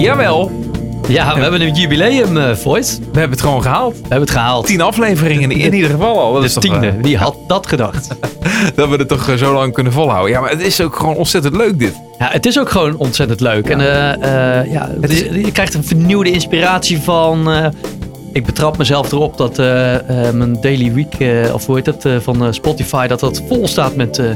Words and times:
Jawel, 0.00 0.50
Ja, 1.08 1.34
we 1.34 1.40
hebben 1.40 1.60
een 1.60 1.74
jubileum, 1.74 2.36
eh 2.36 2.54
Voice. 2.54 2.98
We 2.98 3.04
we 3.12 3.18
hebben 3.18 3.30
het 3.38 3.40
gewoon 3.46 3.62
gehaald. 3.62 3.94
hebben 4.00 4.20
het 4.20 4.30
gehaald. 4.30 4.66
Tien 4.66 4.80
afleveringen 4.80 5.50
in 5.50 5.74
ieder 5.74 5.90
geval 5.90 6.20
al. 6.20 6.32
Dat 6.32 6.40
De 6.40 6.46
is 6.46 6.52
toch, 6.54 6.62
tiende. 6.62 6.86
eh, 6.86 6.92
Wie 7.02 7.16
had 7.16 7.36
dat 7.46 7.66
gedacht? 7.66 8.08
dat 8.76 8.88
we 8.88 8.96
het 8.96 9.08
toch 9.08 9.28
eh, 9.28 9.34
zo 9.34 9.52
lang 9.54 9.72
kunnen 9.72 9.92
volhouden. 9.92 10.30
Ja, 10.32 10.40
maar 10.40 10.50
het 10.50 10.60
is 10.62 10.80
ook 10.80 10.96
gewoon 10.96 11.14
ontzettend 11.16 11.56
leuk 11.56 11.78
dit. 11.78 11.94
Ja, 12.18 12.28
het 12.30 12.46
is 12.46 12.58
ook 12.58 12.70
gewoon 12.70 12.96
ontzettend 12.96 13.40
leuk. 13.40 13.68
En 13.68 13.80
eh, 13.80 14.12
eh, 14.60 14.72
ja, 14.72 14.90
Het 15.00 15.10
is- 15.10 15.20
je, 15.44 15.52
krijgt 15.52 15.74
een 15.74 15.84
vernieuwde 15.84 16.30
inspiratie 16.30 16.98
van... 16.98 17.50
eh, 17.50 17.66
ik 18.32 18.46
betrap 18.46 18.76
mezelf 18.78 19.12
erop 19.12 19.36
dat 19.36 19.58
eh, 19.58 19.94
eh, 20.28 20.34
mijn 20.34 20.60
Daily 20.60 20.92
Week, 20.92 21.14
eh, 21.14 21.54
of 21.54 21.66
hoe 21.66 21.74
heet 21.76 21.84
dat, 21.84 22.04
eh, 22.04 22.12
van 22.20 22.42
eh, 22.44 22.48
Spotify, 22.52 23.06
dat 23.06 23.20
dat 23.20 23.42
vol 23.48 23.68
staat 23.68 23.96
met 23.96 24.18
eh, 24.18 24.26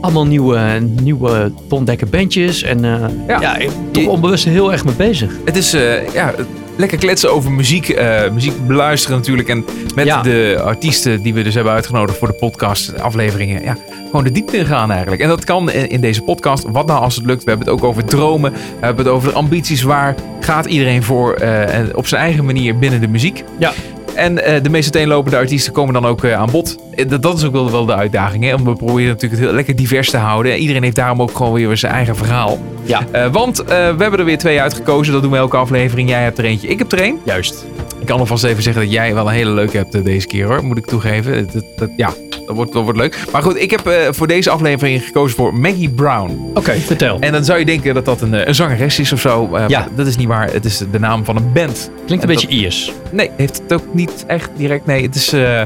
allemaal 0.00 0.26
nieuwe, 0.26 0.78
nieuwe 1.02 1.52
te 1.68 1.74
ontdekken 1.74 2.10
bandjes. 2.10 2.62
En 2.62 2.84
eh, 2.84 3.00
Ja. 3.28 3.40
ja, 3.40 3.56
ik 3.56 3.68
ben 3.68 3.90
toch 3.90 4.06
onbewust 4.06 4.44
heel 4.44 4.72
erg 4.72 4.84
mee 4.84 4.94
bezig. 4.94 5.32
Het 5.44 5.56
is 5.56 5.72
eh, 5.74 6.12
ja, 6.12 6.34
lekker 6.76 6.98
kletsen 6.98 7.32
over 7.32 7.52
muziek. 7.52 7.88
eh, 7.88 8.30
muziek 8.30 8.66
beluisteren 8.66 9.16
natuurlijk. 9.18 9.48
En 9.48 9.64
met 9.94 10.06
Ja. 10.06 10.22
de 10.22 10.60
artiesten 10.64 11.22
die 11.22 11.34
we 11.34 11.42
dus 11.42 11.54
hebben 11.54 11.72
uitgenodigd 11.72 12.18
voor 12.18 12.28
de 12.28 12.34
podcast 12.34 13.00
afleveringen. 13.00 13.62
Ja, 13.62 13.76
gewoon 14.06 14.24
de 14.24 14.32
diepte 14.32 14.56
in 14.56 14.66
gaan 14.66 14.90
eigenlijk. 14.90 15.22
En 15.22 15.28
dat 15.28 15.44
kan 15.44 15.70
in, 15.70 16.00
deze 16.00 16.22
podcast. 16.22 16.64
Wat 16.68 16.86
nou 16.86 17.00
als 17.00 17.16
het 17.16 17.24
lukt? 17.24 17.44
We 17.44 17.50
hebben 17.50 17.68
het 17.68 17.76
ook 17.76 17.84
over 17.84 18.04
dromen. 18.04 18.52
We 18.52 18.58
hebben 18.86 19.04
het 19.04 19.14
over 19.14 19.28
de 19.28 19.34
ambities. 19.34 19.82
Waar 19.82 20.14
gaat 20.40 20.66
iedereen 20.66 21.02
voor? 21.02 21.34
en 21.34 21.96
op 21.96 22.06
zijn 22.06 22.22
eigen 22.22 22.44
manier 22.44 22.78
binnen 22.78 23.00
de 23.00 23.08
muziek. 23.08 23.44
Ja. 23.58 23.72
En 24.20 24.44
eh, 24.44 24.62
de 24.62 24.70
meest 24.70 24.84
uiteenlopende 24.94 25.36
artiesten 25.36 25.72
komen 25.72 25.94
dan 25.94 26.06
ook 26.06 26.24
eh, 26.24 26.32
aan 26.32 26.50
bod. 26.50 26.76
Eh, 26.94 27.08
Dat, 27.08 27.22
dat 27.22 27.36
is 27.38 27.44
ook 27.44 27.52
wel, 27.52 27.70
wel 27.70 27.84
de 27.86 27.94
uitdaging. 27.94 28.44
Hè? 28.44 28.54
Om 28.54 28.64
we 28.64 28.72
proberen 28.72 29.06
natuurlijk 29.08 29.32
het 29.40 29.40
heel 29.40 29.52
lekker 29.52 29.76
divers 29.76 30.10
te 30.10 30.16
houden. 30.16 30.56
Iedereen 30.58 30.82
heeft 30.82 30.96
daarom 30.96 31.22
ook 31.22 31.36
gewoon 31.36 31.52
weer 31.52 31.76
zijn 31.76 31.92
eigen 31.92 32.16
verhaal. 32.16 32.58
Ja, 32.82 33.30
want 33.32 33.56
we 33.66 33.72
hebben 33.74 34.18
er 34.18 34.24
weer 34.24 34.38
twee 34.38 34.60
uitgekozen. 34.60 35.12
Dat 35.12 35.22
doen 35.22 35.30
we 35.30 35.36
elke 35.36 35.56
aflevering. 35.56 36.08
Jij 36.08 36.22
hebt 36.22 36.38
er 36.38 36.44
eentje, 36.44 36.68
ik 36.68 36.78
heb 36.78 36.92
er 36.92 37.00
één. 37.00 37.18
juist. 37.24 37.64
Ik 38.00 38.06
kan 38.06 38.18
alvast 38.18 38.44
even 38.44 38.62
zeggen 38.62 38.82
dat 38.82 38.92
jij 38.92 39.14
wel 39.14 39.26
een 39.26 39.32
hele 39.32 39.50
leuke 39.50 39.76
hebt 39.76 40.04
deze 40.04 40.26
keer 40.26 40.46
hoor. 40.46 40.64
Moet 40.64 40.76
ik 40.78 40.86
toegeven. 40.86 41.48
Dat, 41.52 41.64
dat- 41.76 41.90
ja, 41.96 42.10
dat 42.50 42.58
wordt, 42.58 42.72
dat 42.72 42.82
wordt 42.82 42.98
leuk. 42.98 43.18
Maar 43.32 43.42
goed, 43.42 43.56
ik 43.60 43.70
heb 43.70 43.86
eh, 43.86 43.94
voor 44.10 44.26
deze 44.26 44.50
aflevering 44.50 45.02
gekozen 45.04 45.36
voor 45.36 45.54
Maggie 45.54 45.88
Brown. 45.90 46.50
Oké, 46.54 46.72
vertel. 46.72 47.16
En 47.20 47.32
dan 47.32 47.44
zou 47.44 47.58
je 47.58 47.64
denken 47.64 47.94
dat 47.94 48.04
dat 48.04 48.20
een, 48.20 48.34
eh, 48.34 48.46
een 48.46 48.54
zangeres 48.54 48.98
is 48.98 49.12
of 49.12 49.20
zo. 49.20 49.54
Eh, 49.54 49.64
Ja. 49.68 49.88
Dat 49.96 50.06
is 50.06 50.16
niet 50.16 50.26
waar. 50.28 50.52
Het 50.52 50.64
is 50.64 50.78
de 50.90 50.98
naam 50.98 51.24
van 51.24 51.36
een 51.36 51.52
band. 51.52 51.90
Klinkt 52.06 52.24
een 52.24 52.30
en 52.30 52.34
beetje 52.36 52.48
Iers. 52.48 52.92
Nee, 53.10 53.30
heeft 53.36 53.60
het 53.62 53.72
ook 53.72 53.94
niet 53.94 54.24
echt 54.26 54.50
direct. 54.56 54.86
Nee, 54.86 55.02
het 55.02 55.14
is, 55.14 55.32
eh, 55.32 55.60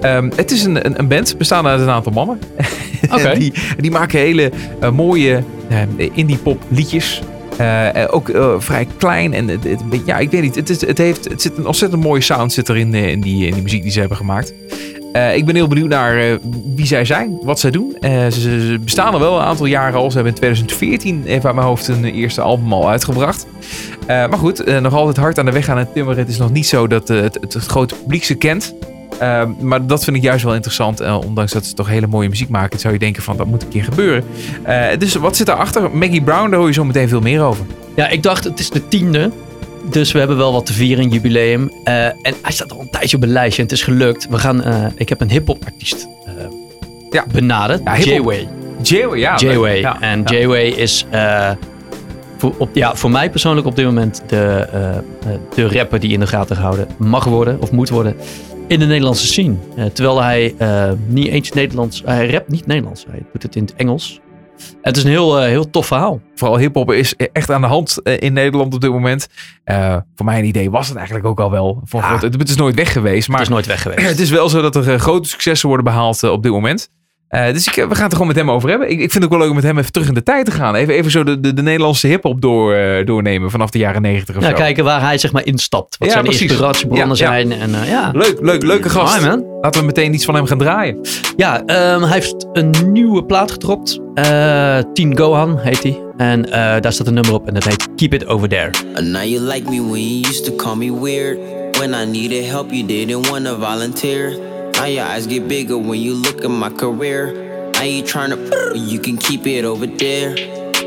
ehm, 0.00 0.30
het 0.36 0.50
is 0.50 0.64
een, 0.64 0.86
een, 0.86 0.98
een 0.98 1.08
band 1.08 1.38
bestaande 1.38 1.68
uit 1.68 1.80
een 1.80 1.88
aantal 1.90 2.12
mannen. 2.12 2.38
Oké. 3.12 3.34
die, 3.38 3.52
die 3.78 3.90
maken 3.90 4.18
hele 4.18 4.50
mooie 4.92 5.42
eh, 5.68 5.78
indie 6.12 6.36
pop 6.36 6.62
liedjes. 6.68 7.22
Eh, 7.56 8.02
eh, 8.02 8.08
ook 8.14 8.28
eh, 8.28 8.54
vrij 8.58 8.86
klein 8.96 9.32
en 9.34 9.48
het, 9.48 9.66
ja, 10.04 10.18
ik 10.18 10.30
weet 10.30 10.42
niet. 10.42 10.54
Het, 10.54 10.70
is, 10.70 10.86
het, 10.86 10.98
heeft, 10.98 11.24
het 11.28 11.42
zit 11.42 11.56
een 11.56 11.66
ontzettend 11.66 12.02
mooie 12.02 12.20
sound 12.20 12.52
zit 12.52 12.68
er 12.68 12.76
in, 12.76 12.90
die, 12.90 13.06
in 13.46 13.52
die 13.54 13.62
muziek 13.62 13.82
die 13.82 13.90
ze 13.92 14.00
hebben 14.00 14.16
gemaakt. 14.16 14.52
Ik 15.34 15.44
ben 15.44 15.54
heel 15.54 15.68
benieuwd 15.68 15.88
naar 15.88 16.38
wie 16.74 16.86
zij 16.86 17.04
zijn, 17.04 17.38
wat 17.42 17.60
zij 17.60 17.70
doen. 17.70 17.96
Ze, 18.00 18.30
ze- 18.30 18.78
bestaan 18.84 19.12
al 19.12 19.20
wel 19.20 19.36
een 19.36 19.44
aantal 19.44 19.66
jaren 19.66 19.98
al. 19.98 20.10
Ze 20.10 20.14
hebben 20.14 20.32
in 20.32 20.38
2014 20.38 21.22
even 21.26 21.44
uit 21.44 21.54
mijn 21.54 21.66
hoofd 21.66 21.88
een 21.88 22.04
eerste 22.04 22.40
album 22.40 22.72
al 22.72 22.88
uitgebracht. 22.88 23.46
Maar 24.06 24.38
goed, 24.38 24.80
nog 24.80 24.94
altijd 24.94 25.16
hard 25.16 25.38
aan 25.38 25.44
de 25.44 25.52
weg 25.52 25.68
aan 25.68 25.78
het 25.78 25.92
timmeren. 25.92 26.18
Het 26.18 26.28
is 26.28 26.38
nog 26.38 26.52
niet 26.52 26.66
zo 26.66 26.86
dat 26.86 27.08
het, 27.08 27.34
het 27.40 27.54
grote 27.54 27.94
publiek 27.94 28.24
ze 28.24 28.34
kent. 28.34 28.74
Eh, 29.18 29.42
maar 29.60 29.86
dat 29.86 30.04
vind 30.04 30.16
ik 30.16 30.22
juist 30.22 30.44
wel 30.44 30.54
interessant. 30.54 31.00
Eh, 31.00 31.18
ondanks 31.26 31.52
dat 31.52 31.66
ze 31.66 31.74
toch 31.74 31.88
hele 31.88 32.06
mooie 32.06 32.28
muziek 32.28 32.48
maken, 32.48 32.78
zou 32.78 32.92
je 32.92 32.98
denken 32.98 33.22
van 33.22 33.36
dat 33.36 33.46
moet 33.46 33.62
een 33.62 33.68
keer 33.68 33.84
gebeuren. 33.84 34.24
Eh, 34.62 34.98
dus 34.98 35.14
wat 35.14 35.36
zit 35.36 35.46
daarachter? 35.46 35.90
Maggie 35.96 36.22
Brown, 36.22 36.50
daar 36.50 36.58
hoor 36.58 36.68
je 36.68 36.74
zo 36.74 36.84
meteen 36.84 37.08
veel 37.08 37.20
meer 37.20 37.42
over. 37.42 37.64
Ja, 37.96 38.08
ik 38.08 38.22
dacht 38.22 38.44
het 38.44 38.58
is 38.58 38.70
de 38.70 38.88
tiende. 38.88 39.30
Dus 39.90 40.12
we 40.12 40.18
hebben 40.18 40.36
wel 40.36 40.52
wat 40.52 40.66
te 40.66 40.72
vieren, 40.72 41.08
jubileum. 41.08 41.70
Eh, 41.84 42.04
en 42.04 42.34
hij 42.42 42.52
staat 42.52 42.72
al 42.72 42.80
een 42.80 42.90
tijdje 42.90 43.16
op 43.16 43.22
een 43.22 43.28
lijstje 43.32 43.62
en 43.62 43.68
het 43.68 43.76
is 43.78 43.82
gelukt. 43.84 44.28
We 44.28 44.38
gaan, 44.38 44.62
ik 44.96 45.08
heb 45.08 45.20
een 45.20 45.30
hip-hop 45.30 45.64
artiest 45.64 46.08
Ja. 47.10 47.24
benaderd. 47.32 47.80
Ja. 47.84 47.98
J-Way. 47.98 48.48
J-Way, 48.82 49.18
ja. 49.18 49.34
J-Way. 49.36 49.78
Ja, 49.80 50.00
en. 50.00 50.22
J-Way 50.22 50.66
is 50.66 51.06
voor, 52.38 52.54
op, 52.58 52.68
ja, 52.72 52.94
voor 52.94 53.10
mij 53.10 53.30
persoonlijk 53.30 53.66
op 53.66 53.76
dit 53.76 53.84
moment 53.84 54.22
de, 54.26 54.66
de 55.54 55.68
rapper 55.68 56.00
die 56.00 56.12
in 56.12 56.20
de 56.20 56.26
gaten 56.26 56.56
gehouden 56.56 56.86
mag 56.96 57.24
worden 57.24 57.60
of 57.60 57.70
moet 57.70 57.88
worden 57.88 58.16
in 58.66 58.78
de 58.78 58.86
Nederlandse 58.86 59.26
scene. 59.26 59.54
Eh, 59.76 59.84
terwijl 59.84 60.22
hij 60.22 60.54
eh, 60.58 60.90
niet 61.06 61.28
eens 61.28 61.50
Nederlands, 61.52 62.02
hij 62.04 62.30
rapt 62.30 62.48
niet 62.48 62.66
Nederlands, 62.66 63.04
hij 63.10 63.22
doet 63.32 63.42
het 63.42 63.56
in 63.56 63.62
het 63.62 63.74
Engels. 63.74 64.20
Het 64.82 64.96
is 64.96 65.04
een 65.04 65.10
heel, 65.10 65.38
eh, 65.40 65.46
heel 65.46 65.70
tof 65.70 65.86
verhaal. 65.86 66.20
Vooral 66.34 66.58
hip-hop 66.58 66.92
is 66.92 67.14
echt 67.32 67.50
aan 67.50 67.60
de 67.60 67.66
hand 67.66 67.98
in 68.02 68.32
Nederland 68.32 68.74
op 68.74 68.80
dit 68.80 68.90
moment. 68.90 69.26
Voor 70.14 70.24
mijn 70.24 70.44
idee 70.44 70.70
was 70.70 70.86
het 70.88 70.96
eigenlijk 70.96 71.26
ook 71.26 71.40
al 71.40 71.50
wel. 71.50 71.80
Voor 71.84 72.00
Ja. 72.00 72.06
groot- 72.08 72.22
het, 72.22 72.38
het 72.38 72.48
is 72.48 72.56
nooit 72.56 72.74
weg 72.74 72.92
geweest. 72.92 73.28
Maar 73.28 73.38
het 73.38 73.46
is 73.46 73.52
nooit 73.52 73.66
weg 73.66 73.82
geweest. 73.82 74.08
Het 74.08 74.18
is 74.26 74.30
wel 74.30 74.48
zo 74.48 74.60
dat 74.62 74.76
er 74.76 74.98
grote 74.98 75.28
successen 75.28 75.68
worden 75.68 75.84
behaald 75.84 76.22
eh, 76.22 76.30
op 76.30 76.42
dit 76.42 76.52
moment. 76.52 76.88
Eh, 77.34 77.52
dus 77.52 77.66
ik, 77.66 77.76
eh, 77.76 77.86
we 77.88 77.94
gaan 77.94 78.02
het 78.02 78.12
er 78.12 78.18
gewoon 78.18 78.26
met 78.26 78.36
hem 78.36 78.50
over 78.50 78.68
hebben. 78.68 78.86
Ik, 78.90 78.92
ik 79.00 79.10
vind 79.10 79.14
het 79.14 79.24
ook 79.24 79.30
wel 79.30 79.38
leuk 79.38 79.48
om 79.48 79.54
met 79.54 79.64
hem 79.64 79.78
even 79.78 79.92
terug 79.92 80.08
in 80.08 80.14
de 80.14 80.22
tijd 80.22 80.44
te 80.44 80.50
gaan. 80.50 80.74
Even, 80.74 80.94
even 80.94 81.10
zo 81.10 81.24
de, 81.24 81.40
de, 81.40 81.54
de 81.54 81.62
Nederlandse 81.62 82.06
hip-hop 82.06 82.40
door, 82.40 82.74
eh, 82.74 83.06
doornemen 83.06 83.50
vanaf 83.50 83.70
de 83.70 83.78
jaren 83.78 84.02
negentig 84.02 84.36
of 84.36 84.42
Ja, 84.42 84.48
zo. 84.48 84.54
kijken 84.54 84.84
waar 84.84 85.00
hij 85.00 85.18
zeg 85.18 85.32
maar 85.32 85.46
instapt. 85.46 85.96
Wat 85.98 86.08
Ja, 86.08 86.14
zijn 86.14 86.24
precies. 86.24 86.42
inspiratiebronnen 86.48 87.16
Ja, 87.16 87.24
ja. 87.24 87.30
zijn. 87.30 87.52
En, 87.52 87.74
eh, 87.82 87.88
ja. 87.88 88.10
Leuk, 88.14 88.36
leuk, 88.40 88.62
leuke 88.62 88.88
gast. 88.90 89.20
Man. 89.20 89.44
Laten 89.60 89.80
we 89.80 89.86
meteen 89.86 90.14
iets 90.14 90.24
van 90.24 90.34
hem 90.34 90.46
gaan 90.46 90.58
draaien. 90.58 90.98
Ja, 91.36 91.62
ehm, 91.64 92.02
hij 92.02 92.12
heeft 92.12 92.46
een 92.52 92.74
nieuwe 92.92 93.24
plaat 93.24 93.50
gedropt. 93.50 94.00
Eh 94.14 94.78
Teen 94.92 95.16
Gohan 95.18 95.58
heet 95.58 95.82
hij. 95.82 95.98
En 96.16 96.44
eh, 96.52 96.80
daar 96.80 96.92
staat 96.92 97.06
een 97.06 97.14
nummer 97.14 97.32
op 97.34 97.46
en 97.46 97.54
dat 97.54 97.64
heet 97.64 97.88
Keep 97.96 98.14
It 98.14 98.26
Over 98.26 98.48
There. 98.48 98.70
And 98.94 99.06
now 99.06 99.22
you 99.24 99.40
like 99.40 99.70
me 99.70 99.82
when 99.88 100.08
you 100.18 100.28
used 100.28 100.44
to 100.44 100.54
call 100.56 100.76
me 100.76 101.00
weird. 101.00 101.38
When 101.78 101.92
I 101.94 102.10
needed 102.10 102.46
help, 102.50 102.70
you 102.70 102.86
didn't 102.86 103.28
want 103.30 103.44
to 103.44 103.56
volunteer. 103.60 104.38
Now 104.84 104.90
your 104.90 105.06
eyes 105.06 105.26
get 105.26 105.48
bigger 105.48 105.78
when 105.78 105.98
you 105.98 106.12
look 106.12 106.44
at 106.44 106.50
my 106.50 106.68
career. 106.68 107.32
Now 107.72 107.84
you 107.84 108.02
trying 108.02 108.28
to, 108.36 108.72
you 108.76 108.98
can 108.98 109.16
keep 109.16 109.46
it 109.46 109.64
over 109.64 109.86
there. 109.86 110.36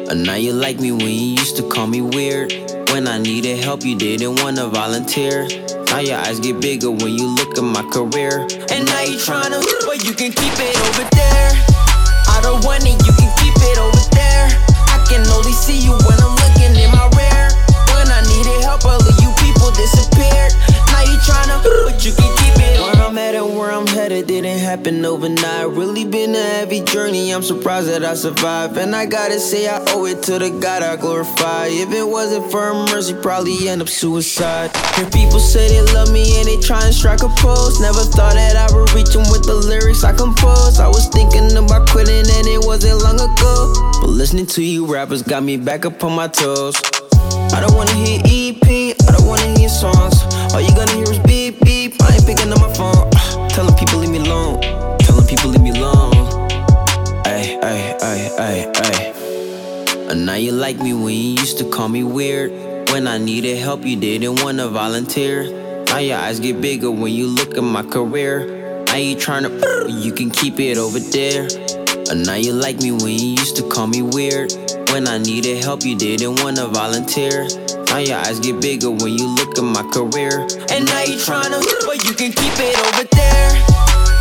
And 0.07 0.21
now 0.21 0.35
you 0.35 0.53
like 0.53 0.79
me 0.79 0.91
when 0.91 1.09
you 1.09 1.33
used 1.33 1.57
to 1.57 1.67
call 1.67 1.87
me 1.87 2.01
weird. 2.01 2.53
When 2.93 3.07
I 3.07 3.17
needed 3.17 3.57
help, 3.57 3.83
you 3.83 3.97
didn't 3.97 4.35
want 4.43 4.57
to 4.57 4.67
volunteer. 4.67 5.47
Now 5.89 5.97
your 5.97 6.19
eyes 6.19 6.39
get 6.39 6.61
bigger 6.61 6.91
when 6.91 7.09
you 7.09 7.25
look 7.25 7.57
at 7.57 7.63
my 7.63 7.81
career. 7.89 8.45
And 8.69 8.85
now 8.85 9.01
you 9.01 9.17
trying 9.17 9.49
to, 9.57 9.65
but 9.87 10.05
you 10.05 10.13
can 10.13 10.29
keep 10.29 10.53
it 10.61 10.77
over 10.77 11.09
there. 11.17 11.49
I 12.29 12.37
don't 12.43 12.63
want 12.63 12.85
it, 12.85 13.01
you 13.01 13.13
can 13.17 13.33
keep 13.41 13.57
it 13.57 13.77
over 13.81 14.03
there. 14.13 14.45
I 14.93 15.01
can 15.09 15.25
only 15.33 15.53
see 15.53 15.81
you 15.81 15.97
when 16.05 16.21
I'm 16.21 16.37
looking 16.37 16.77
in 16.77 16.91
my 16.93 17.09
rear. 17.17 17.49
When 17.97 18.05
I 18.13 18.21
needed 18.29 18.61
help, 18.61 18.85
all 18.85 19.01
of 19.01 19.17
you 19.17 19.33
people 19.41 19.73
disappeared. 19.73 20.53
Now 20.97 21.03
you 21.03 21.17
tryna, 21.19 21.61
but 21.85 22.03
you 22.03 22.11
can 22.11 22.37
keep 22.37 22.57
it. 22.57 22.81
Where 22.81 23.05
I'm 23.05 23.17
at 23.19 23.35
and 23.35 23.55
where 23.55 23.71
I'm 23.71 23.85
headed 23.85 24.25
didn't 24.25 24.57
happen 24.57 25.05
overnight. 25.05 25.69
Really 25.69 26.05
been 26.05 26.33
a 26.33 26.41
heavy 26.41 26.81
journey. 26.81 27.29
I'm 27.29 27.43
surprised 27.43 27.87
that 27.89 28.03
I 28.03 28.15
survived. 28.15 28.77
And 28.77 28.95
I 28.95 29.05
gotta 29.05 29.39
say, 29.39 29.67
I 29.67 29.77
owe 29.89 30.05
it 30.05 30.23
to 30.23 30.39
the 30.39 30.49
God 30.49 30.81
I 30.81 30.95
glorify. 30.95 31.67
If 31.67 31.93
it 31.93 32.07
wasn't 32.07 32.49
for 32.49 32.73
mercy, 32.73 33.13
probably 33.21 33.69
end 33.69 33.83
up 33.83 33.89
suicide. 33.89 34.75
Hear 34.95 35.07
people 35.11 35.39
say 35.39 35.67
they 35.69 35.83
love 35.93 36.11
me 36.11 36.39
and 36.39 36.47
they 36.47 36.59
try 36.59 36.83
and 36.83 36.95
strike 36.95 37.21
a 37.21 37.29
pose. 37.37 37.79
Never 37.79 38.01
thought 38.01 38.33
that 38.33 38.55
I 38.55 38.75
would 38.75 38.91
reach 38.93 39.13
them 39.13 39.29
with 39.29 39.43
the 39.43 39.53
lyrics 39.53 40.03
I 40.03 40.13
compose. 40.13 40.79
I 40.79 40.87
was 40.87 41.09
thinking 41.09 41.55
about 41.57 41.87
quitting 41.91 42.25
and 42.25 42.47
it 42.47 42.65
wasn't 42.65 43.03
long 43.03 43.21
ago. 43.21 44.01
But 44.01 44.09
listening 44.09 44.47
to 44.47 44.63
you 44.63 44.87
rappers 44.91 45.21
got 45.21 45.43
me 45.43 45.57
back 45.57 45.85
up 45.85 46.03
on 46.03 46.15
my 46.15 46.27
toes. 46.27 46.73
I 47.53 47.59
don't 47.61 47.75
wanna 47.75 47.93
hear 47.93 48.21
EP, 48.25 48.86
I 49.07 49.11
don't 49.11 49.27
wanna 49.27 49.57
hear 49.57 49.69
songs. 49.69 50.23
All 50.53 50.61
you 50.61 50.73
gonna 50.75 50.91
hear 50.91 51.09
is 51.09 51.19
beep 51.19 51.59
beep. 51.61 52.01
I 52.01 52.15
ain't 52.15 52.25
picking 52.25 52.51
up 52.51 52.59
my 52.59 52.73
phone. 52.73 53.09
Telling 53.49 53.75
people 53.75 53.99
leave 53.99 54.11
me 54.11 54.19
alone. 54.19 54.61
Telling 54.99 55.25
people 55.27 55.49
leave 55.49 55.61
me 55.61 55.71
alone. 55.71 56.13
Ay, 57.25 57.57
ay, 57.63 57.97
ay, 58.01 58.31
ay, 58.37 58.71
ay. 58.75 59.13
And 60.09 60.25
now 60.25 60.35
you 60.35 60.51
like 60.51 60.77
me 60.79 60.93
when 60.93 61.13
you 61.13 61.31
used 61.41 61.57
to 61.59 61.69
call 61.69 61.89
me 61.89 62.03
weird. 62.03 62.51
When 62.91 63.07
I 63.07 63.17
needed 63.17 63.57
help, 63.57 63.85
you 63.85 63.95
didn't 63.95 64.41
wanna 64.43 64.67
volunteer. 64.67 65.43
Now 65.87 65.99
your 65.99 66.17
eyes 66.17 66.39
get 66.39 66.61
bigger 66.61 66.91
when 66.91 67.13
you 67.13 67.27
look 67.27 67.57
at 67.57 67.63
my 67.63 67.83
career. 67.83 68.83
Now 68.87 68.95
you 68.97 69.15
tryna, 69.15 69.49
you 70.03 70.11
can 70.11 70.29
keep 70.29 70.59
it 70.59 70.77
over 70.77 70.99
there. 70.99 71.47
And 72.09 72.25
now 72.25 72.35
you 72.35 72.53
like 72.53 72.81
me 72.81 72.91
when 72.91 73.11
you 73.11 73.29
used 73.35 73.57
to 73.57 73.67
call 73.69 73.87
me 73.87 74.01
weird. 74.01 74.53
When 74.91 75.07
I 75.07 75.17
needed 75.17 75.63
help, 75.63 75.83
you 75.83 75.95
didn't 75.97 76.41
wanna 76.41 76.67
volunteer. 76.67 77.47
Now 77.97 78.05
your 78.05 78.21
eyes 78.29 78.39
get 78.39 78.61
bigger 78.61 78.91
when 78.91 79.17
you 79.17 79.25
look 79.25 79.57
at 79.57 79.65
my 79.65 79.81
career. 79.89 80.45
And 80.69 80.85
now 80.85 81.01
you 81.01 81.17
tryna, 81.17 81.65
but 81.81 81.97
you 82.05 82.13
can 82.13 82.29
keep 82.29 82.53
it 82.61 82.77
over 82.77 83.09
there. 83.09 83.49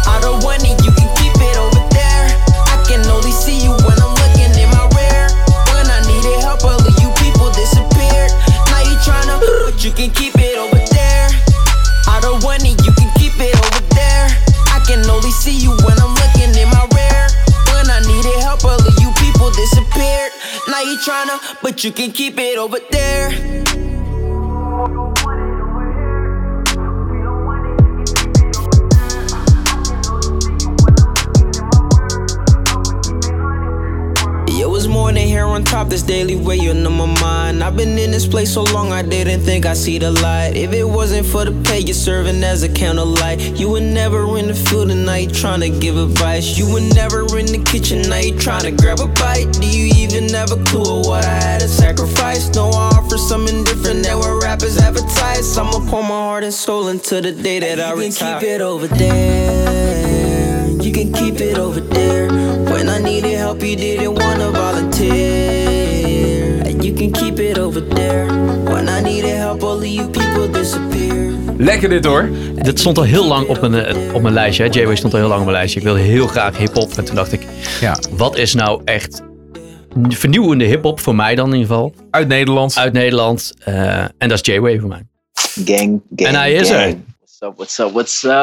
I 0.09 0.17
don't 0.25 0.41
want 0.41 0.65
it, 0.65 0.81
you 0.81 0.89
can 0.97 1.13
keep 1.21 1.37
it 1.37 1.57
over 1.61 1.85
there. 1.93 2.25
I 2.73 2.81
can 2.89 3.05
only 3.13 3.37
see 3.37 3.61
you 3.61 3.77
when 3.85 4.01
I'm 4.01 4.17
looking 4.17 4.49
in 4.57 4.73
my 4.73 4.89
rear. 4.97 5.29
When 5.77 5.85
I 5.93 6.01
needed 6.09 6.41
help, 6.41 6.65
all 6.65 6.81
of 6.81 6.97
you 7.05 7.13
people 7.21 7.53
disappeared. 7.53 8.33
Now 8.73 8.81
you 8.81 8.97
tryna, 9.05 9.45
but 9.45 9.77
you 9.85 9.93
can 9.93 10.09
keep 10.09 10.33
it 10.41 10.57
over 10.57 10.81
there. 10.97 11.29
I 12.09 12.17
don't 12.25 12.41
want 12.41 12.65
it, 12.65 12.81
you 12.81 12.97
can 12.97 13.13
keep 13.21 13.37
it 13.37 13.53
over 13.61 13.85
there. 13.93 14.25
I 14.73 14.81
can 14.89 15.05
only 15.05 15.37
see 15.37 15.53
you 15.53 15.77
when 15.85 16.01
I'm 16.01 16.17
looking 16.17 16.49
in 16.57 16.73
my 16.73 16.89
rear. 16.97 17.29
When 17.77 17.93
I 17.93 18.01
needed 18.09 18.41
help, 18.41 18.65
all 18.65 18.81
of 18.81 18.97
you 19.05 19.13
people 19.21 19.53
disappeared 19.53 20.33
like 20.77 20.87
you 20.89 20.99
tryna, 20.99 21.63
but 21.63 21.85
you 21.85 21.93
can 21.93 22.13
keep 22.13 22.39
it 22.39 22.59
over 22.59 22.79
there. 22.91 25.16
Was 34.65 34.89
more 34.89 35.13
than 35.13 35.29
hair 35.29 35.45
on 35.45 35.65
top, 35.65 35.89
this 35.89 36.03
daily 36.03 36.37
weighing 36.37 36.87
on 36.87 36.93
my 36.95 37.07
mind. 37.21 37.63
I've 37.63 37.77
been 37.77 37.99
in 37.99 38.11
this 38.11 38.27
place 38.27 38.55
so 38.55 38.63
long, 38.63 38.93
I 38.93 39.03
didn't 39.03 39.41
think 39.41 39.67
I'd 39.67 39.77
see 39.77 39.99
the 39.99 40.11
light. 40.11 40.53
If 40.57 40.73
it 40.73 40.85
wasn't 40.85 41.27
for 41.27 41.45
the 41.45 41.53
pay, 41.63 41.81
you're 41.81 41.95
serving 41.95 42.43
as 42.43 42.63
a 42.63 42.69
candlelight. 42.69 43.41
You 43.59 43.71
were 43.71 43.81
never 43.81 44.39
in 44.39 44.47
the 44.49 44.55
field 44.55 44.91
at 44.91 44.97
night 44.97 45.35
trying 45.35 45.61
to 45.61 45.69
give 45.69 45.97
advice. 45.99 46.57
You 46.57 46.73
were 46.73 46.81
never 46.81 47.21
in 47.39 47.47
the 47.47 47.63
kitchen 47.67 48.03
night 48.09 48.39
trying 48.39 48.63
to 48.63 48.71
grab 48.71 49.01
a 49.01 49.09
bite. 49.09 49.53
Do 49.61 49.67
you 49.67 49.93
even 49.97 50.29
have 50.31 50.53
a 50.53 50.63
clue 50.65 51.01
of 51.01 51.07
what 51.07 51.25
I 51.25 51.35
had 51.35 51.61
to 51.61 51.69
sacrifice? 51.69 52.49
No, 52.55 52.71
I 52.71 52.97
offer 52.97 53.19
something 53.19 53.65
different 53.65 54.05
than 54.05 54.19
what 54.19 54.43
rappers 54.43 54.79
advertise. 54.79 55.59
I'ma 55.59 55.81
pour 55.91 56.03
my 56.03 56.09
heart 56.09 56.45
and 56.45 56.55
soul 56.55 56.89
into 56.89 57.21
the 57.21 57.33
day 57.33 57.59
that 57.61 57.79
I 57.79 57.93
retire. 57.93 58.07
You 58.07 58.13
can 58.13 58.41
keep 58.41 58.49
it 58.49 58.61
over 58.61 58.87
there. 58.87 60.26
You 60.87 60.93
can 60.99 61.11
keep 61.13 61.41
it 61.41 61.59
over 61.59 61.89
there. 61.89 62.27
When 62.65 62.89
I 62.89 62.99
needed 63.03 63.39
help, 63.39 63.63
you 63.63 63.77
didn't 63.77 64.23
wanna 64.23 64.51
volunteer. 64.51 66.63
And 66.65 66.85
you 66.85 66.95
can 66.95 67.11
keep 67.11 67.39
it 67.39 67.59
over 67.59 67.89
there. 67.89 68.27
When 68.65 68.89
I 68.89 69.01
needed 69.03 69.37
help, 69.37 69.63
all 69.63 69.77
of 69.77 69.85
you 69.85 70.09
people 70.11 70.51
disappear. 70.51 71.31
Lekker 71.59 71.89
dit 71.89 72.05
hoor. 72.05 72.29
Dit 72.55 72.79
stond 72.81 72.99
al 72.99 73.05
heel 73.05 73.27
lang 73.27 73.49
op 73.49 73.61
mijn, 73.61 73.75
eh, 73.85 74.15
op 74.15 74.23
mijn 74.23 74.35
lijstje. 74.35 74.65
hè. 74.65 74.81
J-Way 74.81 74.97
stond 74.97 75.13
al 75.13 75.19
heel 75.19 75.29
lang 75.29 75.41
op 75.41 75.47
mijn 75.47 75.57
lijstje. 75.59 75.79
Ik 75.81 75.87
wilde 75.87 76.01
heel 76.01 76.27
graag 76.27 76.57
hip-hop. 76.59 76.93
En 76.97 77.05
toen 77.05 77.15
dacht 77.15 77.33
ik, 77.33 77.41
Ja, 77.81 77.99
wat 78.11 78.37
is 78.37 78.55
nou 78.55 78.81
echt 78.85 79.23
vernieuwende 80.09 80.65
hip-hop 80.65 81.01
voor 81.01 81.15
mij 81.15 81.35
dan 81.35 81.47
in 81.47 81.53
ieder 81.59 81.67
geval? 81.69 81.95
uit 82.11 82.29
Nederland. 82.29 82.77
Uit 82.77 82.93
Nederland. 82.93 83.53
Eh, 83.65 83.99
en 83.99 84.29
dat 84.29 84.47
is 84.47 84.55
J-Way 84.55 84.79
voor 84.79 84.89
mij. 84.89 85.03
Gang, 85.65 86.01
gang. 86.17 86.29
En 86.29 86.35
hij 86.35 86.53
is 86.53 86.71
er. 86.71 86.79
gang. 86.79 87.05
What's 87.19 87.41
up, 87.79 87.93
what's 87.93 88.25
up, 88.25 88.25
what's 88.25 88.25
up? 88.25 88.35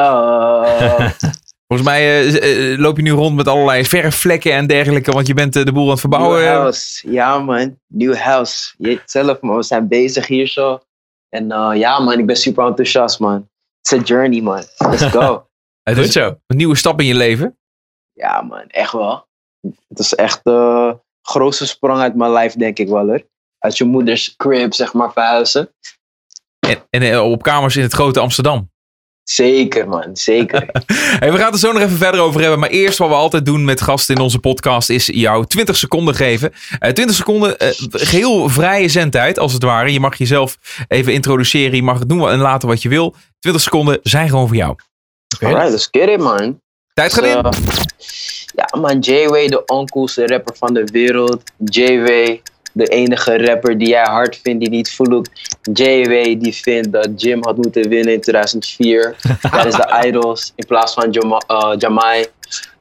Volgens 1.66 1.88
mij 1.88 2.00
eh, 2.00 2.72
eh, 2.72 2.78
loop 2.78 2.96
je 2.96 3.02
nu 3.02 3.10
rond 3.10 3.36
met 3.36 3.48
allerlei 3.48 3.84
verfvlekken 3.84 4.52
en 4.52 4.66
dergelijke, 4.66 5.10
want 5.10 5.26
je 5.26 5.34
bent 5.34 5.56
eh, 5.56 5.64
de 5.64 5.72
boel 5.72 5.84
aan 5.84 5.90
het 5.90 6.00
verbouwen. 6.00 6.40
New 6.40 6.48
house. 6.48 7.10
Ja, 7.10 7.38
man. 7.38 7.78
New 7.86 8.14
house. 8.14 8.74
Je 8.78 9.00
zelf, 9.04 9.40
man. 9.40 9.56
We 9.56 9.62
zijn 9.62 9.88
bezig 9.88 10.26
hier 10.26 10.46
zo. 10.46 10.80
En 11.28 11.50
eh, 11.50 11.70
ja, 11.74 12.00
man. 12.00 12.18
Ik 12.18 12.26
ben 12.26 12.36
super 12.36 12.66
enthousiast, 12.66 13.18
man. 13.18 13.48
It's 13.80 13.92
a 13.92 13.96
journey, 13.96 14.40
man. 14.40 14.64
Let's 14.78 15.02
go. 15.02 15.46
Het 15.82 15.98
is 15.98 16.12
zo. 16.12 16.38
een 16.46 16.56
nieuwe 16.56 16.76
stap 16.76 17.00
in 17.00 17.06
je 17.06 17.14
leven. 17.14 17.58
ja, 18.12 18.42
man. 18.42 18.64
Echt 18.66 18.92
wel. 18.92 19.26
Het 19.88 19.98
is 19.98 20.14
echt 20.14 20.40
de 20.42 20.98
grootste 21.22 21.66
sprong 21.66 22.00
uit 22.00 22.14
mijn 22.14 22.32
life, 22.32 22.58
denk 22.58 22.78
ik 22.78 22.88
wel, 22.88 23.06
hoor. 23.06 23.22
Uit 23.58 23.76
je 23.76 23.84
moeders 23.84 24.36
crib, 24.36 24.74
zeg 24.74 24.92
maar, 24.92 25.12
verhuizen. 25.12 25.74
En, 26.58 26.86
en 26.90 27.02
eh, 27.02 27.30
op 27.30 27.42
kamers 27.42 27.76
in 27.76 27.82
het 27.82 27.92
grote 27.92 28.20
Amsterdam. 28.20 28.72
Zeker, 29.24 29.88
man. 29.88 30.16
Zeker. 30.16 30.68
Hey, 31.14 31.32
we 31.32 31.38
gaan 31.38 31.44
het 31.44 31.54
er 31.54 31.60
zo 31.60 31.72
nog 31.72 31.82
even 31.82 31.96
verder 31.96 32.20
over 32.20 32.40
hebben. 32.40 32.58
Maar 32.58 32.68
eerst 32.68 32.98
wat 32.98 33.08
we 33.08 33.14
altijd 33.14 33.44
doen 33.44 33.64
met 33.64 33.80
gasten 33.80 34.14
in 34.14 34.20
onze 34.20 34.38
podcast 34.38 34.90
is 34.90 35.06
jou 35.06 35.46
20 35.46 35.76
seconden 35.76 36.14
geven. 36.14 36.52
Eh 36.78 36.92
20 36.92 37.16
seconden, 37.16 37.58
eh, 37.58 37.68
geheel 37.90 38.48
vrije 38.48 38.88
zendtijd 38.88 39.38
als 39.38 39.52
het 39.52 39.62
ware. 39.62 39.92
Je 39.92 40.00
mag 40.00 40.18
jezelf 40.18 40.58
even 40.88 41.12
introduceren. 41.12 41.76
Je 41.76 41.82
mag 41.82 41.98
het 41.98 42.08
doen 42.08 42.28
en 42.28 42.38
laten 42.38 42.68
wat 42.68 42.82
je 42.82 42.88
wil. 42.88 43.14
20 43.38 43.62
seconden 43.62 43.98
zijn 44.02 44.28
gewoon 44.28 44.46
voor 44.46 44.56
jou. 44.56 44.76
Alright, 45.40 45.70
let's 45.70 45.88
get 45.90 46.08
it, 46.08 46.20
man. 46.20 46.60
Tijd 46.94 47.14
gaat 47.14 47.24
in. 47.24 47.52
Ja, 48.54 48.80
man, 48.80 48.98
J-Way, 48.98 49.48
de 49.48 49.64
oncoolste 49.64 50.26
rapper 50.26 50.56
van 50.56 50.74
de 50.74 50.84
wereld. 50.92 51.42
J-Way, 51.64 52.42
de 52.74 52.86
enige 52.86 53.46
rapper 53.46 53.78
die 53.78 53.88
jij 53.88 54.04
hard 54.04 54.40
vindt, 54.42 54.60
die 54.60 54.70
niet 54.70 54.90
vloekt. 54.90 55.30
J-Way, 55.72 56.38
die 56.38 56.54
vindt 56.54 56.92
dat 56.92 57.08
Jim 57.16 57.44
had 57.44 57.56
moeten 57.56 57.88
winnen 57.88 58.12
in 58.12 58.20
2004. 58.20 59.16
Dat 59.50 59.66
is 59.66 59.74
de 59.74 60.02
Idols 60.06 60.52
in 60.56 60.66
plaats 60.66 60.94
van 60.94 61.10
Jama 61.10 61.42
eh, 61.46 61.72
Jamai. 61.78 62.26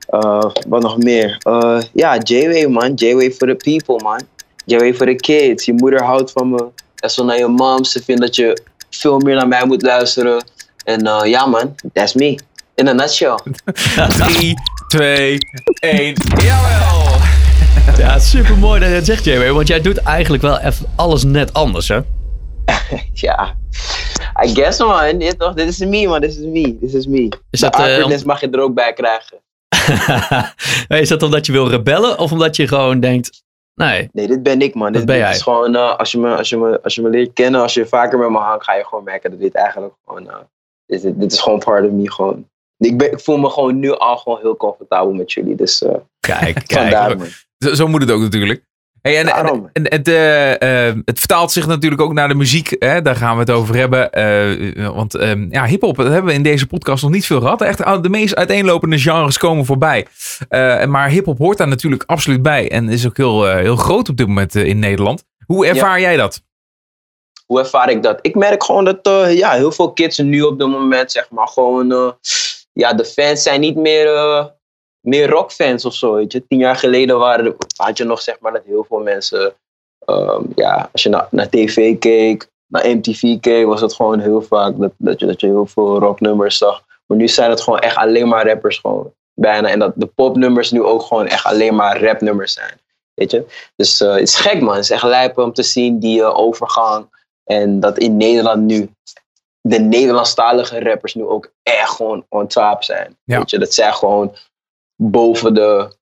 Eh, 0.07 0.45
wat 0.68 0.81
nog 0.81 0.98
meer? 0.98 1.38
Eh, 1.40 1.80
ja, 1.94 2.18
J-Way, 2.18 2.68
man. 2.68 2.94
J-Way 2.94 3.31
for 3.31 3.48
the 3.48 3.56
people, 3.56 4.04
man. 4.04 4.22
J-Way 4.66 4.94
for 4.94 5.06
the 5.06 5.16
kids. 5.16 5.66
Je 5.66 5.74
moeder 5.74 6.04
houdt 6.04 6.31
van 6.31 6.50
me. 6.50 6.68
En 6.95 7.10
zo 7.10 7.24
naar 7.24 7.38
je 7.38 7.48
mom. 7.48 7.84
Ze 7.84 8.04
vindt 8.04 8.22
dat 8.22 8.36
je 8.36 8.62
veel 8.90 9.19
meer 9.19 9.36
naar 9.36 9.48
mij 9.48 9.66
moet 9.66 9.81
luisteren. 9.81 10.45
En 10.84 11.28
ja, 11.28 11.45
man. 11.45 11.75
That's 11.94 12.13
me. 12.13 12.40
In 12.75 12.88
a 12.88 12.94
nutshell. 12.94 13.40
3, 14.18 14.54
2, 14.88 15.38
1. 15.80 16.16
Jawel! 16.44 17.03
Ja, 17.97 18.19
super 18.19 18.57
mooi 18.57 18.80
dat 18.80 18.89
je 18.89 18.95
het 18.95 19.06
zegt, 19.06 19.25
J-Way. 19.25 19.51
Want 19.51 19.68
jij 19.68 19.81
doet 19.81 19.97
eigenlijk 19.97 20.44
wel 20.44 20.59
even 20.59 20.85
alles 20.95 21.24
net 21.24 21.53
anders, 21.53 21.88
hè? 21.88 22.00
Ja, 23.13 23.56
I 24.45 24.53
guess 24.56 24.80
man. 24.80 25.18
Dit, 25.18 25.39
toch, 25.39 25.53
dit 25.53 25.68
is 25.68 25.77
me 25.80 26.07
man, 26.07 26.21
dit 26.21 26.30
is 26.30 26.38
me. 26.38 26.77
Dit 26.80 26.94
is 26.94 27.07
me. 27.07 27.21
Is 27.50 27.59
De 27.59 27.65
dat, 27.69 27.75
eh, 27.75 27.81
awkwardness 27.81 28.24
mag 28.24 28.39
je 28.41 28.50
er 28.50 28.59
ook 28.62 28.74
bij 28.74 28.94
krijgen. 28.94 29.38
is 31.01 31.09
dat 31.09 31.24
omdat 31.24 31.45
je 31.45 31.51
wil 31.51 31.69
rebellen 31.69 32.19
of 32.19 32.31
omdat 32.31 32.56
je 32.56 32.68
gewoon 32.68 33.00
denkt, 33.00 33.44
nee, 33.75 34.09
Nee, 34.13 34.27
dit 34.27 34.44
ben 34.44 34.62
ik 34.62 34.74
man. 34.74 34.91
Dat 34.91 34.94
Dit, 34.94 35.06
ben 35.06 35.15
dit 35.15 35.25
jij. 35.25 35.35
is 35.35 35.41
gewoon, 35.41 35.75
eh, 35.75 35.97
als, 35.97 36.12
je 36.12 36.18
me, 36.18 36.35
als, 36.38 36.50
je 36.50 36.57
me, 36.57 36.81
als 36.83 36.95
je 36.95 37.01
me 37.01 37.09
leert 37.09 37.33
kennen, 37.33 37.62
als 37.62 37.74
je 37.74 37.85
vaker 37.85 38.18
met 38.19 38.30
me 38.30 38.38
hangt, 38.38 38.63
ga 38.63 38.74
je 38.75 38.85
gewoon 38.85 39.03
merken 39.03 39.31
dat 39.31 39.39
dit 39.39 39.53
eigenlijk 39.56 39.94
gewoon, 40.06 40.30
eh, 40.30 40.35
dit, 40.85 41.01
dit, 41.01 41.19
dit 41.19 41.31
is 41.31 41.39
gewoon 41.39 41.59
part 41.59 41.85
of 41.85 41.91
me 41.91 42.12
gewoon. 42.12 42.47
Ik, 42.77 42.97
ben, 42.97 43.12
ik 43.12 43.19
voel 43.19 43.38
me 43.38 43.50
gewoon 43.50 43.80
nu 43.80 43.91
al 43.91 44.18
gewoon 44.18 44.39
heel 44.41 44.57
comfortabel 44.57 45.13
met 45.13 45.31
jullie, 45.31 45.56
dus 45.56 45.83
Kijk, 46.19 46.62
vandaar 46.65 47.07
kijk. 47.07 47.18
man. 47.19 47.27
Zo, 47.63 47.74
zo 47.74 47.88
moet 47.88 48.01
het 48.01 48.12
ook 48.12 48.21
natuurlijk. 48.21 48.63
Hey, 49.01 49.18
en, 49.19 49.27
en, 49.27 49.69
en 49.74 49.83
het, 49.83 50.07
eh, 50.07 50.88
eh, 50.88 50.95
het 51.06 51.19
vertaalt 51.19 51.51
zich 51.51 51.68
natuurlijk 51.68 52.01
ook 52.01 52.13
naar 52.13 52.27
de 52.27 52.36
muziek. 52.36 52.75
Hè? 52.80 53.01
Daar 53.01 53.15
gaan 53.15 53.33
we 53.33 53.39
het 53.39 53.50
over 53.50 53.75
hebben. 53.75 54.12
Eh, 54.12 54.88
want 54.88 55.15
eh, 55.15 55.50
ja, 55.50 55.65
hip-hop, 55.65 55.95
dat 55.95 56.06
hebben 56.06 56.25
we 56.25 56.33
in 56.33 56.44
deze 56.44 56.68
podcast 56.68 57.04
nog 57.04 57.12
niet 57.12 57.25
veel 57.25 57.39
gehad. 57.42 57.62
Echt 57.62 57.83
ah, 57.83 58.01
de 58.04 58.10
meest 58.10 58.36
uiteenlopende 58.36 59.00
genres 59.00 59.38
komen 59.38 59.65
voorbij. 59.65 60.07
Eh, 60.50 60.86
maar 60.86 61.10
hip-hop 61.10 61.38
hoort 61.38 61.57
daar 61.57 61.68
natuurlijk 61.68 62.04
absoluut 62.06 62.42
bij. 62.42 62.71
En 62.71 62.89
is 62.89 63.06
ook 63.07 63.18
heel, 63.18 63.48
eh, 63.48 63.56
heel 63.56 63.75
groot 63.75 64.09
op 64.09 64.18
dit 64.18 64.27
moment 64.27 64.56
eh, 64.56 64.66
in 64.66 64.80
Nederland. 64.80 65.24
Hoe 65.45 65.66
ervaar 65.68 66.00
jij 66.00 66.16
dat? 66.18 66.42
Hoe 67.45 67.59
ervaar 67.59 67.89
ik 67.89 68.04
dat? 68.04 68.19
Ik 68.21 68.36
merk 68.36 68.63
gewoon 68.63 68.86
dat 68.86 69.00
eh, 69.01 69.38
ja, 69.38 69.51
heel 69.51 69.71
veel 69.71 69.94
kids 69.94 70.18
nu 70.18 70.42
op 70.42 70.59
dit 70.59 70.68
moment, 70.68 71.12
zeg 71.12 71.30
maar, 71.30 71.48
gewoon. 71.48 71.92
eh, 71.92 72.12
ja, 72.74 72.94
de 72.94 73.06
fans 73.06 73.44
zijn 73.44 73.59
niet 73.59 73.75
meer, 73.75 74.07
eh, 74.16 74.45
meer 75.04 75.30
rockfans 75.30 75.86
of 75.86 75.94
zo. 75.94 76.14
Weet 76.14 76.32
je. 76.32 76.48
Tien 76.48 76.60
jaar 76.60 76.76
geleden 76.76 77.18
waren, 77.18 77.56
had 77.76 77.98
je 77.98 78.04
nog, 78.04 78.22
zeg 78.22 78.40
maar, 78.40 78.52
dat 78.52 78.64
heel 78.66 78.86
veel 78.90 79.00
mensen. 79.00 79.54
ehm, 80.06 80.44
ja, 80.56 80.90
als 80.92 81.04
je 81.04 81.10
naar, 81.10 81.28
naar 81.32 81.50
tv 81.50 81.98
keek, 81.98 82.50
naar 82.68 82.90
MTV 82.90 83.40
keek, 83.40 83.66
was 83.66 83.81
het 83.81 83.94
gewoon 83.94 84.19
heel 84.19 84.42
vaak 84.42 84.80
dat, 84.80 84.92
dat, 84.98 85.19
je, 85.19 85.26
dat 85.26 85.42
je 85.42 85.48
heel 85.48 85.66
veel 85.66 86.00
rocknummers 86.00 86.57
zag. 86.57 86.83
Maar 87.06 87.18
nu 87.18 87.28
zijn 87.28 87.50
het 87.50 87.62
gewoon 87.62 87.80
echt 87.80 87.95
alleen 87.95 88.28
maar 88.28 88.48
rappers, 88.48 88.78
gewoon 88.78 89.14
bijna. 89.33 89.68
En 89.69 89.80
dat 89.80 89.94
de 89.95 90.06
popnummers 90.06 90.72
nu 90.72 90.83
ook 90.83 91.02
gewoon 91.02 91.28
echt 91.28 91.45
alleen 91.45 91.76
maar 91.76 92.04
rapnummers 92.04 92.54
zijn. 92.54 92.80
Weet 93.14 93.31
je? 93.31 93.45
Dus 93.76 94.02
eh, 94.02 94.12
het 94.12 94.22
is 94.22 94.36
gek, 94.36 94.62
man. 94.62 94.76
Het 94.76 94.83
is 94.83 94.90
echt 94.90 95.04
lijp 95.04 95.38
om 95.38 95.54
te 95.54 95.64
zien 95.64 96.00
die 96.00 96.22
eh, 96.22 96.38
overgang. 96.38 97.06
En 97.44 97.80
dat 97.80 97.98
in 97.98 98.18
Nederland 98.18 98.62
nu 98.62 98.90
de 99.62 99.80
Nederlandstalige 99.80 100.83
rappers 100.83 101.14
nu 101.14 101.24
ook 101.24 101.52
echt 101.64 101.90
gewoon 101.90 102.26
on 102.30 102.48
top 102.48 102.83
zijn. 102.83 103.18
Ja. 103.24 103.38
Weet 103.38 103.50
je, 103.50 103.60
dat 103.60 103.74
zij 103.74 103.92
gewoon 103.92 104.36
boven 105.12 105.54
de, 105.54 105.95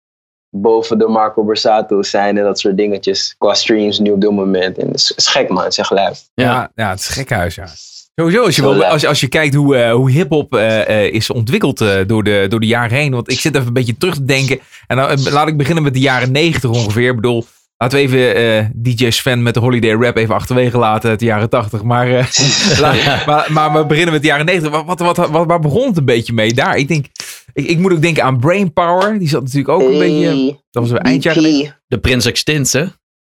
boven 0.50 0.98
de 0.98 1.08
Marco 1.08 1.44
Borsato 1.44 2.04
zijn 2.04 2.38
en 2.38 2.44
dat 2.44 2.60
soort 2.60 2.78
dingetjes 2.78 3.36
qua 3.38 3.54
streams 3.54 4.00
nu 4.00 4.12
op 4.12 4.22
dit 4.22 4.32
moment. 4.32 4.78
En 4.78 4.88
het 4.88 4.96
is, 4.96 5.12
is 5.16 5.28
gek 5.28 5.50
man, 5.50 5.64
het 5.64 5.72
is 5.72 5.78
echt 5.78 5.92
lijp. 5.92 6.14
Ja, 6.34 6.72
ja, 6.76 6.90
het 6.90 7.00
is 7.00 7.08
gekhuis, 7.08 7.56
ja. 7.56 7.68
Sowieso, 8.16 8.44
als 8.44 8.56
je, 8.56 8.86
als, 8.86 9.02
je- 9.02 9.08
als 9.08 9.20
je 9.20 9.28
kijkt 9.28 9.56
hoe, 9.56 9.76
eh, 9.78 9.94
hoe 9.94 10.12
hip-hop 10.12 10.56
eh, 10.56 11.06
eh, 11.06 11.14
is 11.14 11.30
ontwikkeld 11.30 11.78
door, 12.08 12.24
de, 12.24 12.46
door 12.50 12.60
de 12.60 12.66
jaren 12.66 12.98
heen. 12.98 13.12
Want 13.12 13.32
ik 13.32 13.40
zit 13.40 13.56
even 13.56 13.68
een 13.68 13.74
beetje 13.74 13.98
terug 13.98 14.14
te 14.16 14.26
denken. 14.26 14.60
En 14.88 14.98
dan, 14.98 15.22
laat 15.32 15.48
ik 15.48 15.58
beginnen 15.58 15.84
met 15.84 15.94
de 15.94 16.00
jaren 16.00 16.32
90 16.32 16.70
ongeveer. 16.70 17.10
Ik 17.10 17.16
bedoel, 17.16 17.46
laten 17.82 17.98
we 17.98 18.04
even 18.04 18.36
eh, 18.36 18.66
DJ 18.74 19.10
Sven 19.10 19.44
met 19.44 19.54
de 19.54 19.60
Holiday 19.60 19.92
Rap 19.94 20.18
even 20.18 20.36
achterwege 20.36 20.78
laten 20.78 21.10
uit 21.10 21.20
de 21.20 21.26
jaren 21.26 21.50
80. 21.50 21.84
Maar, 21.84 22.08
eh, 22.18 22.26
laat- 22.80 23.26
maar, 23.26 23.52
maar 23.52 23.74
we 23.74 23.86
beginnen 23.86 24.14
met 24.14 24.22
de 24.22 24.28
jaren 24.28 24.46
90. 24.46 24.72
Wat, 24.72 24.86
wat, 25.00 25.00
wat, 25.18 25.30
wat- 25.30 25.48
waar 25.48 25.60
begon 25.60 25.88
het 25.88 25.98
een 25.98 26.06
beetje 26.06 26.34
mee? 26.34 26.54
Daar, 26.54 26.78
ik 26.78 26.88
denk, 26.88 27.06
ik, 27.54 27.66
ik 27.68 27.78
moet 27.78 27.92
ook 27.92 28.02
denken 28.02 28.24
aan 28.24 28.40
Brainpower. 28.40 29.20
Die 29.20 29.28
zat 29.28 29.42
natuurlijk 29.42 29.70
ook 29.70 29.82
een 29.82 29.98
beetje, 30.00 30.26
Hey, 30.28 30.60
dat 30.72 30.90
was 30.90 31.00
eind 31.00 31.24
jaren 31.24 31.42
90. 31.44 31.80
de 31.88 32.00
Prins 32.00 32.26
Extins, 32.26 32.74
hè? 32.74 32.86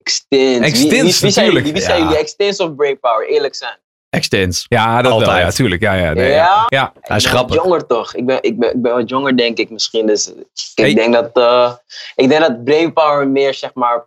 Extins. 0.03 0.57
Wie- 0.57 0.59
Extins, 0.59 0.91
wie, 0.91 1.01
wie, 1.01 1.11
zijn 1.11 1.23
natuurlijk. 1.45 1.55
jullie? 1.65 1.73
Wie 1.73 1.81
zijn 1.81 1.97
Ja. 1.97 2.03
jullie? 2.03 2.19
Extins 2.19 2.57
of 2.57 2.75
Brainpower? 2.75 3.27
Eerlijk 3.29 3.55
zijn. 3.55 3.77
Extins. 4.09 4.65
Ja, 4.67 5.01
dat 5.01 5.11
wel, 5.11 5.19
Altijd. 5.21 5.45
ja, 5.45 5.51
tuurlijk. 5.51 5.81
Ja, 5.81 5.93
ja, 5.93 6.13
nee, 6.13 6.29
Ja? 6.29 6.35
ja. 6.35 6.65
ja. 6.67 6.93
Hij 7.01 7.17
is 7.17 7.23
ik 7.25 7.31
ben 7.31 7.39
wat 7.39 7.49
grappig. 7.49 7.55
jonger 7.55 7.87
toch? 7.87 8.15
Ik 8.15 8.25
ben, 8.25 8.37
ik, 8.41 8.59
ben, 8.59 8.69
ik 8.75 8.81
ben 8.81 8.93
wat 8.93 9.09
jonger 9.09 9.37
denk 9.37 9.57
ik 9.57 9.69
misschien. 9.69 10.05
Dus 10.05 10.27
ik, 10.27 10.45
Hey. 10.75 10.93
denk 10.93 11.13
dat, 11.13 11.29
eh, 11.33 11.71
ik 12.15 12.29
denk 12.29 12.41
dat 12.41 12.63
Brainpower 12.63 13.27
meer 13.27 13.53
zeg 13.53 13.73
maar, 13.73 14.05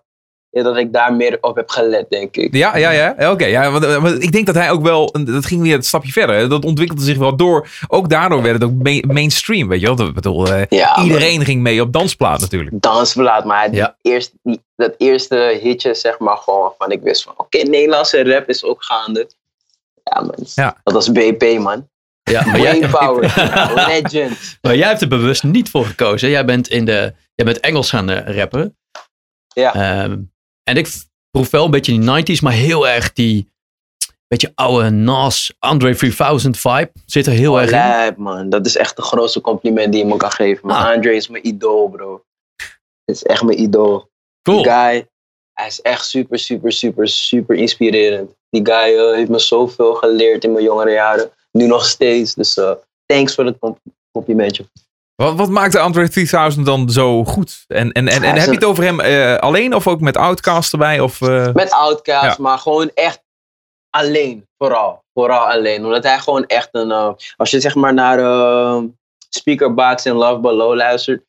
ja, 0.51 0.63
dat 0.63 0.77
ik 0.77 0.93
daar 0.93 1.15
meer 1.15 1.39
op 1.41 1.57
heb 1.57 1.71
gelet 1.71 2.11
denk 2.11 2.37
ik. 2.37 2.55
Ja, 2.55 2.77
ja, 2.77 2.91
ja. 2.91 3.31
Oké, 3.31 3.45
ja, 3.47 3.71
want, 3.71 3.85
eh, 3.85 4.03
want 4.03 4.23
ik 4.23 4.33
denk 4.33 4.47
dat 4.47 4.55
hij 4.55 4.71
ook 4.71 4.83
wel, 4.83 5.13
dat 5.25 5.47
ging 5.47 5.63
weer 5.63 5.75
een 5.75 5.83
stapje 5.83 6.13
verder. 6.13 6.49
Dat 6.49 6.65
ontwikkelde 6.65 7.03
zich 7.03 7.17
wel 7.19 7.37
door. 7.37 7.69
Ook 7.89 8.09
daardoor 8.09 8.43
werd 8.43 8.55
het 8.55 8.65
ook 8.71 8.83
ma- 8.83 9.01
mainstream, 9.07 9.69
weet 9.69 9.81
je 9.81 9.87
wel. 9.87 9.97
Dat, 9.97 10.09
ik 10.09 10.15
bedoel, 10.15 10.53
eh, 10.53 10.63
Ja, 10.69 11.03
iedereen 11.03 11.45
ging 11.45 11.63
mee 11.63 11.81
op 11.81 11.93
dansplaat 11.93 12.41
natuurlijk. 12.41 12.71
dansplaat, 12.83 13.45
maar 13.45 13.69
die 13.71 13.79
Ja. 13.79 13.97
eerst, 14.03 14.33
die, 14.43 14.61
dat 14.77 14.95
eerste 14.99 15.59
hitje, 15.63 15.95
zeg 15.95 16.19
maar, 16.19 16.37
gewoon 16.37 16.61
waarvan 16.61 16.91
ik 16.91 17.03
wist 17.03 17.23
van, 17.23 17.33
oké, 17.37 17.59
Nederlandse 17.59 18.25
rap 18.25 18.49
is 18.49 18.65
ook 18.65 18.85
gaande. 18.85 19.31
Ja, 20.05 20.21
man. 20.21 20.35
Ja. 20.55 20.77
Dat 20.85 20.95
was 20.95 21.13
BP, 21.13 21.59
man. 21.59 21.89
Ja, 22.23 22.47
maar 22.47 22.61
jij, 22.61 22.79
Brainpower, 22.79 23.35
legend. 23.89 24.59
maar 24.63 24.77
jij 24.77 24.89
hebt 24.89 25.01
er 25.01 25.09
bewust 25.09 25.43
niet 25.43 25.71
voor 25.71 25.85
gekozen. 25.85 26.31
Jij 26.31 26.45
bent, 26.45 26.69
in 26.69 26.85
de, 26.85 27.15
jij 27.35 27.45
bent 27.47 27.61
Engels 27.61 27.91
gaan 27.91 28.11
eh, 28.11 28.37
rappen. 28.37 28.77
Ja. 29.49 29.75
Ehm, 29.75 30.17
en 30.69 30.77
ik 30.77 30.89
proef 31.31 31.51
wel 31.51 31.65
een 31.65 31.71
beetje 31.71 31.99
die 31.99 32.37
90s, 32.37 32.43
maar 32.43 32.53
heel 32.53 32.89
erg 32.89 33.13
die 33.13 33.49
beetje 34.27 34.53
oude 34.55 34.91
Nas, 34.91 35.55
Andre 35.59 35.95
3000 35.97 36.59
vibe 36.59 36.91
zit 37.07 37.27
er 37.27 37.33
heel 37.33 37.53
Oh, 37.53 37.61
erg 37.61 37.71
in. 37.71 37.77
lijp, 37.77 38.17
man. 38.17 38.49
Dat 38.49 38.67
is 38.67 38.77
echt 38.77 38.97
de 38.97 39.03
grootste 39.03 39.41
compliment 39.41 39.93
die 39.93 40.03
je 40.03 40.09
me 40.09 40.17
kan 40.17 40.31
geven. 40.33 40.71
Ah. 40.71 40.85
Andre 40.91 41.15
is 41.15 41.29
mijn 41.29 41.47
idool, 41.47 41.89
bro. 41.89 42.25
Het 43.05 43.17
is 43.17 43.23
echt 43.23 43.43
mijn 43.43 43.61
idool. 43.61 44.09
Cool. 44.43 44.63
Die 44.63 44.73
guy, 44.73 45.09
hij 45.53 45.67
is 45.67 45.81
echt 45.81 46.07
super, 46.07 46.39
super, 46.39 46.73
super, 46.73 47.09
super 47.09 47.57
inspirerend. 47.57 48.35
Die 48.51 48.67
guy 48.67 48.97
eh, 48.99 49.15
heeft 49.15 49.29
me 49.31 49.39
zoveel 49.39 49.95
geleerd 49.95 50.45
in 50.45 50.53
mijn 50.53 50.65
jongere 50.65 50.91
jaren. 50.91 51.31
Nu 51.53 51.67
nog 51.67 51.85
steeds. 51.87 52.35
Dus 52.35 52.57
eh, 52.57 52.73
thanks 53.07 53.35
voor 53.35 53.45
het 53.45 53.59
com- 53.59 53.79
complimentje. 54.13 54.65
Wat, 55.23 55.35
wat 55.37 55.49
maakt 55.49 55.73
de 55.73 55.79
Andre 55.79 56.09
3000 56.09 56.67
dan 56.67 56.91
zo 56.91 57.25
goed? 57.25 57.65
En, 57.67 57.93
en, 57.93 58.09
en, 58.09 58.23
en 58.23 58.23
heb 58.23 58.35
je 58.37 58.47
een- 58.49 58.55
het 58.55 58.65
over 58.65 58.85
hem 58.85 59.01
eh, 59.01 59.37
alleen 59.37 59.75
of 59.75 59.87
ook 59.87 60.01
met 60.01 60.17
Outcast 60.17 60.73
erbij? 60.73 61.01
Of, 61.01 61.21
eh, 61.21 61.53
Met 61.53 61.71
Outkast, 61.71 62.37
Ja. 62.37 62.43
maar 62.43 62.59
gewoon 62.59 62.91
echt 62.95 63.23
alleen. 63.91 64.47
Vooral. 64.59 65.03
Vooral 65.15 65.49
alleen. 65.51 65.85
Omdat 65.85 66.03
hij 66.05 66.19
gewoon 66.19 66.47
echt 66.47 66.69
een... 66.73 66.91
eh, 66.91 67.11
als 67.37 67.51
je 67.51 67.61
zeg 67.61 67.75
maar 67.75 67.95
naar 67.95 68.19
eh, 68.19 68.83
Speakerbox 69.29 70.05
en 70.05 70.15
Love 70.15 70.39
Below 70.41 70.75
luistert. 70.75 71.23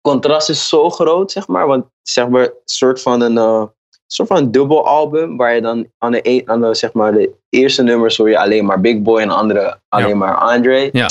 contrast 0.00 0.48
is 0.48 0.68
zo 0.68 0.90
groot, 0.90 1.30
zeg 1.32 1.46
maar. 1.48 1.66
Want 1.66 1.84
zeg 2.02 2.28
maar, 2.28 2.42
een 2.42 2.52
soort 2.64 3.02
van 3.02 3.20
een, 3.20 3.68
soort 4.06 4.28
van 4.28 4.36
een 4.36 4.50
dubbel 4.50 4.86
album. 4.86 5.36
Waar 5.36 5.54
je 5.54 5.60
dan 5.60 5.86
aan 5.98 6.12
de, 6.12 6.20
e- 6.30 6.42
aan 6.44 6.60
de, 6.60 6.74
zeg 6.74 6.92
maar, 6.92 7.12
de 7.12 7.30
eerste 7.48 7.82
nummers 7.82 8.16
hoor 8.16 8.30
je 8.30 8.38
alleen 8.38 8.64
maar 8.64 8.80
Big 8.80 9.02
Boy 9.02 9.20
en 9.20 9.28
de 9.28 9.34
andere 9.34 9.80
alleen 9.88 10.08
Ja. 10.08 10.14
maar 10.14 10.36
Andre. 10.36 10.88
Ja. 10.92 11.08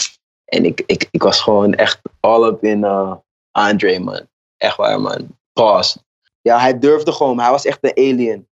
En 0.49 0.65
ik, 0.65 0.83
ik, 0.85 1.07
ik 1.11 1.23
was 1.23 1.41
gewoon 1.41 1.73
echt 1.73 1.99
all 2.19 2.43
up 2.43 2.63
in 2.63 2.83
eh, 2.83 3.13
Andre, 3.51 3.99
man. 3.99 4.27
Echt 4.57 4.75
waar, 4.77 5.01
man. 5.01 5.27
Pause. 5.53 5.97
Ja, 6.41 6.59
hij 6.59 6.79
durfde 6.79 7.11
gewoon. 7.11 7.39
Hij 7.39 7.49
was 7.51 7.65
echt 7.65 7.77
een 7.81 7.91
alien. 7.95 8.47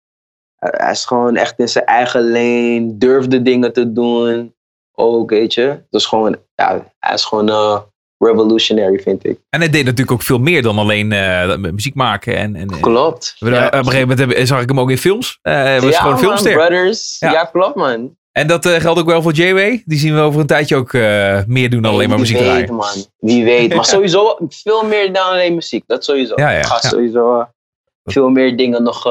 Hij, 0.56 0.90
is 0.90 1.04
gewoon 1.04 1.36
echt 1.36 1.58
in 1.58 1.68
zijn 1.68 1.84
eigen 1.84 2.30
lane. 2.30 2.96
Durfde 2.96 3.42
dingen 3.42 3.72
te 3.72 3.92
doen. 3.92 4.54
Ook, 4.92 5.30
weet 5.30 5.54
je. 5.54 5.82
Dus 5.90 6.06
gewoon, 6.06 6.36
ja, 6.54 6.92
hij 6.98 7.14
is 7.14 7.24
gewoon 7.24 7.48
eh, 7.48 7.80
revolutionary, 8.18 8.98
vind 8.98 9.24
ik. 9.24 9.38
En 9.50 9.60
hij 9.60 9.70
deed 9.70 9.84
natuurlijk 9.84 10.10
ook 10.10 10.22
veel 10.22 10.38
meer 10.38 10.62
dan 10.62 10.78
alleen 10.78 11.12
eh, 11.12 11.56
muziek 11.56 11.94
maken. 11.94 12.36
En, 12.36 12.56
en, 12.56 12.68
en- 12.70 12.80
Klopt. 12.80 13.36
We- 13.38 13.66
Op 13.66 13.72
een 13.72 13.84
gegeven 13.84 14.18
moment 14.18 14.48
zag 14.48 14.62
ik 14.62 14.68
hem 14.68 14.80
ook 14.80 14.90
in 14.90 14.98
films. 14.98 15.38
Hij 15.42 15.80
was 15.80 15.90
ja, 15.90 15.96
gewoon 15.98 16.12
man, 16.12 16.22
filmster. 16.22 16.52
Brothers. 16.52 17.16
Ja. 17.18 17.32
Ja. 17.32 17.44
klopt, 17.44 17.74
man. 17.74 18.16
En 18.38 18.46
dat 18.46 18.66
eh, 18.66 18.80
geldt 18.80 19.00
ook 19.00 19.06
wel 19.06 19.22
voor 19.22 19.32
J-Way. 19.32 19.82
Die 19.84 19.98
zien 19.98 20.14
we 20.14 20.20
over 20.20 20.40
een 20.40 20.46
tijdje 20.46 20.76
ook 20.76 20.92
eh, 20.92 21.38
meer 21.46 21.70
doen 21.70 21.82
dan 21.82 21.92
alleen 21.92 22.08
maar 22.08 22.18
Wie 22.18 22.26
muziek 22.26 22.38
weet, 22.38 22.46
draaien. 22.46 22.74
man. 22.74 23.06
Wie 23.18 23.44
weet. 23.44 23.74
Maar 23.74 23.84
sowieso 23.96 24.36
veel 24.48 24.86
meer 24.86 25.12
dan 25.12 25.26
alleen 25.26 25.54
muziek. 25.54 25.84
Dat 25.86 26.04
sowieso. 26.04 26.32
Ja, 26.36 26.50
ja, 26.50 26.58
ik 26.58 26.64
ga 26.64 26.78
ja. 26.82 26.88
sowieso 26.88 27.38
eh, 27.40 27.46
veel 28.04 28.28
meer 28.28 28.56
dingen 28.56 28.82
nog 28.82 29.02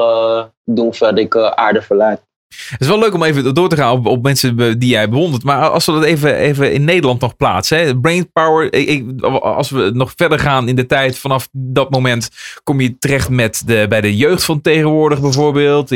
doen 0.64 0.94
voordat 0.94 1.18
ik 1.18 1.36
aarde 1.36 1.82
verlaat. 1.82 2.20
Het 2.48 2.80
is 2.80 2.86
wel 2.86 2.98
leuk 2.98 3.14
om 3.14 3.22
even 3.22 3.54
door 3.54 3.68
te 3.68 3.76
gaan 3.76 3.92
op, 3.92 4.06
op 4.06 4.22
mensen 4.22 4.78
die 4.78 4.88
jij 4.88 5.08
bewondert. 5.08 5.42
Maar 5.42 5.68
als 5.68 5.86
we 5.86 5.92
dat 5.92 6.04
even, 6.04 6.34
even 6.34 6.72
in 6.72 6.84
Nederland 6.84 7.20
nog 7.20 7.36
plaatsen. 7.36 7.78
Hè? 7.78 8.00
Brainpower, 8.00 8.72
ik, 8.72 9.22
als 9.40 9.70
we 9.70 9.90
nog 9.94 10.12
verder 10.16 10.38
gaan 10.38 10.68
in 10.68 10.76
de 10.76 10.86
tijd. 10.86 11.18
Vanaf 11.18 11.48
dat 11.52 11.90
moment 11.90 12.30
kom 12.64 12.80
je 12.80 12.98
terecht 12.98 13.28
met 13.28 13.62
de, 13.66 13.86
bij 13.88 14.00
de 14.00 14.16
jeugd 14.16 14.44
van 14.44 14.60
tegenwoordig 14.60 15.20
bijvoorbeeld. 15.20 15.88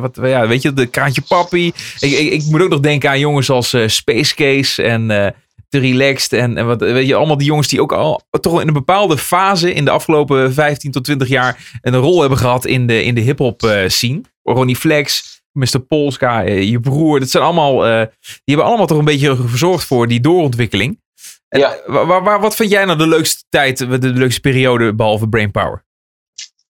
Wat, 0.00 0.18
ja, 0.22 0.46
weet 0.46 0.62
je, 0.62 0.72
de 0.72 0.86
Kraantje 0.86 1.22
Papi. 1.28 1.72
Ik, 2.00 2.12
ik, 2.12 2.44
moet 2.44 2.62
ook 2.62 2.68
nog 2.68 2.80
denken 2.80 3.10
aan 3.10 3.18
jongens 3.18 3.50
als 3.50 3.72
eh, 3.72 3.88
Space 3.88 4.34
Case 4.34 4.82
en... 4.82 5.10
eh 5.10 5.30
te 5.70 5.78
relaxed 5.78 6.32
en, 6.32 6.66
wat, 6.66 6.80
weet 6.80 7.06
je, 7.06 7.14
allemaal 7.14 7.36
die 7.36 7.46
jongens 7.46 7.68
die 7.68 7.80
ook 7.80 7.92
al 7.92 8.22
toch 8.40 8.60
in 8.60 8.66
een 8.66 8.72
bepaalde 8.72 9.18
fase 9.18 9.72
in 9.72 9.84
de 9.84 9.90
afgelopen 9.90 10.52
15 10.52 10.90
tot 10.90 11.04
20 11.04 11.28
jaar 11.28 11.78
een 11.82 11.96
rol 11.96 12.20
hebben 12.20 12.38
gehad 12.38 12.66
in 12.66 12.86
de, 12.86 13.04
in 13.04 13.14
de 13.14 13.20
hip-hop 13.20 13.62
eh, 13.62 13.88
scene. 13.88 14.20
Ronnie 14.42 14.76
Flex, 14.76 15.39
Mr. 15.52 15.80
Polska, 15.88 16.44
eh, 16.44 16.70
je 16.70 16.80
broer. 16.80 17.20
Dat 17.20 17.30
zijn 17.30 17.44
allemaal, 17.44 17.86
eh, 17.86 18.06
die 18.22 18.40
hebben 18.44 18.64
allemaal 18.66 18.86
toch 18.86 18.98
een 18.98 19.04
beetje 19.04 19.36
gezorgd 19.36 19.84
voor 19.84 20.08
die 20.08 20.20
doorontwikkeling. 20.20 21.00
En, 21.48 21.60
Ja. 21.60 21.74
eh, 21.74 21.92
wa- 21.92 22.06
wa- 22.06 22.22
wa- 22.22 22.40
wat 22.40 22.56
vind 22.56 22.70
jij 22.70 22.84
nou 22.84 22.98
de 22.98 23.06
leukste 23.06 23.44
tijd, 23.48 23.78
de, 23.78 23.98
leukste 24.08 24.40
periode 24.40 24.94
behalve 24.94 25.28
Brainpower? 25.28 25.84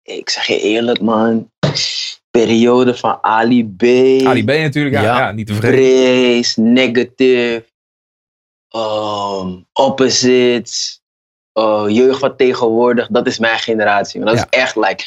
Ik 0.03 0.31
zeg 0.31 0.47
je 0.47 0.61
eerlijk, 0.61 1.01
man. 1.01 1.51
Periode 2.31 2.95
van 2.95 3.19
Ali 3.23 3.65
B. 3.77 3.83
Ali 4.27 4.45
B 4.45 4.47
natuurlijk, 4.49 4.95
ja, 4.95 5.03
Ja. 5.03 5.19
ja, 5.19 5.33
niet 5.33 5.47
te 5.47 5.55
vergeten. 5.55 5.79
Praise, 5.79 6.61
Negative, 6.61 7.65
um, 8.77 9.67
Opposites, 9.73 11.01
uh, 11.59 11.85
jeugd 11.89 12.19
van 12.19 12.37
tegenwoordig. 12.37 13.07
Dat 13.07 13.27
is 13.27 13.39
mijn 13.39 13.59
generatie. 13.59 14.21
man. 14.21 14.29
Dat 14.35 14.47
is 14.51 14.59
echt 14.59 14.77
like. 14.77 15.05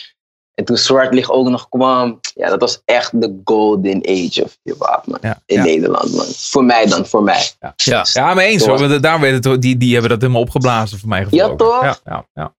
En 0.53 0.65
toen 0.65 0.77
Zwart 0.77 1.13
Licht 1.13 1.29
ook 1.29 1.47
nog 1.49 1.69
kwam, 1.69 2.19
ja, 2.35 2.49
dat 2.49 2.59
was 2.59 2.81
echt 2.85 3.21
de 3.21 3.41
golden 3.43 4.01
age 4.07 4.43
of 4.43 4.57
hip-hop, 4.63 5.01
man. 5.05 5.17
Ja, 5.21 5.41
In 5.45 5.55
ja. 5.57 5.63
Nederland, 5.63 6.15
man. 6.15 6.25
Voor 6.35 6.63
mij 6.63 6.85
dan, 6.85 7.05
voor 7.05 7.23
mij. 7.23 7.49
Ja. 7.75 8.05
Ja, 8.13 8.33
maar 8.33 8.37
eens 8.43 8.63
Zo 8.63 8.69
hoor. 8.69 8.79
was- 8.79 8.89
want 8.89 9.03
Daar 9.03 9.19
werd 9.19 9.43
het, 9.45 9.61
die, 9.61 9.77
die 9.77 9.91
hebben 9.93 10.09
dat 10.09 10.21
helemaal 10.21 10.41
opgeblazen 10.41 10.99
voor 10.99 11.09
mij 11.09 11.23
gevoel. 11.23 11.39
Ja, 11.39 11.55
toch? 11.55 11.81
Ja, 11.83 11.97
ja, 12.05 12.25
ja. 12.33 12.53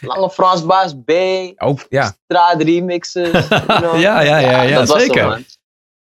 Lange 0.00 0.30
Frans 0.30 0.66
Baas 0.66 0.94
B, 1.04 1.10
Ook, 1.56 1.86
ja. 1.88 2.14
straat 2.24 2.62
remixes. 2.62 3.30
you 3.48 3.64
know. 3.66 4.00
Ja, 4.00 4.20
ja, 4.20 4.38
ja, 4.38 4.62
ja, 4.62 4.78
dat 4.78 4.88
was 4.88 5.00
zeker. 5.02 5.26
man. 5.28 5.44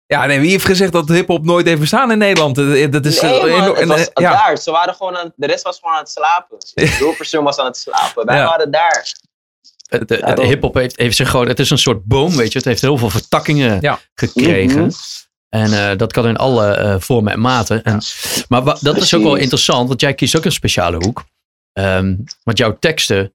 Ja, 0.05 0.25
nee, 0.25 0.39
wie 0.39 0.49
heeft 0.51 0.65
gezegd 0.65 0.91
dat 0.91 1.07
hip-hop 1.09 1.45
nooit 1.45 1.65
heeft 1.65 1.79
bestaan 1.79 2.11
in 2.11 2.17
Nederland? 2.17 2.55
Dat, 2.55 2.91
dat 2.91 3.05
is, 3.05 3.21
Nee, 3.21 3.39
eh, 3.39 3.57
man, 3.59 3.63
het 3.69 3.77
en, 3.79 3.87
was 3.87 3.99
eh, 3.99 4.23
ja. 4.23 4.31
daar. 4.31 4.57
Ze 4.57 4.71
waren 4.71 4.95
gewoon 4.95 5.17
aan, 5.17 5.31
de 5.35 5.47
rest 5.47 5.63
was 5.63 5.79
gewoon 5.79 5.93
aan 5.95 6.01
het 6.01 6.09
slapen. 6.09 6.57
Hilversum 6.99 7.43
was 7.43 7.57
aan 7.57 7.65
het 7.65 7.77
slapen. 7.77 8.25
Wij 8.25 8.37
Ja. 8.37 8.45
waren 8.45 8.71
daar. 8.71 9.11
De, 9.87 10.17
Ja, 10.25 10.41
hip-hop 10.41 10.73
heeft, 10.73 10.97
heeft 10.97 11.15
zich 11.15 11.29
gewoon, 11.29 11.47
het 11.47 11.59
is 11.59 11.69
een 11.69 11.77
soort 11.77 12.03
boom, 12.03 12.35
weet 12.35 12.51
je. 12.51 12.57
Het 12.57 12.67
heeft 12.67 12.81
heel 12.81 12.97
veel 12.97 13.09
vertakkingen 13.09 13.77
Ja. 13.81 13.99
gekregen. 14.13 14.81
Mhm. 14.81 14.91
En 15.49 15.89
eh, 15.89 15.97
dat 15.97 16.11
kan 16.13 16.27
in 16.27 16.37
alle 16.37 16.65
eh, 16.71 16.95
vormen 16.99 17.33
en 17.33 17.39
maten. 17.39 17.83
En, 17.83 18.01
maar 18.47 18.63
dat 18.63 18.97
is 18.97 19.13
ook 19.13 19.23
wel 19.23 19.35
interessant, 19.35 19.87
want 19.87 20.01
jij 20.01 20.13
kiest 20.13 20.37
ook 20.37 20.45
een 20.45 20.51
speciale 20.51 20.97
hoek. 20.97 21.23
Ehm, 21.73 22.15
want 22.43 22.57
jouw 22.57 22.77
teksten 22.79 23.33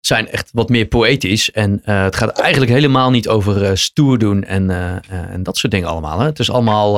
zijn 0.00 0.28
echt 0.28 0.50
wat 0.52 0.68
meer 0.68 0.86
poëtisch. 0.86 1.50
En 1.50 1.80
eh, 1.84 2.02
het 2.02 2.16
gaat 2.16 2.38
eigenlijk 2.38 2.72
helemaal 2.72 3.10
niet 3.10 3.28
over 3.28 3.78
stoer 3.78 4.18
doen 4.18 4.44
en, 4.44 4.70
en 5.08 5.42
dat 5.42 5.56
soort 5.56 5.72
dingen 5.72 5.88
allemaal. 5.88 6.18
Hè? 6.18 6.26
Het 6.26 6.38
is 6.38 6.50
allemaal... 6.50 6.92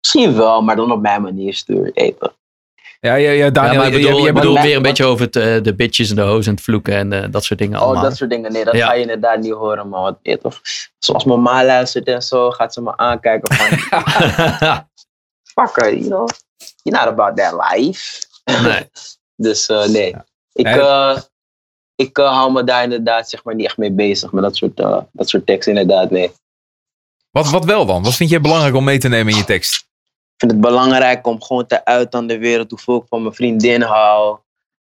Misschien 0.00 0.34
wel, 0.34 0.62
maar 0.62 0.76
dan 0.76 0.92
op 0.92 1.00
mijn 1.00 1.22
manier 1.22 1.54
stuur. 1.54 1.90
Eten. 1.94 2.32
Ja, 3.06 3.14
ja, 3.14 3.30
ja, 3.30 3.30
ja, 3.44 3.50
Daniel, 3.50 3.74
maar 3.76 3.86
ik 3.86 3.92
bedoel, 3.92 4.08
ik 4.10 4.14
bedoelt- 4.16 4.34
bedoel 4.34 4.60
weer 4.62 4.76
een 4.76 4.82
beetje 4.82 5.04
over 5.04 5.24
het, 5.24 5.36
eh, 5.36 5.62
de 5.62 5.74
bitches 5.74 6.10
en 6.10 6.16
de 6.16 6.22
hoes 6.22 6.46
en 6.46 6.52
het 6.54 6.62
vloeken 6.62 6.94
en 6.94 7.12
eh, 7.12 7.28
dat 7.30 7.44
soort 7.44 7.58
dingen 7.60 7.78
Oh, 7.78 7.84
allemaal. 7.84 8.02
dat 8.02 8.16
soort 8.16 8.30
dingen. 8.30 8.52
Nee, 8.52 8.64
dat 8.64 8.74
Ja. 8.74 8.86
ga 8.86 8.92
je 8.94 9.00
inderdaad 9.00 9.38
niet 9.40 9.52
horen, 9.52 9.88
man. 9.88 10.02
Wat, 10.02 10.18
weet 10.22 10.34
je 10.34 10.40
toch? 10.40 10.60
Zoals 10.98 11.24
mijn 11.24 11.42
ma 11.42 11.64
luistert 11.64 12.06
en 12.06 12.22
zo, 12.22 12.50
gaat 12.50 12.72
ze 12.74 12.82
me 12.82 12.96
aankijken 12.96 13.54
van... 13.56 13.78
Fucker, 15.54 15.94
you 15.96 16.04
know? 16.08 16.28
You're 16.82 17.04
not 17.04 17.08
about 17.18 17.36
that 17.36 17.70
life. 17.76 18.22
nee. 18.62 18.90
Dus 19.36 19.66
eh, 19.66 19.86
nee. 19.88 20.14
Ik, 20.52 20.66
eh, 20.66 21.16
ik 21.94 22.18
eh, 22.18 22.28
hou 22.32 22.52
me 22.52 22.64
daar 22.64 22.82
inderdaad 22.82 23.28
zeg 23.28 23.44
maar, 23.44 23.54
niet 23.54 23.66
echt 23.66 23.76
mee 23.76 23.92
bezig. 23.92 24.32
Met 24.32 24.42
dat 24.42 24.56
soort, 24.56 24.80
eh, 24.80 24.98
dat 25.12 25.28
soort 25.28 25.46
teksten 25.46 25.76
inderdaad, 25.76 26.10
nee. 26.10 26.32
Wat, 27.30 27.50
wat 27.50 27.64
wel 27.64 27.86
dan? 27.86 28.02
Wat 28.02 28.14
vind 28.14 28.30
jij 28.30 28.40
belangrijk 28.40 28.74
om 28.74 28.84
mee 28.84 28.98
te 28.98 29.08
nemen 29.08 29.32
in 29.32 29.38
je 29.38 29.44
tekst? 29.44 29.86
Vind 30.42 30.54
het 30.54 30.60
belangrijk 30.60 31.26
om 31.26 31.42
gewoon 31.42 31.66
te 31.66 31.84
uiten 31.84 32.18
aan 32.18 32.26
de 32.26 32.38
wereld 32.38 32.70
hoeveel 32.70 32.96
ik 32.96 33.08
van 33.08 33.22
mijn 33.22 33.34
vriendin 33.34 33.82
hou. 33.82 34.38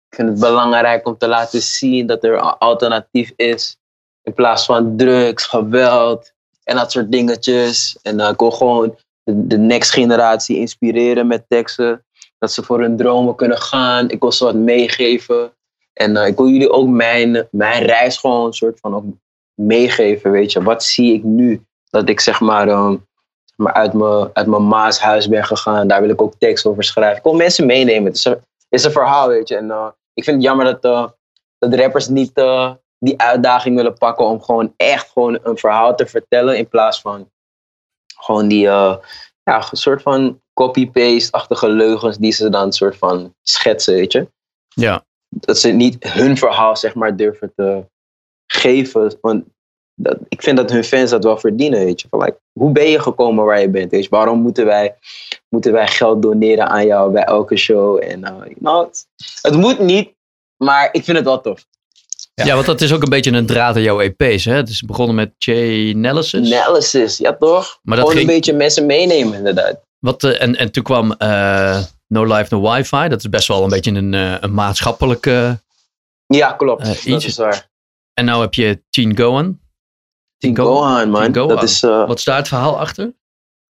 Ik 0.10 0.16
vind 0.16 0.30
het 0.30 0.40
belangrijk 0.40 1.08
om 1.08 1.18
te 1.18 1.28
laten 1.28 1.62
zien 1.62 2.08
dat 2.08 2.24
er 2.24 2.34
een 2.34 2.40
alternatief 2.40 3.34
is. 3.36 3.78
In 4.22 4.34
plaats 4.34 4.66
van 4.66 4.98
drugs, 4.98 5.46
geweld 5.46 6.34
en 6.64 6.76
dat 6.76 6.92
soort 6.92 7.12
dingetjes. 7.12 7.98
En 8.02 8.20
ik 8.20 8.40
wil 8.40 8.52
gewoon 8.52 8.96
de, 9.24 9.48
de 9.48 9.58
next 9.58 9.92
generatie 9.92 10.58
inspireren 10.58 11.28
met 11.28 11.46
teksten. 11.48 12.06
Dat 12.38 12.52
ze 12.52 12.64
voor 12.64 12.82
hun 12.82 12.98
dromen 12.98 13.36
kunnen 13.36 13.62
gaan. 13.62 14.10
Ik 14.10 14.20
wil 14.20 14.32
ze 14.32 14.44
wat 14.44 14.56
meegeven. 14.56 15.54
En 15.94 16.18
eh, 16.18 16.28
ik 16.28 16.38
wil 16.38 16.48
jullie 16.48 16.72
ook 16.72 16.88
mijn, 16.88 17.48
mijn 17.52 17.84
reis 17.84 18.18
gewoon 18.18 18.46
een 18.46 18.54
soort 18.54 18.80
van 18.80 18.96
ook 18.96 19.06
meegeven. 19.54 20.32
Weet 20.32 20.52
je, 20.52 20.64
wat 20.64 20.84
zie 20.84 21.14
ik 21.14 21.24
nu? 21.24 21.66
Dat 21.90 22.10
ik 22.10 22.20
zeg 22.20 22.40
maar, 22.40 22.68
ehm, 22.68 22.96
maar 23.60 23.74
uit 23.74 23.94
mijn, 23.94 24.30
uit 24.34 24.48
mijn 24.48 24.64
ma's 24.64 25.00
huis 25.00 25.28
ben 25.28 25.46
gegaan. 25.46 25.88
Daar 25.88 26.02
wil 26.02 26.10
ik 26.10 26.22
ook 26.22 26.34
tekst 26.38 26.66
over 26.66 26.84
schrijven. 26.84 27.18
Ik 27.18 27.24
wil 27.24 27.34
mensen 27.34 27.66
meenemen. 27.66 28.06
Het 28.06 28.16
is 28.16 28.26
een, 28.26 28.32
het 28.32 28.44
is 28.70 28.84
een 28.84 28.92
verhaal, 28.92 29.28
weet 29.28 29.48
je. 29.48 29.56
En 29.56 29.72
eh, 29.72 29.88
ik 30.14 30.24
vind 30.24 30.36
het 30.36 30.46
jammer 30.46 30.66
dat, 30.66 30.84
eh, 30.84 31.08
dat 31.58 31.80
rappers 31.80 32.08
niet 32.08 32.34
eh, 32.34 32.74
die 33.00 33.22
uitdaging 33.22 33.76
willen 33.76 33.98
pakken 33.98 34.26
om 34.26 34.42
gewoon 34.42 34.74
echt 34.78 35.10
gewoon 35.12 35.40
een 35.44 35.58
verhaal 35.58 35.96
te 35.96 36.06
vertellen. 36.06 36.58
In 36.58 36.68
plaats 36.68 37.02
van 37.02 37.30
gewoon 38.16 38.48
die 38.48 38.62
ja, 38.62 39.02
een 39.44 39.78
soort 39.78 40.02
van 40.02 40.42
copy-paste-achtige 40.54 41.70
leugens 41.70 42.18
die 42.18 42.32
ze 42.32 42.50
dan 42.50 42.64
een 42.64 42.72
soort 42.72 42.98
van 42.98 43.36
schetsen, 43.42 43.94
weet 43.94 44.12
je. 44.12 44.28
Ja. 44.68 45.06
Dat 45.30 45.58
ze 45.58 45.70
niet 45.70 46.04
hun 46.04 46.38
verhaal, 46.38 46.76
zeg 46.76 46.96
maar, 46.96 47.16
durven 47.16 47.54
te 47.56 47.86
geven. 48.48 49.18
Want 49.22 49.46
dat, 50.02 50.18
ik 50.30 50.42
vind 50.42 50.58
dat 50.58 50.70
hun 50.72 50.84
fans 50.84 51.10
dat 51.10 51.24
wel 51.24 51.38
verdienen, 51.38 51.86
weet 51.86 52.02
je. 52.02 52.08
Van, 52.10 52.20
like, 52.20 52.38
hoe 52.60 52.72
ben 52.72 52.90
je 52.90 53.00
gekomen 53.00 53.46
waar 53.46 53.62
je 53.62 53.70
bent, 53.70 53.92
weet 53.92 54.04
je? 54.04 54.10
Waarom 54.10 54.42
moeten 54.42 54.66
wij, 54.66 54.96
moeten 55.50 55.72
wij 55.72 55.88
geld 55.88 56.22
doneren 56.22 56.68
aan 56.70 56.86
jou 56.86 57.12
bij 57.12 57.24
elke 57.24 57.56
show? 57.58 58.04
En, 58.04 58.20
uh, 58.20 58.28
you 58.28 58.54
know, 58.60 58.86
het, 58.86 59.06
het 59.42 59.56
moet 59.56 59.80
niet, 59.80 60.10
maar 60.58 60.90
ik 60.92 61.04
vind 61.04 61.18
het 61.18 61.26
wel 61.26 61.42
tof. 61.42 61.66
Ja. 62.34 62.54
want 62.54 62.66
dat 62.66 62.82
is 62.82 62.94
ook 62.94 63.04
een 63.04 63.10
beetje 63.10 63.32
een 63.32 63.46
draad 63.46 63.76
in 63.76 63.82
jouw 63.82 64.00
EP's. 64.00 64.46
Hè? 64.46 64.54
Het 64.54 64.70
is 64.70 64.82
begonnen 64.82 65.16
met 65.16 65.32
J-Analysis. 65.38 66.54
Analysis, 66.54 67.18
ja 67.18 67.36
toch? 67.38 67.80
Maar 67.84 67.98
dat 67.98 68.06
Gewoon 68.08 68.12
ging- 68.22 68.30
een 68.30 68.36
beetje 68.36 68.54
mensen 68.54 68.86
meenemen 68.86 69.38
inderdaad. 69.38 69.80
Wat, 70.00 70.24
eh, 70.24 70.42
en, 70.42 70.56
en 70.56 70.72
toen 70.72 70.84
kwam 70.84 71.12
eh, 71.12 71.84
No 72.08 72.24
Life, 72.24 72.56
No 72.56 72.72
Wi-Fi. 72.72 73.08
Dat 73.08 73.20
is 73.20 73.30
best 73.30 73.48
wel 73.48 73.64
een 73.64 73.70
beetje 73.70 73.92
een, 73.92 74.14
een 74.14 74.54
maatschappelijke... 74.54 75.60
Ja, 76.28 76.52
klopt. 76.52 76.86
Dat 76.86 77.04
iets- 77.04 77.26
is 77.26 77.38
waar. 77.38 77.70
En 78.14 78.26
nou 78.26 78.42
heb 78.42 78.54
je 78.54 78.82
Teen 78.90 79.18
Gohan. 79.18 79.60
Team 80.40 80.56
Gohan. 80.56 81.10
Man. 81.10 81.32
Dat 81.32 81.64
is, 81.64 81.84
eh, 81.84 82.08
Wat 82.08 82.18
is 82.18 82.24
daar 82.24 82.38
het 82.38 82.48
verhaal 82.48 82.80
achter? 82.80 83.14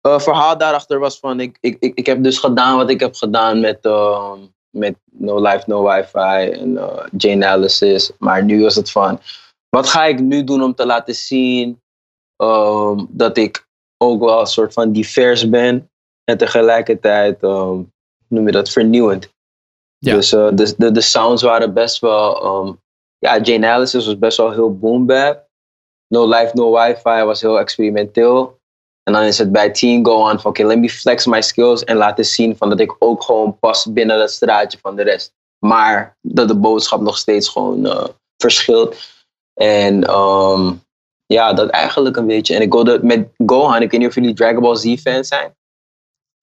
eh, 0.01 0.19
verhaal 0.19 0.59
daarachter 0.59 0.99
was 0.99 1.19
van, 1.19 1.41
ik, 1.41 1.59
ik, 1.61 1.77
ik, 1.81 1.95
ik 1.95 2.07
heb 2.07 2.23
dus 2.23 2.39
gedaan 2.39 2.77
wat 2.77 2.91
ik 2.91 3.01
heb 3.01 3.15
gedaan 3.15 3.61
met, 3.61 3.79
ehm, 3.85 4.39
met 4.71 4.97
No 5.11 5.41
Life, 5.41 5.63
No 5.67 5.83
Wi-Fi 5.83 6.51
en 6.51 6.77
eh 6.77 7.07
J-Analysis. 7.17 8.11
Maar 8.19 8.45
nu 8.45 8.65
is 8.67 8.75
het 8.77 8.91
van, 8.91 9.21
wat 9.69 9.89
ga 9.89 10.05
ik 10.05 10.21
nu 10.21 10.45
doen 10.45 10.63
om 10.63 10.75
te 10.75 10.87
laten 10.87 11.15
zien 11.15 11.81
ehm, 12.37 13.05
dat 13.09 13.37
ik 13.37 13.69
ook 13.97 14.21
wel 14.21 14.41
een 14.41 14.47
soort 14.47 14.73
van 14.73 14.93
divers 14.93 15.49
ben 15.49 15.91
en 16.25 16.39
tegelijkertijd, 16.39 17.43
ehm, 17.43 17.79
noem 18.29 18.47
je 18.47 18.53
dat, 18.53 18.71
vernieuwend. 18.71 19.33
Ja. 19.99 20.15
Dus 20.15 20.29
de, 20.31 20.75
de, 20.79 20.91
de 20.91 21.01
sounds 21.01 21.43
waren 21.43 21.75
best 21.75 21.99
wel, 22.01 22.79
ja, 23.19 23.41
J-Analysis 23.41 24.07
was 24.07 24.19
best 24.19 24.37
wel 24.37 24.51
heel 24.51 24.79
boom 24.79 25.07
bap. 25.07 25.49
No 26.15 26.29
Life, 26.29 26.51
No 26.55 26.71
Wi-Fi 26.73 27.25
was 27.25 27.41
heel 27.41 27.59
experimenteel. 27.59 28.59
En 29.03 29.13
dan 29.13 29.23
is 29.23 29.39
het 29.39 29.53
bij 29.53 29.71
Teen 29.71 30.05
Go 30.07 30.27
aan 30.29 30.41
van, 30.41 30.51
oké, 30.51 30.65
let 30.65 30.79
me 30.79 30.91
flex 30.91 31.27
my 31.27 31.41
skills 31.43 31.85
en 31.85 31.97
laten 31.97 32.25
zien 32.25 32.57
van 32.57 32.69
dat 32.69 32.81
ik 32.81 32.97
ook 32.99 33.23
gewoon 33.23 33.59
pas 33.59 33.87
binnen 33.93 34.19
dat 34.19 34.31
straatje 34.31 34.79
van 34.83 34.97
de 34.97 35.03
rest. 35.03 35.33
Maar 35.59 36.17
dat 36.21 36.49
de 36.49 36.57
boodschap 36.57 37.01
nog 37.01 37.19
steeds 37.19 37.49
gewoon 37.49 37.87
eh, 37.87 38.05
verschilt. 38.37 38.97
En 39.55 40.05
ehm, 40.05 40.73
ja, 41.27 41.53
dat 41.53 41.69
eigenlijk 41.71 42.17
een 42.17 42.27
beetje. 42.27 42.55
En 42.55 42.61
ik 42.63 42.73
wilde 42.73 42.99
met 43.03 43.29
Gohan, 43.47 43.83
ik 43.83 43.91
weet 43.91 44.01
niet 44.01 44.09
of 44.09 44.15
jullie 44.15 44.35
Dragon 44.35 44.63
Ball 44.63 44.77
Z 44.77 44.97
fans 45.01 45.29
zijn. 45.29 45.55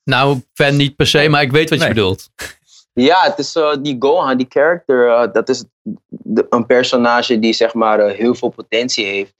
Nou, 0.04 0.42
fan 0.54 0.76
niet 0.76 0.96
per 0.96 1.08
se, 1.08 1.30
maar 1.30 1.42
ik 1.42 1.52
weet 1.52 1.70
wat 1.70 1.80
je 1.82 1.88
bedoelt. 1.88 2.30
Ja, 2.94 3.22
het 3.24 3.40
is 3.40 3.56
eh, 3.56 3.76
die 3.82 3.96
Gohan, 4.00 4.38
die 4.38 4.46
character, 4.50 5.10
eh, 5.10 5.34
dat 5.34 5.50
is 5.50 5.64
de- 6.08 6.46
een 6.50 6.66
personage 6.66 7.40
die 7.40 7.54
zeg 7.54 7.74
maar 7.74 8.00
eh, 8.00 8.18
heel 8.18 8.36
veel 8.36 8.50
potentie 8.50 9.06
heeft. 9.06 9.36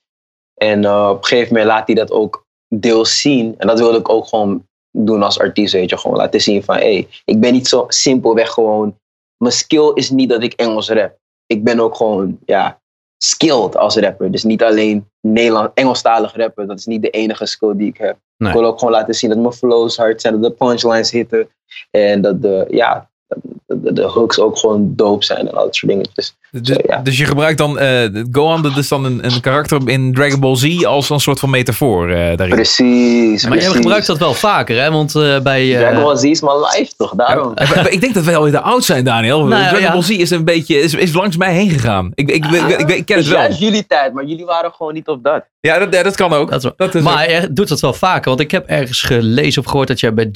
En 0.58 0.86
eh, 0.86 1.10
op 1.10 1.18
een 1.18 1.26
gegeven 1.26 1.54
moment 1.54 1.72
laat 1.72 1.88
hij 1.88 1.96
dat 1.96 2.12
ook 2.12 2.46
deels 2.68 3.22
zien. 3.22 3.56
En 3.58 3.68
dat 3.68 3.80
wilde 3.80 3.98
ik 3.98 4.10
ook 4.10 4.28
gewoon 4.28 4.68
doen 4.92 5.24
als 5.24 5.40
artiest, 5.40 5.74
weet 5.74 5.90
je. 5.90 5.98
Gewoon 5.98 6.18
laten 6.18 6.42
zien 6.42 6.64
van, 6.64 6.76
hé, 6.76 6.94
hey, 6.94 7.08
ik 7.26 7.40
ben 7.40 7.54
niet 7.54 7.68
zo 7.68 7.86
simpelweg 7.88 8.50
gewoon... 8.50 8.96
Mijn 9.38 9.54
skill 9.54 9.92
is 9.94 10.10
niet 10.10 10.30
dat 10.30 10.44
ik 10.44 10.54
Engels 10.54 10.90
rap. 10.90 11.18
Ik 11.46 11.64
ben 11.64 11.80
ook 11.80 11.96
gewoon, 11.96 12.40
ja, 12.46 12.80
skilled 13.18 13.78
als 13.78 13.96
rapper. 13.96 14.32
Dus 14.32 14.44
niet 14.44 14.64
alleen 14.64 15.10
Nederland, 15.22 15.72
Engelstalig 15.74 16.36
rapper. 16.36 16.68
Dat 16.68 16.80
is 16.80 16.86
niet 16.86 17.02
de 17.02 17.10
enige 17.10 17.46
skill 17.46 17.76
die 17.76 17.88
ik 17.88 17.98
heb. 17.98 18.18
Nee. 18.38 18.50
Ik 18.50 18.56
wil 18.56 18.66
ook 18.66 18.80
gewoon 18.80 18.94
laten 18.94 19.14
zien 19.14 19.30
dat 19.30 19.40
mijn 19.40 19.54
flows 19.54 19.98
hard 19.98 20.22
zijn, 20.22 20.42
dat 20.42 20.52
de 20.52 20.66
punchlines 20.66 21.12
hitten. 21.12 21.50
En 21.92 22.22
dat 22.22 22.42
de, 22.42 22.66
ja, 22.70 23.10
de, 23.28 23.82
de, 23.82 23.94
de 23.94 24.02
hooks 24.02 24.40
ook 24.40 24.58
gewoon 24.58 24.94
dope 24.96 25.26
zijn 25.26 25.48
en 25.48 25.54
al 25.56 25.64
dat 25.64 25.76
soort 25.76 25.92
dingen. 25.92 26.08
Dus 26.14 26.36
Dus, 26.52 26.78
ja. 26.88 26.98
dus 26.98 27.18
je 27.18 27.26
gebruikt 27.26 27.58
dan 27.58 27.80
eh, 27.80 28.24
Gohan, 28.32 28.62
dat 28.62 28.78
is 28.78 28.88
dan 28.88 29.06
een, 29.06 29.26
een 29.26 29.42
karakter 29.42 29.90
in 29.90 30.14
Dragon 30.14 30.40
Ball 30.40 30.56
Z 30.56 30.84
als 30.84 31.10
een 31.10 31.20
soort 31.20 31.40
van 31.40 31.50
metafoor 31.50 32.10
eh, 32.10 32.16
daarin. 32.38 32.56
precies. 32.56 33.44
Maar 33.44 33.52
jij 33.52 33.62
precies. 33.62 33.76
gebruikt 33.76 34.08
dat 34.08 34.18
wel 34.18 34.34
vaker, 34.34 34.82
hè? 34.82 34.92
Want 34.92 35.16
eh, 35.16 35.40
bij... 35.40 35.74
eh, 35.74 35.80
Dragon 35.80 36.04
Ball 36.04 36.16
Z 36.18 36.24
is 36.24 36.42
mijn 36.42 36.58
life 36.60 36.92
toch, 36.98 37.14
daarom. 37.16 37.52
Ja, 37.56 37.66
maar 37.76 37.90
ik 37.92 38.02
denk 38.02 38.14
dat 38.14 38.24
wij 38.24 38.36
alweer 38.36 38.52
te 38.52 38.60
oud 38.62 38.84
zijn, 38.84 39.04
Daniel. 39.04 39.46
Nou 39.46 39.62
Dragon 39.64 39.80
ja. 39.82 39.92
Ball 39.92 40.02
Z 40.04 40.10
is 40.10 40.30
een 40.30 40.46
beetje 40.46 40.76
is, 40.80 40.94
is 40.94 41.14
langs 41.14 41.38
mij 41.38 41.54
heen 41.54 41.70
gegaan. 41.70 42.12
Ik, 42.14 42.32
ik, 42.32 42.46
ik, 42.46 42.52
ik, 42.54 42.80
ik, 42.80 42.90
ik 42.90 43.06
ken 43.06 43.18
het 43.18 43.26
is 43.26 43.32
wel. 43.32 43.52
jullie 43.52 43.86
tijd, 43.88 44.14
maar 44.14 44.26
jullie 44.26 44.46
waren 44.46 44.72
gewoon 44.74 44.94
niet 44.94 45.08
op 45.08 45.24
dat. 45.24 45.46
Ja, 45.60 45.80
dat, 45.80 45.94
ja, 45.94 46.04
dat 46.04 46.16
kan 46.16 46.34
ook. 46.34 46.50
dat 46.50 46.58
is 46.58 46.64
wel- 46.64 46.74
Dat 46.78 46.96
is 46.96 47.02
maar 47.04 47.24
ook- 47.26 47.42
je 47.42 47.54
doet 47.54 47.68
dat 47.68 47.80
wel 47.80 47.94
vaker. 47.94 48.30
Want 48.30 48.40
ik 48.40 48.52
heb 48.52 48.68
ergens 48.68 49.02
gelezen 49.02 49.62
of 49.62 49.68
gehoord 49.70 49.88
dat 49.88 50.00
jij 50.00 50.14
bij 50.14 50.30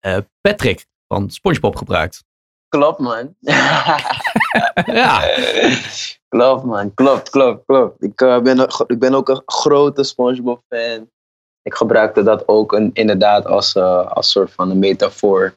eh, 0.00 0.16
Patrick 0.40 0.84
van 1.14 1.30
SpongeBob 1.30 1.76
gebruikt. 1.76 2.24
Klopt, 2.68 2.98
man. 2.98 3.34
Ja, 4.86 5.20
klopt, 6.34 6.64
man. 6.64 6.94
Klopt, 6.94 7.30
klopt, 7.30 7.64
klopt. 7.66 8.02
Ik, 8.02 8.20
eh, 8.20 8.40
ben, 8.40 8.68
ik 8.86 8.98
ben 8.98 9.14
ook 9.14 9.28
een 9.28 9.42
grote 9.46 10.02
SpongeBob-fan. 10.02 11.10
Ik 11.62 11.74
gebruikte 11.74 12.22
dat 12.22 12.48
ook 12.48 12.72
een, 12.72 12.90
inderdaad 12.92 13.46
als, 13.46 13.74
eh, 13.74 14.10
als 14.10 14.30
soort 14.30 14.52
van 14.52 14.70
een 14.70 14.78
metafoor. 14.78 15.54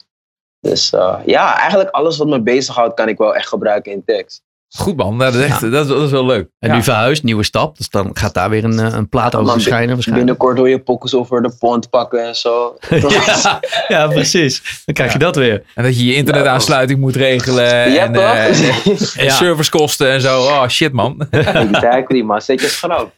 Dus 0.59 0.93
eh, 0.93 1.19
ja, 1.25 1.57
eigenlijk 1.57 1.89
alles 1.89 2.17
wat 2.17 2.27
me 2.27 2.41
bezighoudt 2.41 2.93
kan 2.93 3.07
ik 3.07 3.17
wel 3.17 3.35
echt 3.35 3.47
gebruiken 3.47 3.91
in 3.91 4.03
tekst. 4.05 4.43
Goed 4.77 4.95
man, 4.95 5.15
Nou, 5.17 5.31
dat, 5.31 5.41
is 5.41 5.47
echt, 5.47 5.61
dat, 5.71 5.85
is, 5.85 5.87
dat 5.87 6.01
is 6.01 6.11
wel 6.11 6.25
leuk. 6.25 6.47
en 6.59 6.69
Ja. 6.69 6.75
nu 6.75 6.83
verhuisd, 6.83 7.23
nieuwe 7.23 7.43
stap. 7.43 7.77
Dus 7.77 7.89
dan 7.89 8.09
gaat 8.13 8.33
daar 8.33 8.49
weer 8.49 8.63
een, 8.63 8.79
eh, 8.79 8.93
een 8.93 9.09
plaat 9.09 9.35
over 9.35 9.51
verschijnen 9.53 9.93
waarschijnlijk. 9.93 10.25
Binnenkort 10.27 10.57
wil 10.57 10.65
je 10.65 10.79
pokkels 10.79 11.15
over 11.15 11.41
de 11.41 11.55
pont 11.59 11.89
pakken 11.89 12.27
en 12.27 12.35
zo. 12.35 12.77
ja, 12.89 13.59
ja, 13.87 14.07
precies. 14.07 14.81
Dan 14.85 14.95
krijg 14.95 15.13
je 15.13 15.19
dat 15.19 15.35
weer. 15.35 15.63
En 15.75 15.83
dat 15.83 15.97
je 15.99 16.05
je 16.05 16.15
internetaansluiting 16.15 16.99
moet 16.99 17.15
regelen. 17.15 17.91
Ja, 17.91 18.05
en, 18.05 18.15
eh, 18.15 18.45
en 19.19 19.23
Ja. 19.25 19.29
servicekosten 19.33 20.09
en 20.11 20.21
zo. 20.21 20.39
Oh 20.41 20.67
shit 20.67 20.91
man. 20.93 21.27
exactly, 21.31 22.21
man. 22.21 22.41
Zet 22.41 22.61
je 22.61 22.67
ja, 22.83 23.11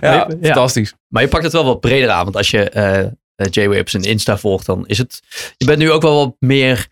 Ja. 0.00 0.26
fantastisch. 0.42 0.94
Maar 1.08 1.22
je 1.22 1.28
pakt 1.28 1.42
het 1.44 1.52
wel 1.52 1.64
wat 1.64 1.80
breder 1.80 2.10
aan. 2.10 2.24
Want 2.24 2.36
als 2.36 2.50
je 2.50 2.70
eh 2.70 3.06
eh, 3.34 3.46
J-Waves 3.50 3.94
en 3.94 4.02
Insta 4.02 4.38
volgt, 4.38 4.66
dan 4.66 4.84
is 4.86 4.98
het... 4.98 5.20
Je 5.56 5.66
bent 5.66 5.78
nu 5.78 5.90
ook 5.90 6.02
wel 6.02 6.14
wat 6.16 6.34
meer 6.38 6.86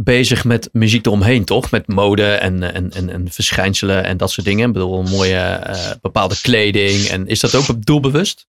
bezig 0.00 0.44
met 0.44 0.68
muziek 0.72 1.06
eromheen, 1.06 1.44
toch? 1.44 1.70
Met 1.70 1.86
mode 1.86 2.32
en, 2.32 2.62
eh, 2.62 2.74
en, 2.74 2.90
en, 2.90 3.08
en 3.08 3.30
verschijnselen 3.30 4.04
en 4.04 4.16
dat 4.16 4.30
soort 4.30 4.46
dingen. 4.46 4.66
Ik 4.66 4.72
bedoel, 4.72 4.98
een 4.98 5.10
mooie 5.10 5.38
eh, 5.38 5.90
bepaalde 6.00 6.40
kleding. 6.40 7.06
En 7.06 7.26
is 7.26 7.40
dat 7.40 7.54
ook 7.54 7.84
doelbewust? 7.84 8.46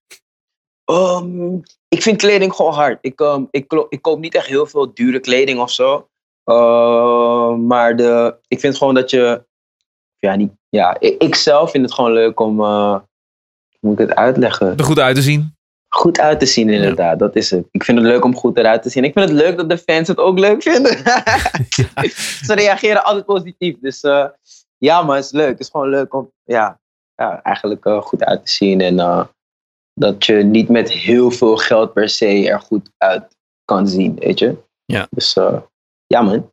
Ehm, 0.85 1.55
ik 1.87 2.01
vind 2.01 2.17
kleding 2.17 2.53
gewoon 2.53 2.73
hard. 2.73 2.97
Ik, 3.01 3.19
ehm, 3.19 3.43
ik, 3.51 3.85
ik 3.89 4.01
koop 4.01 4.19
niet 4.19 4.35
echt 4.35 4.47
heel 4.47 4.65
veel 4.65 4.93
dure 4.93 5.19
kleding 5.19 5.59
of 5.59 5.71
zo. 5.71 6.07
Ehm, 6.43 7.65
maar 7.67 7.95
de, 7.95 8.35
ik 8.47 8.59
vind 8.59 8.77
gewoon 8.77 8.93
dat 8.93 9.09
je. 9.09 9.47
Ja, 10.17 10.35
niet, 10.35 10.51
ja 10.69 10.99
ik, 10.99 11.21
ik 11.21 11.35
zelf 11.35 11.71
vind 11.71 11.85
het 11.85 11.93
gewoon 11.93 12.13
leuk 12.13 12.39
om. 12.39 12.59
eh, 12.59 12.99
hoe 13.79 13.89
moet 13.89 13.99
ik 13.99 14.07
het 14.07 14.17
uitleggen? 14.17 14.77
Er 14.77 14.83
goed 14.83 14.99
uit 14.99 15.15
te 15.15 15.21
zien. 15.21 15.57
Goed 15.89 16.19
uit 16.19 16.39
te 16.39 16.45
zien, 16.45 16.69
inderdaad. 16.69 17.19
Dat 17.19 17.35
is 17.35 17.51
het. 17.51 17.67
Ik 17.71 17.83
vind 17.83 17.97
het 17.97 18.07
leuk 18.07 18.23
om 18.23 18.35
goed 18.35 18.57
eruit 18.57 18.81
te 18.81 18.89
zien. 18.89 19.03
Ik 19.03 19.13
vind 19.13 19.29
het 19.29 19.37
leuk 19.37 19.57
dat 19.57 19.69
de 19.69 19.77
fans 19.77 20.07
het 20.07 20.17
ook 20.17 20.39
leuk 20.39 20.61
vinden. 20.61 20.97
Ze 22.47 22.53
reageren 22.53 23.03
altijd 23.03 23.25
positief. 23.25 23.75
Dus 23.79 24.01
eh, 24.01 24.25
ja, 24.77 25.01
maar 25.01 25.15
het 25.15 25.25
is 25.25 25.31
leuk. 25.31 25.49
Het 25.49 25.59
is 25.59 25.69
gewoon 25.69 25.89
leuk 25.89 26.13
om 26.13 26.31
ja, 26.43 26.79
ja, 27.15 27.41
eigenlijk 27.41 27.85
eh, 27.85 28.01
goed 28.01 28.23
uit 28.23 28.45
te 28.45 28.51
zien. 28.51 28.81
En 28.81 28.99
eh, 28.99 29.25
dat 29.93 30.25
je 30.25 30.33
niet 30.33 30.69
met 30.69 30.91
heel 30.91 31.31
veel 31.31 31.57
geld 31.57 31.93
per 31.93 32.09
se 32.09 32.49
er 32.49 32.61
goed 32.61 32.89
uit 32.97 33.37
kan 33.65 33.87
zien, 33.87 34.15
weet 34.15 34.39
je. 34.39 34.57
Ja. 34.85 35.07
Dus 35.09 35.37
ja, 36.07 36.21
man. 36.21 36.51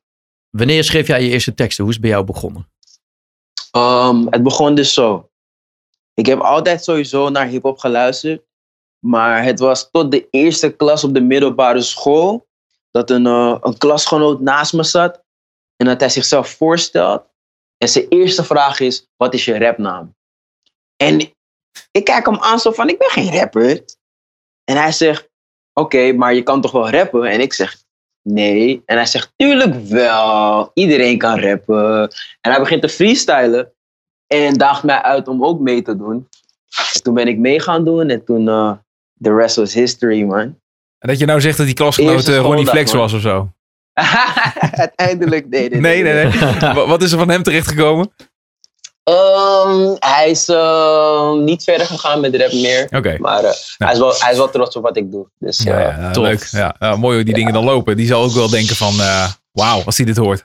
Wanneer 0.51 0.85
schreef 0.85 1.07
jij 1.07 1.23
je 1.23 1.31
eerste 1.31 1.55
teksten? 1.55 1.85
Hoe 1.85 1.93
is 1.93 1.99
het 1.99 2.07
bij 2.07 2.15
jou 2.15 2.27
begonnen? 2.27 2.69
Ehm, 3.71 4.27
het 4.31 4.43
begon 4.43 4.75
dus 4.75 4.95
zo. 4.95 5.29
Ik 6.15 6.27
heb 6.27 6.41
altijd 6.41 6.85
sowieso 6.85 7.29
naar 7.29 7.47
hip-hop 7.47 7.79
geluisterd. 7.79 8.43
Maar 8.99 9.45
het 9.45 9.59
was 9.59 9.91
tot 9.91 10.11
de 10.11 10.29
eerste 10.31 10.71
klas 10.71 11.05
op 11.05 11.15
de 11.15 11.21
middelbare 11.21 11.83
school. 11.83 12.45
dat 12.91 13.11
een, 13.11 13.27
eh, 13.27 13.57
een 13.61 13.79
klasgenoot 13.79 14.41
naast 14.41 14.73
me 14.73 14.83
zat. 14.85 15.23
En 15.77 15.87
dat 15.87 16.01
hij 16.01 16.09
zichzelf 16.09 16.49
voorstelt. 16.49 17.25
En 17.79 17.89
zijn 17.89 18.09
eerste 18.09 18.45
vraag 18.45 18.81
is: 18.81 19.07
Wat 19.17 19.35
is 19.35 19.45
je 19.45 19.59
rapnaam? 19.59 20.15
En 20.97 21.21
ik 21.91 22.05
kijk 22.05 22.27
hem 22.27 22.39
aan 22.39 22.59
zo 22.59 22.73
van: 22.73 22.89
Ik 22.89 22.99
ben 22.99 23.11
geen 23.11 23.39
rapper. 23.39 23.85
En 24.65 24.77
hij 24.77 24.93
zegt: 24.93 25.29
Oké, 25.73 26.13
maar 26.13 26.35
je 26.35 26.43
kan 26.43 26.61
toch 26.61 26.73
wel 26.73 26.91
rappen? 26.91 27.25
En 27.25 27.41
ik 27.41 27.53
zeg: 27.53 27.77
Nee. 28.23 28.83
En 28.87 28.97
hij 28.97 29.07
zegt: 29.07 29.33
Tuurlijk 29.37 29.75
wel. 29.75 30.71
Iedereen 30.75 31.19
kan 31.19 31.41
rappen. 31.41 32.03
En 32.41 32.51
hij 32.51 32.61
begint 32.61 32.83
te 32.83 32.89
freestylen. 32.89 33.73
En 34.27 34.55
daagt 34.55 34.83
mij 34.83 35.03
uit 35.03 35.29
om 35.29 35.45
ook 35.45 35.61
mee 35.61 35.83
te 35.83 35.97
doen. 35.97 36.29
En 36.95 37.03
toen 37.03 37.15
ben 37.15 37.29
ik 37.29 37.39
mee 37.39 37.61
gaan 37.61 37.85
doen. 37.85 38.09
En 38.09 38.25
toen, 38.25 38.49
eh 38.49 38.73
the 39.23 39.35
rest 39.35 39.57
was 39.57 39.75
history, 39.75 40.23
man. 40.23 40.41
En 40.99 41.09
dat 41.09 41.19
je 41.19 41.27
nou 41.27 41.41
zegt 41.41 41.57
dat 41.57 41.67
die 41.67 41.75
klasgenoot 41.75 42.29
eh, 42.29 42.37
Ronnie 42.39 42.67
Flex 42.67 42.93
man. 42.93 43.01
was 43.01 43.13
of 43.13 43.21
zo. 43.21 43.51
Uiteindelijk, 44.71 45.49
nee, 45.49 45.69
nee, 45.69 45.81
Nee, 45.81 46.03
nee, 46.03 46.25
nee. 46.25 46.39
Wa- 46.75 46.87
Wat 46.87 47.03
is 47.03 47.13
er 47.13 47.19
van 47.19 47.29
hem 47.31 47.43
terechtgekomen? 47.43 48.11
Ehm, 49.05 49.95
hij 49.99 50.31
is 50.31 50.49
ehm, 50.49 51.45
niet 51.45 51.63
verder 51.65 51.87
gegaan 51.87 52.21
met 52.21 52.37
rap 52.37 52.53
meer. 52.53 52.89
Oké. 52.97 53.17
Maar 53.19 53.45
eh, 53.45 53.51
hij, 53.79 53.93
is 53.93 53.99
wel, 53.99 54.15
hij 54.19 54.31
is 54.33 54.37
wel 54.39 54.51
trots 54.51 54.77
op 54.77 54.83
wat 54.83 54.97
ik 54.97 55.11
doe. 55.11 55.27
Dus 55.39 55.63
Ja, 55.63 55.79
eh, 55.79 56.13
ja, 56.15 56.21
leuk. 56.21 56.49
Ja, 56.51 56.97
mooi 56.97 57.15
hoe 57.17 57.25
die 57.25 57.35
dingen 57.35 57.53
dan 57.53 57.65
lopen. 57.65 57.97
Die 57.97 58.07
zal 58.07 58.23
ook 58.23 58.33
wel 58.33 58.49
denken 58.51 58.77
van, 58.77 59.01
eh, 59.01 59.29
wauw, 59.53 59.83
als 59.85 59.97
hij 59.97 60.07
dit 60.07 60.17
hoort. 60.17 60.43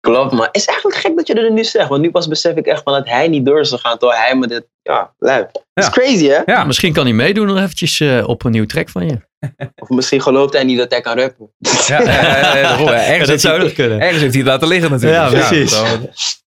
Klopt, 0.00 0.32
maar 0.32 0.46
het 0.46 0.56
is 0.56 0.64
eigenlijk 0.64 0.98
gek 1.00 1.16
dat 1.16 1.26
je 1.26 1.34
dat 1.34 1.50
nu 1.50 1.64
zegt. 1.64 1.88
Want 1.88 2.02
nu 2.02 2.10
pas 2.10 2.28
besef 2.28 2.56
ik 2.56 2.66
echt 2.66 2.82
van 2.82 2.92
dat 2.92 3.08
hij 3.08 3.28
niet 3.28 3.46
door 3.46 3.60
is 3.60 3.68
gegaan. 3.68 3.98
Terwijl 3.98 4.20
hij 4.20 4.36
me 4.36 4.46
dit, 4.46 4.66
ja, 4.82 5.12
lijp. 5.18 5.50
Dat 5.74 5.84
is 5.84 5.90
crazy, 5.90 6.26
hè? 6.28 6.40
Ja, 6.46 6.64
Misschien 6.64 6.92
kan 6.92 7.04
hij 7.04 7.12
meedoen 7.14 7.46
nog 7.46 7.56
eventjes 7.58 8.00
eh, 8.00 8.28
op 8.28 8.44
een 8.44 8.50
nieuw 8.52 8.66
track 8.66 8.88
van 8.88 9.06
je. 9.06 9.16
Of 9.82 9.88
misschien 9.88 10.22
gelooft 10.22 10.52
hij 10.52 10.64
niet 10.64 10.78
dat 10.78 10.90
hij 10.90 11.00
kan 11.00 11.18
rappen. 11.18 11.50
ja, 11.86 12.00
ja, 12.02 12.52
daarom. 12.62 12.86
Ja, 12.86 12.92
ergens, 12.94 13.18
dat 13.18 13.28
heeft 13.28 13.40
zou 13.40 13.58
nog 13.62 13.72
kunnen. 13.72 14.00
ergens 14.00 14.20
heeft 14.20 14.34
hij 14.34 14.42
het 14.42 14.50
laten 14.52 14.68
liggen 14.68 14.90
natuurlijk. 14.90 15.30
Ja, 15.32 15.48
precies. 15.48 15.82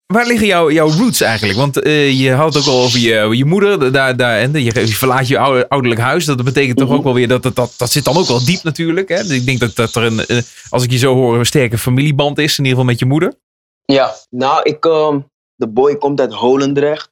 waar 0.05 0.27
liggen 0.27 0.47
jouw, 0.47 0.71
jouw 0.71 0.89
roots 0.89 1.21
eigenlijk? 1.21 1.57
Want 1.57 1.81
eh, 1.81 2.19
je 2.19 2.31
had 2.31 2.53
het 2.53 2.63
ook 2.67 2.73
al 2.73 2.81
over 2.83 2.99
je, 2.99 3.29
je 3.37 3.45
moeder. 3.45 3.91
Daar, 3.91 4.17
daar, 4.17 4.37
en 4.39 4.53
je, 4.53 4.63
je 4.63 4.87
verlaat 4.87 5.27
je 5.27 5.37
ouder- 5.37 5.67
ouderlijk 5.67 6.01
huis. 6.01 6.25
Dat 6.25 6.43
betekent 6.43 6.77
toch 6.77 6.87
Mhm. 6.87 6.97
ook 6.97 7.03
wel 7.03 7.13
weer 7.13 7.27
dat, 7.27 7.43
dat, 7.43 7.55
dat 7.55 7.73
dat 7.77 7.91
zit 7.91 8.03
dan 8.03 8.17
ook 8.17 8.27
wel 8.27 8.45
diep 8.45 8.63
natuurlijk. 8.63 9.09
Hè? 9.09 9.17
Dus 9.17 9.31
ik 9.35 9.45
denk 9.45 9.59
dat, 9.59 9.75
dat 9.75 9.95
er 9.95 10.03
een, 10.03 10.25
eh, 10.25 10.37
als 10.69 10.83
ik 10.83 10.91
je 10.91 10.97
zo 10.97 11.13
hoor, 11.13 11.37
een 11.39 11.45
sterke 11.45 11.77
familieband 11.77 12.37
is. 12.37 12.51
In 12.57 12.63
ieder 12.65 12.69
geval 12.69 12.85
met 12.85 12.99
je 12.99 13.05
moeder. 13.05 13.33
Ja, 13.91 14.13
nou, 14.29 14.61
ik, 14.63 14.85
ehm, 14.85 15.19
de 15.55 15.67
boy 15.67 15.95
komt 15.95 16.19
uit 16.19 16.33
Holendrecht. 16.33 17.11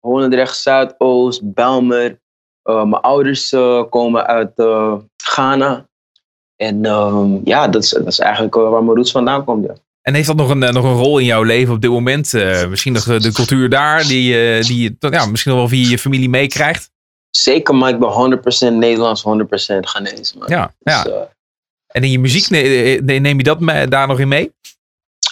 Holendrecht, 0.00 0.56
Zuidoost, 0.56 1.40
Belmer. 1.54 2.20
Eh, 2.62 2.74
mijn 2.84 3.02
ouders 3.02 3.52
eh, 3.52 3.82
komen 3.90 4.26
uit 4.26 4.52
eh, 4.58 4.94
Ghana. 5.16 5.88
En 6.56 6.84
ehm, 6.84 7.38
ja, 7.44 7.68
dat 7.68 7.82
is, 7.82 7.90
dat 7.90 8.06
is 8.06 8.18
eigenlijk 8.18 8.54
waar 8.54 8.84
mijn 8.84 8.96
roots 8.96 9.10
vandaan 9.10 9.44
komt. 9.44 9.66
Ja. 9.66 9.74
En 10.02 10.14
heeft 10.14 10.26
dat 10.26 10.36
nog 10.36 10.48
een, 10.50 10.58
nog 10.58 10.84
een 10.84 10.96
rol 10.96 11.18
in 11.18 11.24
jouw 11.24 11.42
leven 11.42 11.74
op 11.74 11.80
dit 11.80 11.90
moment? 11.90 12.34
Eh, 12.34 12.66
misschien 12.68 12.92
nog 12.92 13.04
de, 13.04 13.20
de 13.20 13.32
cultuur 13.32 13.68
daar, 13.68 14.02
die, 14.02 14.56
eh, 14.56 14.62
die 14.64 14.96
ja, 14.98 15.26
misschien 15.26 15.50
nog 15.52 15.60
wel 15.60 15.68
via 15.68 15.88
je 15.88 15.98
familie 15.98 16.28
meekrijgt? 16.28 16.90
Zeker, 17.30 17.74
maar 17.74 17.90
ik 17.90 17.98
ben 17.98 18.10
100% 18.10 18.74
Nederlands, 18.74 19.22
100% 19.22 19.86
Ghanese. 19.86 20.38
Man. 20.38 20.48
Ja, 20.48 20.74
ja. 20.78 21.02
Dus, 21.02 21.12
eh, 21.12 21.20
En 21.86 22.02
in 22.02 22.10
je 22.10 22.18
muziek, 22.18 22.50
ne- 22.50 23.18
neem 23.18 23.36
je 23.36 23.42
dat 23.42 23.60
me- 23.60 23.88
daar 23.88 24.06
nog 24.06 24.18
in 24.20 24.28
mee? 24.28 24.52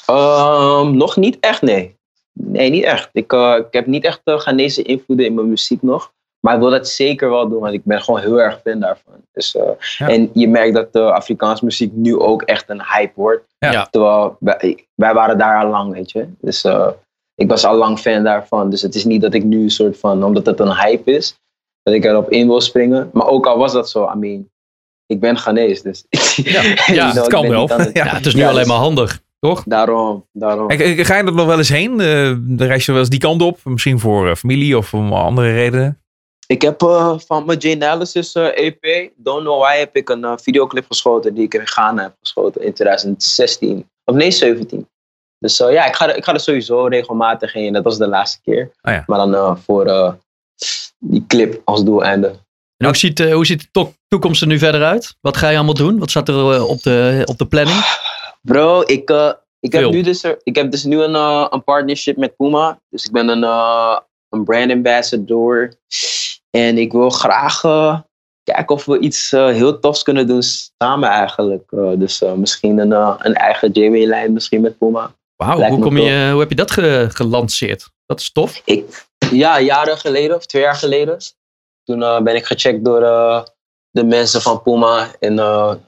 Ehm, 0.06 0.96
nog 0.96 1.16
niet 1.16 1.36
echt, 1.40 1.62
nee. 1.62 1.96
Nee, 2.32 2.70
niet 2.70 2.84
echt. 2.84 3.08
Ik, 3.12 3.32
eh, 3.32 3.54
ik 3.58 3.72
heb 3.72 3.86
niet 3.86 4.04
echt 4.04 4.20
uh, 4.24 4.38
Ghanese 4.38 4.82
invloeden 4.82 5.26
in 5.26 5.34
mijn 5.34 5.48
muziek 5.48 5.82
nog. 5.82 6.12
Maar 6.40 6.54
ik 6.54 6.60
wil 6.60 6.70
dat 6.70 6.88
zeker 6.88 7.30
wel 7.30 7.48
doen, 7.48 7.60
want 7.60 7.72
ik 7.74 7.84
ben 7.84 8.02
gewoon 8.02 8.20
heel 8.20 8.40
erg 8.40 8.60
fan 8.64 8.80
daarvan. 8.80 9.14
Dus, 9.32 9.56
eh, 9.56 9.70
Ja. 9.98 10.08
En 10.08 10.30
je 10.32 10.48
merkt 10.48 10.74
dat 10.74 10.92
de 10.92 11.12
Afrikaans 11.12 11.60
muziek 11.60 11.92
nu 11.92 12.18
ook 12.18 12.42
echt 12.42 12.68
een 12.68 12.82
hype 12.82 13.12
wordt. 13.14 13.44
Ja. 13.58 13.72
Ja. 13.72 13.86
Terwijl 13.90 14.36
wij, 14.40 14.86
wij 14.94 15.14
waren 15.14 15.38
daar 15.38 15.64
al 15.64 15.70
lang, 15.70 15.92
weet 15.92 16.10
je. 16.10 16.28
Dus 16.40 16.64
eh, 16.64 16.88
ik 17.34 17.48
was 17.48 17.64
al 17.64 17.76
lang 17.76 17.98
fan 17.98 18.24
daarvan. 18.24 18.70
Dus 18.70 18.82
het 18.82 18.94
is 18.94 19.04
niet 19.04 19.20
dat 19.22 19.34
ik 19.34 19.44
nu 19.44 19.62
een 19.62 19.70
soort 19.70 19.98
van, 19.98 20.24
omdat 20.24 20.46
het 20.46 20.60
een 20.60 20.76
hype 20.76 21.10
is, 21.12 21.36
dat 21.82 21.94
ik 21.94 22.04
erop 22.04 22.30
in 22.30 22.46
wil 22.46 22.60
springen. 22.60 23.10
Maar 23.12 23.26
ook 23.26 23.46
al 23.46 23.58
was 23.58 23.72
dat 23.72 23.90
zo, 23.90 24.10
I 24.14 24.16
mean, 24.18 24.50
ik 25.06 25.20
ben 25.20 25.36
Ghanese, 25.38 25.82
dus... 25.82 26.04
Ja, 26.36 26.62
You 26.86 26.98
know, 26.98 27.14
dat 27.14 27.24
ik 27.24 27.30
kan 27.30 27.48
wel. 27.48 27.68
Ja. 27.68 27.88
Ja, 27.92 28.04
het 28.06 28.26
is 28.26 28.34
nu 28.34 28.40
Ja, 28.40 28.48
alleen 28.48 28.58
dus- 28.58 28.68
maar 28.68 28.80
handig, 28.80 29.22
toch? 29.48 29.62
Daarom, 29.66 30.26
daarom. 30.32 30.70
En, 30.70 31.04
ga 31.04 31.16
je 31.16 31.24
er 31.24 31.34
nog 31.34 31.46
wel 31.46 31.58
eens 31.58 31.68
heen? 31.68 32.00
Eh, 32.00 32.36
reis 32.56 32.86
je 32.86 32.92
wel 32.92 33.00
eens 33.00 33.10
die 33.10 33.20
kant 33.20 33.42
op? 33.42 33.58
Misschien 33.64 33.98
voor 33.98 34.28
eh, 34.28 34.34
familie 34.34 34.76
of 34.76 34.94
om 34.94 35.12
andere 35.12 35.52
redenen? 35.52 36.00
Ik 36.46 36.62
heb 36.62 36.82
eh, 36.82 37.18
van 37.18 37.46
mijn 37.46 37.58
J-Analysis 37.58 38.32
eh, 38.32 38.64
EP, 38.66 39.10
Don't 39.16 39.40
Know 39.42 39.62
Why, 39.62 39.78
heb 39.78 39.96
ik 39.96 40.08
een 40.08 40.38
videoclip 40.38 40.84
geschoten 40.88 41.34
die 41.34 41.44
ik 41.44 41.54
in 41.54 41.66
Ghana 41.66 42.02
heb 42.02 42.14
geschoten 42.20 42.62
in 42.62 42.72
2016. 42.72 43.90
Of 44.04 44.14
nee, 44.14 44.30
17. 44.30 44.86
Dus 45.38 45.56
ja, 45.56 45.86
ik 45.86 45.94
ga, 45.94 46.08
er, 46.08 46.16
ik 46.16 46.24
ga 46.24 46.32
er 46.32 46.40
sowieso 46.40 46.86
regelmatig 46.86 47.52
heen. 47.52 47.72
Dat 47.72 47.84
was 47.84 47.98
de 47.98 48.06
laatste 48.08 48.40
keer. 48.42 48.70
Oh 48.82 48.92
ja. 48.92 49.02
Maar 49.06 49.18
dan 49.18 49.34
eh, 49.34 49.56
voor 49.56 49.86
eh, 49.86 50.12
die 50.98 51.24
clip 51.26 51.60
als 51.64 51.84
doeleinde. 51.84 52.28
En 52.76 52.86
hoe 52.86 52.96
ziet, 52.96 53.20
eh, 53.20 53.34
hoe 53.34 53.46
ziet 53.46 53.60
de 53.60 53.68
to- 53.70 53.94
toekomst 54.08 54.40
er 54.40 54.46
nu 54.46 54.58
verder 54.58 54.82
uit? 54.84 55.16
Wat 55.20 55.36
ga 55.36 55.48
je 55.48 55.56
allemaal 55.56 55.74
doen? 55.74 55.98
Wat 55.98 56.10
staat 56.10 56.28
er 56.28 56.66
op, 56.66 56.82
de, 56.82 57.22
op 57.24 57.38
de 57.38 57.46
planning? 57.46 57.78
Bro, 58.48 58.80
ik, 58.86 59.10
eh, 59.10 59.32
ik, 59.60 59.72
heb 59.72 59.90
nu 59.90 60.02
dus, 60.02 60.22
er- 60.24 60.40
ik 60.42 60.56
heb 60.56 60.70
dus 60.70 60.84
nu 60.84 61.02
een, 61.02 61.14
eh, 61.14 61.46
een 61.50 61.64
partnership 61.64 62.16
met 62.16 62.36
Puma. 62.36 62.80
Dus 62.90 63.04
ik 63.04 63.12
ben 63.12 63.28
een, 63.28 63.44
eh, 63.44 63.98
een 64.28 64.44
brand 64.44 64.70
ambassador. 64.70 65.74
En 66.50 66.78
ik 66.78 66.92
wil 66.92 67.10
graag 67.10 67.60
kijken 68.42 68.74
of 68.74 68.84
we 68.84 68.98
iets 68.98 69.30
heel 69.30 69.78
tofs 69.78 70.02
kunnen 70.02 70.26
doen 70.26 70.42
samen 70.42 71.08
eigenlijk. 71.08 71.70
Dus 71.96 72.22
misschien 72.36 72.78
een, 72.78 72.92
een 73.18 73.34
eigen 73.34 73.70
JW-lijn 73.72 74.32
misschien 74.32 74.60
met 74.60 74.78
Puma. 74.78 75.14
Wauw, 75.36 75.58
hoe, 75.58 75.78
kom 75.80 75.98
je, 75.98 76.30
hoe 76.30 76.40
heb 76.40 76.48
je 76.48 76.54
dat 76.56 76.70
ge- 76.70 77.06
gelanceerd? 77.12 77.90
Dat 78.06 78.20
is 78.20 78.32
tof. 78.32 78.62
Ik, 78.64 79.06
ja, 79.30 79.60
jaren 79.60 79.98
geleden 79.98 80.36
of 80.36 80.46
twee 80.46 80.62
jaar 80.62 80.74
geleden. 80.74 81.18
Toen 81.84 81.98
ben 81.98 82.34
ik 82.36 82.44
gecheckt 82.46 82.84
door 82.84 83.00
de 83.90 84.04
mensen 84.04 84.40
van 84.40 84.62
Puma. 84.62 85.06
En 85.20 85.38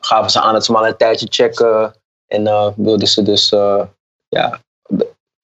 gaven 0.01 0.31
ze 0.31 0.41
aan 0.41 0.53
dat 0.53 0.65
ze 0.65 0.73
me 0.73 0.79
al 0.79 0.87
een 0.87 0.97
tijdje 0.97 1.27
checken. 1.31 1.95
En 2.27 2.47
eh, 2.47 2.69
wilden 2.77 3.09
ze 3.09 3.23
dus 3.23 3.53
eh, 3.53 3.83
ja, 4.29 4.61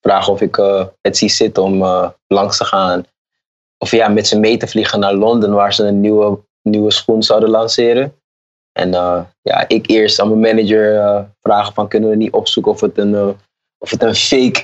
vragen 0.01 0.33
of 0.33 0.41
ik 0.41 0.57
eh, 0.57 0.85
het 1.01 1.17
zie 1.17 1.29
zitten 1.29 1.63
om 1.63 1.77
langs 2.27 2.57
te 2.57 2.65
gaan. 2.65 3.05
Of 3.77 3.91
ja, 3.91 4.07
met 4.07 4.27
ze 4.27 4.39
mee 4.39 4.57
te 4.57 4.67
vliegen 4.67 4.99
naar 4.99 5.13
Londen, 5.13 5.51
waar 5.53 5.73
ze 5.73 5.83
een 5.83 5.99
nieuwe, 6.01 6.39
nieuwe 6.61 6.91
schoen 6.91 7.23
zouden 7.23 7.49
lanceren. 7.49 8.15
En 8.71 8.91
ja, 9.41 9.67
ik 9.67 9.89
eerst 9.89 10.19
aan 10.19 10.27
mijn 10.39 10.55
manager 10.55 11.27
vragen 11.41 11.73
van 11.73 11.87
kunnen 11.87 12.09
we 12.09 12.15
niet 12.15 12.31
opzoeken 12.31 12.71
of 12.71 12.81
het 12.81 12.97
een, 12.97 13.37
of 13.77 13.89
het 13.89 14.03
een 14.03 14.15
fake, 14.15 14.63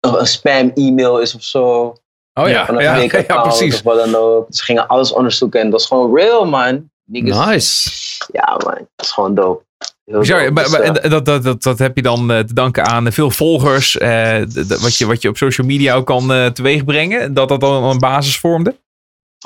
een 0.00 0.26
spam 0.26 0.70
e-mail 0.74 1.18
is 1.20 1.34
of 1.34 1.42
zo. 1.42 1.94
Oh 2.34 2.48
Ja, 2.48 2.66
ja, 2.80 2.96
ja, 3.28 3.42
precies. 3.42 3.74
of 3.74 3.82
wat 3.82 3.96
dan 3.96 4.14
ook. 4.14 4.46
Ze 4.50 4.62
gingen 4.64 4.86
alles 4.88 5.12
onderzoeken 5.12 5.60
en 5.60 5.70
dat 5.70 5.80
is 5.80 5.86
gewoon 5.86 6.16
real, 6.16 6.44
man. 6.44 6.90
Niggas- 7.04 7.46
Nice. 7.46 7.90
Ja, 8.32 8.50
man. 8.64 8.74
Dat 8.96 9.06
is 9.06 9.10
gewoon 9.10 9.34
dope. 9.34 9.64
Bizar, 10.04 10.52
maar- 10.52 10.64
Dus, 10.64 10.72
eh, 10.78 11.10
dat, 11.10 11.24
dat, 11.24 11.42
dat, 11.42 11.62
dat 11.62 11.78
heb 11.78 11.96
je 11.96 12.02
dan 12.02 12.32
eh, 12.32 12.38
te 12.38 12.54
danken 12.54 12.84
aan 12.86 13.12
veel 13.12 13.30
volgers. 13.30 13.98
eh, 13.98 14.38
wat, 14.80 14.96
je, 14.96 15.06
wat 15.06 15.22
je 15.22 15.28
op 15.28 15.36
social 15.36 15.66
media 15.66 15.94
ook 15.94 16.06
kan 16.06 16.32
eh, 16.32 16.46
teweegbrengen. 16.46 17.34
Dat 17.34 17.48
dat 17.48 17.60
dan 17.60 17.84
een 17.84 17.98
basis 17.98 18.38
vormde. 18.38 18.76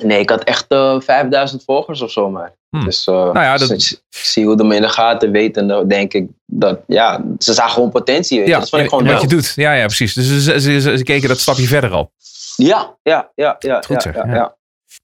nee, 0.02 0.20
ik 0.20 0.30
had 0.30 0.44
echt 0.44 0.64
eh 0.68 1.00
5000 1.00 1.62
volgers 1.64 2.00
of 2.00 2.10
zo, 2.10 2.30
maar. 2.30 2.54
Hmm. 2.70 2.84
Dus 2.84 3.06
eh, 3.06 3.14
Nou 3.14 3.38
ja, 3.40 3.56
dat- 3.56 3.68
dus 3.68 4.02
zie 4.08 4.44
hoe 4.46 4.56
de 4.56 4.74
in 4.74 4.82
de 4.82 4.88
gaten 4.88 5.30
weten. 5.30 5.66
Dan 5.68 5.88
denk 5.88 6.12
ik 6.12 6.26
dat, 6.46 6.80
ja, 6.86 7.24
ze 7.38 7.52
zagen 7.52 7.72
gewoon 7.72 7.90
potentie. 7.90 8.40
Ja, 8.46 8.58
dat 8.58 8.68
vond 8.68 8.82
ik 8.82 8.88
gewoon 8.88 9.06
wat 9.06 9.20
je 9.20 9.28
doet. 9.28 9.52
Ja, 9.56 9.72
ja, 9.72 9.84
precies. 9.86 10.14
Dus 10.14 10.26
ze, 10.44 10.60
ze, 10.60 10.80
ze, 10.80 10.96
ze 10.96 11.02
keken 11.04 11.28
dat 11.28 11.38
stapje 11.38 11.66
verder 11.66 11.90
al. 11.90 12.12
Ja, 12.56 12.96
ja, 13.02 13.30
ja, 13.34 13.56
ja. 13.58 13.74
Goed 13.86 13.88
ja, 13.88 14.00
zeg, 14.00 14.14
ja, 14.14 14.34
ja. 14.34 14.56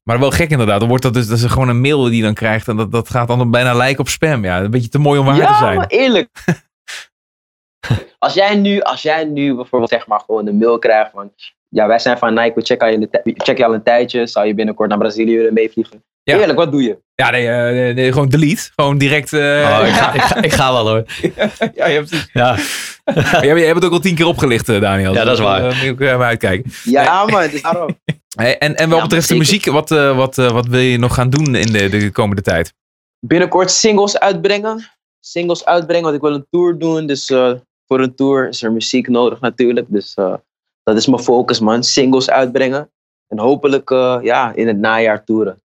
Ja. 0.04 0.12
Maar 0.12 0.18
wel 0.18 0.30
gek 0.30 0.50
inderdaad. 0.50 0.80
Dan 0.80 0.88
wordt 0.88 1.02
dat 1.02 1.14
dus 1.14 1.26
dat 1.26 1.38
is 1.38 1.44
gewoon 1.44 1.68
een 1.68 1.80
mail 1.80 2.04
die 2.04 2.16
je 2.16 2.22
dan 2.22 2.34
krijgt. 2.34 2.68
En 2.68 2.76
dat, 2.76 2.92
dat 2.92 3.10
gaat 3.10 3.28
dan 3.28 3.50
bijna 3.50 3.74
lijken 3.74 4.00
op 4.00 4.08
spam. 4.08 4.44
Ja, 4.44 4.60
een 4.60 4.70
beetje 4.70 4.88
te 4.88 4.98
mooi 4.98 5.18
om 5.18 5.26
waar 5.26 5.34
te 5.34 5.40
Ja, 5.40 5.58
zijn. 5.58 5.76
maar 5.76 5.86
eerlijk. 5.86 6.28
als, 8.18 8.34
jij 8.34 8.56
nu, 8.56 8.80
als 8.80 9.02
jij 9.02 9.24
nu 9.24 9.54
bijvoorbeeld 9.54 9.90
zeg 9.90 10.06
maar 10.06 10.20
gewoon 10.20 10.46
een 10.46 10.58
mail 10.58 10.78
krijgt 10.78 11.10
van... 11.10 11.32
Ja, 11.68 11.86
wij 11.86 11.98
zijn 11.98 12.18
van 12.18 12.34
Nike, 12.34 12.54
we 12.54 12.62
checken 12.62 12.86
al, 12.86 12.92
je, 12.92 13.08
check 13.36 13.58
je 13.58 13.64
al 13.64 13.74
een 13.74 13.82
tijdje. 13.82 14.26
Zou 14.26 14.46
je 14.46 14.54
binnenkort 14.54 14.88
naar 14.88 14.98
Brazilië 14.98 15.36
willen 15.36 15.54
meevliegen? 15.54 16.04
Ja. 16.24 16.38
Eerlijk, 16.38 16.58
wat 16.58 16.72
doe 16.72 16.82
je? 16.82 16.98
Ja, 17.14 17.30
nee, 17.30 17.48
eh, 17.48 17.94
nee, 17.94 18.12
gewoon 18.12 18.28
delete. 18.28 18.70
Gewoon 18.74 18.98
direct. 18.98 19.32
eh, 19.32 19.40
Oh, 19.40 19.86
ik, 19.86 19.92
ga, 19.94 20.12
ik, 20.18 20.20
ga, 20.20 20.42
ik 20.42 20.52
ga 20.52 20.72
wel 20.72 20.88
hoor. 20.88 21.04
ja, 21.74 21.86
je 21.86 21.94
hebt, 21.94 22.28
Ja. 22.32 22.56
je 23.42 23.48
hebt 23.48 23.74
het 23.74 23.84
ook 23.84 23.92
al 23.92 23.98
tien 24.00 24.14
keer 24.14 24.26
opgelicht, 24.26 24.68
eh, 24.68 24.80
Daniel. 24.80 25.14
Ja, 25.14 25.24
dat 25.24 25.34
is 25.34 25.40
waar. 25.44 25.60
Daar 25.60 25.84
moet 25.86 26.00
eh, 26.00 26.16
maar 26.18 26.26
uitkijken. 26.26 26.72
Ja, 26.84 27.24
man, 27.24 27.48
dus 27.50 27.62
daarom. 27.72 27.98
Hey, 28.36 28.58
en, 28.58 28.76
en 28.76 28.88
wat 28.88 28.96
Ja, 28.98 29.02
betreft 29.04 29.28
de 29.28 29.34
muziek, 29.36 29.64
wat, 29.66 29.90
eh, 29.90 30.16
wat, 30.16 30.38
eh, 30.38 30.50
wat 30.50 30.66
wil 30.66 30.80
je 30.80 30.98
nog 30.98 31.14
gaan 31.14 31.30
doen 31.30 31.54
in 31.54 31.72
de, 31.72 31.88
de 31.88 32.10
komende 32.10 32.42
tijd? 32.42 32.72
Binnenkort 33.26 33.70
singles 33.70 34.18
uitbrengen. 34.18 34.90
Singles 35.20 35.64
uitbrengen, 35.64 36.04
want 36.04 36.14
ik 36.16 36.22
wil 36.22 36.34
een 36.34 36.46
tour 36.50 36.78
doen. 36.78 37.06
Dus 37.06 37.30
eh, 37.30 37.52
voor 37.86 38.00
een 38.00 38.14
tour 38.14 38.48
is 38.48 38.62
er 38.62 38.72
muziek 38.72 39.08
nodig 39.08 39.40
natuurlijk. 39.40 39.86
Dus 39.90 40.14
eh, 40.14 40.34
dat 40.82 40.96
is 40.96 41.06
mijn 41.06 41.22
focus, 41.22 41.60
man. 41.60 41.82
Singles 41.84 42.30
uitbrengen. 42.30 42.90
En 43.28 43.38
hopelijk 43.38 43.90
eh, 43.90 44.18
ja, 44.22 44.52
in 44.54 44.66
het 44.66 44.78
najaar 44.78 45.24
toeren. 45.24 45.61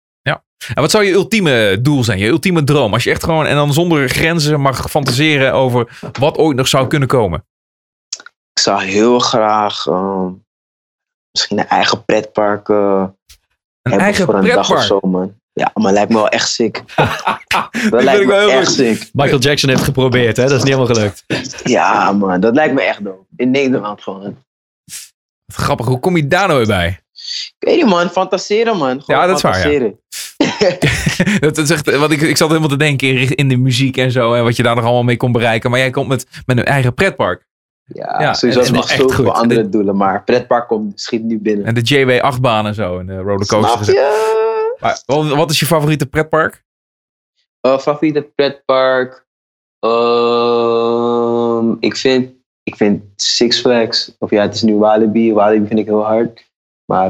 En 0.74 0.82
wat 0.82 0.92
zou 0.92 1.04
je 1.04 1.12
ultieme 1.12 1.78
doel 1.82 2.04
zijn? 2.04 2.18
Je 2.20 2.28
ultieme 2.28 2.64
droom? 2.64 2.94
Als 2.94 3.04
je 3.04 3.10
echt 3.10 3.24
gewoon 3.24 3.46
en 3.46 3.56
dan 3.56 3.74
zonder 3.74 4.10
grenzen 4.10 4.60
mag 4.60 4.90
fantaseren 4.90 5.54
over 5.54 5.98
wat 6.20 6.38
ooit 6.38 6.58
nog 6.58 6.68
zou 6.68 6.88
kunnen 6.88 7.08
komen. 7.08 7.46
Ik 8.54 8.60
zou 8.62 8.84
heel 8.84 9.20
graag 9.20 9.86
ehm, 9.88 10.30
misschien 11.32 11.60
een 11.60 11.68
eigen 11.68 12.06
pretpark 12.06 12.70
eh, 12.70 12.76
Een 12.78 13.12
hebben 13.82 14.00
eigen 14.00 14.26
voor 14.26 14.36
een 14.36 14.46
dag 14.46 14.58
of 14.58 14.66
pretpark. 14.66 14.88
zo, 14.88 15.00
man. 15.08 15.42
Ja, 15.54 15.72
maar 15.74 15.94
lijkt 15.94 16.10
me 16.10 16.16
wel 16.16 16.30
echt 16.30 16.50
sick. 16.50 16.84
Dat 17.90 18.04
lijkt 18.04 18.22
ik 18.22 18.28
me 18.28 18.34
wel 18.34 18.50
heel 18.50 18.60
echt 18.60 18.72
sick. 18.72 19.10
Michael 19.14 19.40
Jackson 19.40 19.70
heeft 19.70 19.84
geprobeerd, 19.84 20.38
hè? 20.38 20.44
Dat 20.44 20.52
is 20.52 20.64
niet 20.64 20.74
helemaal 20.74 20.96
gelukt. 20.96 21.24
Ja, 21.64 22.12
man. 22.12 22.40
Dat 22.40 22.56
lijkt 22.56 22.74
me 22.74 22.82
echt 22.82 23.04
dope. 23.04 23.26
In 23.36 23.52
Nederland 23.52 24.02
gewoon. 24.02 24.38
Wat 25.46 25.56
Grappig, 25.56 25.86
hoe 25.86 26.00
kom 26.00 26.18
je 26.18 26.28
daar 26.28 26.48
nou 26.48 26.58
weer 26.58 26.68
bij? 26.68 27.00
Ik 27.60 27.68
weet 27.68 27.76
niet, 27.76 27.86
man. 27.86 28.10
Fantaseren, 28.10 28.78
man. 28.78 29.02
Gewoon 29.02 29.22
Ja, 29.22 29.28
dat 29.28 29.36
is 29.36 29.42
waar, 29.42 29.72
ja. 29.72 29.92
Dat 31.40 31.58
is 31.58 31.70
echt, 31.70 31.98
want 31.98 32.12
ik, 32.12 32.22
ik 32.22 32.38
zat 32.38 32.48
helemaal 32.48 32.70
te 32.70 32.78
denken 32.78 33.36
in, 33.36 33.48
de 33.48 33.58
muziek 33.58 33.98
en 33.98 34.12
zo. 34.12 34.34
En 34.34 34.44
wat 34.44 34.56
je 34.56 34.64
daar 34.64 34.76
nog 34.76 34.84
allemaal 34.84 35.04
mee 35.04 35.18
kon 35.18 35.32
bereiken. 35.32 35.70
Maar 35.70 35.80
jij 35.80 35.90
komt 35.90 36.08
met, 36.08 36.28
met 36.46 36.58
een 36.58 36.66
eigen 36.66 36.94
pretpark. 36.94 37.48
Ja, 37.86 38.22
Ja, 38.22 38.34
sowieso 38.34 38.60
dat 38.60 38.70
is 38.70 38.76
nog 38.76 38.90
zoveel 38.90 39.26
goed. 39.26 39.34
andere 39.34 39.70
doelen. 39.70 39.96
Maar 39.96 40.24
pretpark 40.24 40.68
komt, 40.68 41.02
schiet 41.02 41.24
nu 41.24 41.40
binnen. 41.40 41.66
En 41.66 41.74
de 41.74 41.82
JW 41.82 42.36
8-baan 42.36 42.66
en 42.66 42.74
zo. 42.74 43.00
En 43.00 43.06
de 43.06 43.18
rollercoaster. 43.18 43.94
Maar 44.80 45.02
wat, 45.06 45.28
wat 45.28 45.52
is 45.52 45.60
je 45.60 45.66
favoriete 45.66 46.06
pretpark? 46.06 46.64
Uh, 47.68 47.78
favoriete 47.78 48.22
pretpark? 48.36 49.26
Ehm, 49.80 51.72
ik, 51.80 51.96
vind, 51.96 52.32
ik 52.64 52.76
vind 52.76 53.04
Six 53.16 53.60
Flags. 53.60 54.16
Of 54.20 54.30
ja, 54.30 54.42
het 54.42 54.54
is 54.56 54.62
nu 54.62 54.76
Walibi. 54.76 55.34
Walibi 55.34 55.68
vind 55.68 55.80
ik 55.80 55.86
heel 55.86 56.06
hard. 56.06 56.52
Maar 56.86 57.10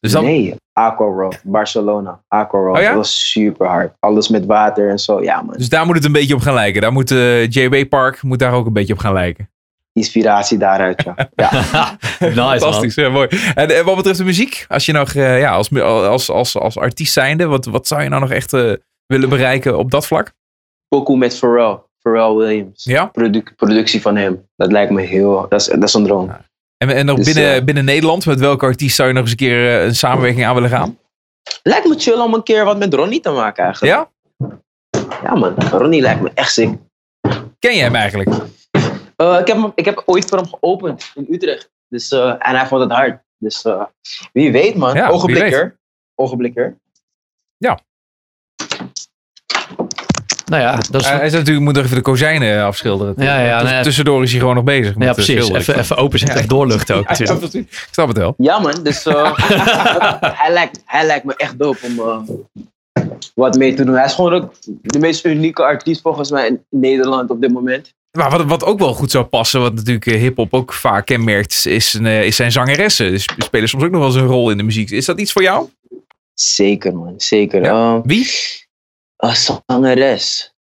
Dus 0.00 0.12
dan, 0.12 0.24
nee, 0.24 0.54
Aqua 0.74 1.06
World. 1.06 1.40
Barcelona. 1.44 2.20
Aqua 2.28 2.58
World. 2.58 2.76
Oh 2.76 2.82
ja? 2.82 2.88
Dat 2.88 2.96
was 2.96 3.30
super 3.30 3.66
hard. 3.66 3.92
Alles 4.00 4.28
met 4.28 4.46
water 4.46 4.90
en 4.90 4.98
zo. 4.98 5.22
Ja, 5.22 5.42
man. 5.42 5.54
dus 5.56 5.68
daar 5.68 5.86
moet 5.86 5.94
het 5.96 6.04
een 6.04 6.12
beetje 6.12 6.34
op 6.34 6.40
gaan 6.40 6.54
lijken. 6.54 6.80
Daar 6.82 6.92
moet 6.92 7.08
de 7.08 7.46
JW 7.50 7.88
Park 7.88 8.22
moet 8.22 8.38
daar 8.38 8.52
ook 8.52 8.66
een 8.66 8.72
beetje 8.72 8.92
op 8.92 8.98
gaan 8.98 9.12
lijken. 9.12 9.50
inspiratie 9.92 10.58
daaruit. 10.58 11.02
Ja. 11.04 11.14
ja. 11.34 11.96
nice 12.18 12.34
man. 12.34 12.58
Fantastisch, 12.58 12.94
ja, 12.94 13.08
mooi. 13.08 13.28
En, 13.54 13.76
en 13.76 13.84
wat 13.84 13.96
betreft 13.96 14.18
de 14.18 14.24
muziek, 14.24 14.64
als 14.68 14.86
je 14.86 14.92
nog 14.92 15.14
eh, 15.14 15.40
ja, 15.40 15.52
als, 15.52 15.80
als, 15.80 16.30
als, 16.30 16.58
als 16.58 16.78
artiest 16.78 17.12
zijnde, 17.12 17.46
wat, 17.46 17.64
wat 17.64 17.86
zou 17.86 18.02
je 18.02 18.08
nou 18.08 18.20
nog 18.20 18.30
echt 18.30 18.52
eh, 18.52 18.72
willen 19.06 19.28
bereiken 19.28 19.78
op 19.78 19.90
dat 19.90 20.06
vlak? 20.06 20.32
Pokoe 20.88 21.16
met 21.16 21.38
Pharrell. 21.38 21.78
Pharrell 21.98 22.34
Williams. 22.34 22.84
Ja? 22.84 23.06
Produ- 23.06 23.54
productie 23.56 24.00
van 24.00 24.16
hem. 24.16 24.48
Dat 24.56 24.72
lijkt 24.72 24.92
me 24.92 25.02
heel... 25.02 25.46
Dat 25.48 25.60
is, 25.60 25.66
dat 25.66 25.82
is 25.82 25.94
een 25.94 26.04
droom. 26.04 26.30
En, 26.76 26.88
en 26.90 27.06
nog 27.06 27.16
Dus, 27.16 27.32
binnen, 27.32 27.54
eh, 27.54 27.64
binnen 27.64 27.84
Nederland, 27.84 28.26
met 28.26 28.38
welke 28.40 28.64
artiest 28.64 28.96
zou 28.96 29.08
je 29.08 29.14
nog 29.14 29.22
eens 29.22 29.30
een 29.30 29.36
keer 29.36 29.78
eh, 29.78 29.84
een 29.84 29.94
samenwerking 29.94 30.44
aan 30.46 30.54
willen 30.54 30.70
gaan? 30.70 30.98
Lijkt 31.62 31.86
me 31.88 31.94
chill 31.98 32.18
om 32.20 32.34
een 32.34 32.42
keer 32.42 32.64
wat 32.64 32.78
met 32.78 32.94
Ronnie 32.94 33.20
te 33.20 33.30
maken 33.30 33.64
eigenlijk. 33.64 33.94
Ja? 33.94 34.10
Ja 35.22 35.34
man, 35.34 35.54
Ronnie 35.54 36.00
lijkt 36.00 36.20
me 36.20 36.30
echt 36.34 36.52
sick. 36.52 36.68
Ken 37.58 37.74
je 37.74 37.82
hem 37.82 37.94
eigenlijk? 37.94 38.28
Eh, 39.16 39.36
ik, 39.40 39.46
heb, 39.46 39.56
hem- 39.56 39.72
ik 39.74 39.84
heb 39.84 40.02
ooit 40.06 40.28
voor 40.28 40.38
hem 40.38 40.46
geopend 40.48 41.10
in 41.14 41.26
Utrecht. 41.30 41.70
Dus, 41.88 42.10
en 42.12 42.38
hij 42.56 42.66
vond 42.66 42.82
het 42.82 42.92
hard. 42.92 43.22
Dus 43.38 43.64
wie 44.32 44.52
weet 44.52 44.74
man. 44.74 44.94
Ja, 44.94 45.08
Ogenblikker. 45.08 45.78
Ogenblikker. 46.14 46.76
Nou 50.44 50.62
ja, 50.62 50.78
dat 50.90 51.00
is... 51.00 51.06
Eh, 51.06 51.16
hij 51.16 51.26
is 51.26 51.32
natuurlijk, 51.32 51.64
moet 51.64 51.74
nog 51.74 51.84
even 51.84 51.96
de 51.96 52.02
kozijnen 52.02 52.64
afschilderen. 52.64 53.14
Ja, 53.16 53.40
ja, 53.40 53.60
Dus 53.60 53.70
nee. 53.70 53.82
tussendoor 53.82 54.22
is 54.22 54.30
hij 54.30 54.40
gewoon 54.40 54.54
nog 54.54 54.64
bezig. 54.64 54.94
met, 54.94 55.02
ja, 55.02 55.08
eh, 55.08 55.14
precies. 55.14 55.48
Even, 55.48 55.78
even 55.78 55.96
openzetten. 55.96 56.36
Even 56.36 56.48
doorluchten 56.48 56.96
ook 56.96 57.08
Ja. 57.16 57.36
Ik 57.52 57.88
snap 57.90 58.08
het 58.08 58.16
wel. 58.16 58.34
Ja 58.36 58.58
man, 58.58 58.82
dus 58.82 59.06
eh, 59.06 59.32
hij, 60.42 60.52
lijkt, 60.52 60.82
hij 60.84 61.06
lijkt 61.06 61.24
me 61.24 61.34
echt 61.36 61.58
dope 61.58 61.78
om 61.86 61.98
eh, 61.98 63.02
wat 63.34 63.56
mee 63.56 63.74
te 63.74 63.84
doen. 63.84 63.94
Hij 63.94 64.04
is 64.04 64.14
gewoon 64.14 64.32
ook 64.32 64.54
de 64.82 64.98
meest 64.98 65.24
unieke 65.24 65.62
artiest 65.62 66.00
volgens 66.00 66.30
mij 66.30 66.46
in 66.46 66.64
Nederland 66.70 67.30
op 67.30 67.40
dit 67.40 67.52
moment. 67.52 67.94
Maar 68.18 68.30
wat, 68.30 68.44
wat 68.44 68.64
ook 68.64 68.78
wel 68.78 68.94
goed 68.94 69.10
zou 69.10 69.24
passen, 69.24 69.60
wat 69.60 69.74
natuurlijk 69.74 70.06
eh, 70.06 70.20
hip-hop 70.20 70.54
ook 70.54 70.72
vaak 70.72 71.06
kenmerkt, 71.06 71.66
is, 71.66 71.94
een, 71.94 72.06
eh, 72.06 72.24
is 72.24 72.36
zijn 72.36 72.52
zangeressen. 72.52 73.10
Dus 73.10 73.26
die 73.26 73.44
spelen 73.44 73.68
soms 73.68 73.84
ook 73.84 73.90
nog 73.90 74.00
wel 74.00 74.08
eens 74.08 74.18
een 74.18 74.26
rol 74.26 74.50
in 74.50 74.56
de 74.56 74.62
muziek. 74.62 74.90
Is 74.90 75.04
dat 75.04 75.20
iets 75.20 75.32
voor 75.32 75.42
jou? 75.42 75.68
Zeker 76.34 76.94
man, 76.94 77.14
zeker. 77.16 77.62
Ja. 77.62 77.94
Eh, 77.94 78.00
Wie? 78.04 78.26
Een 79.28 79.60
zangeres. 79.66 80.52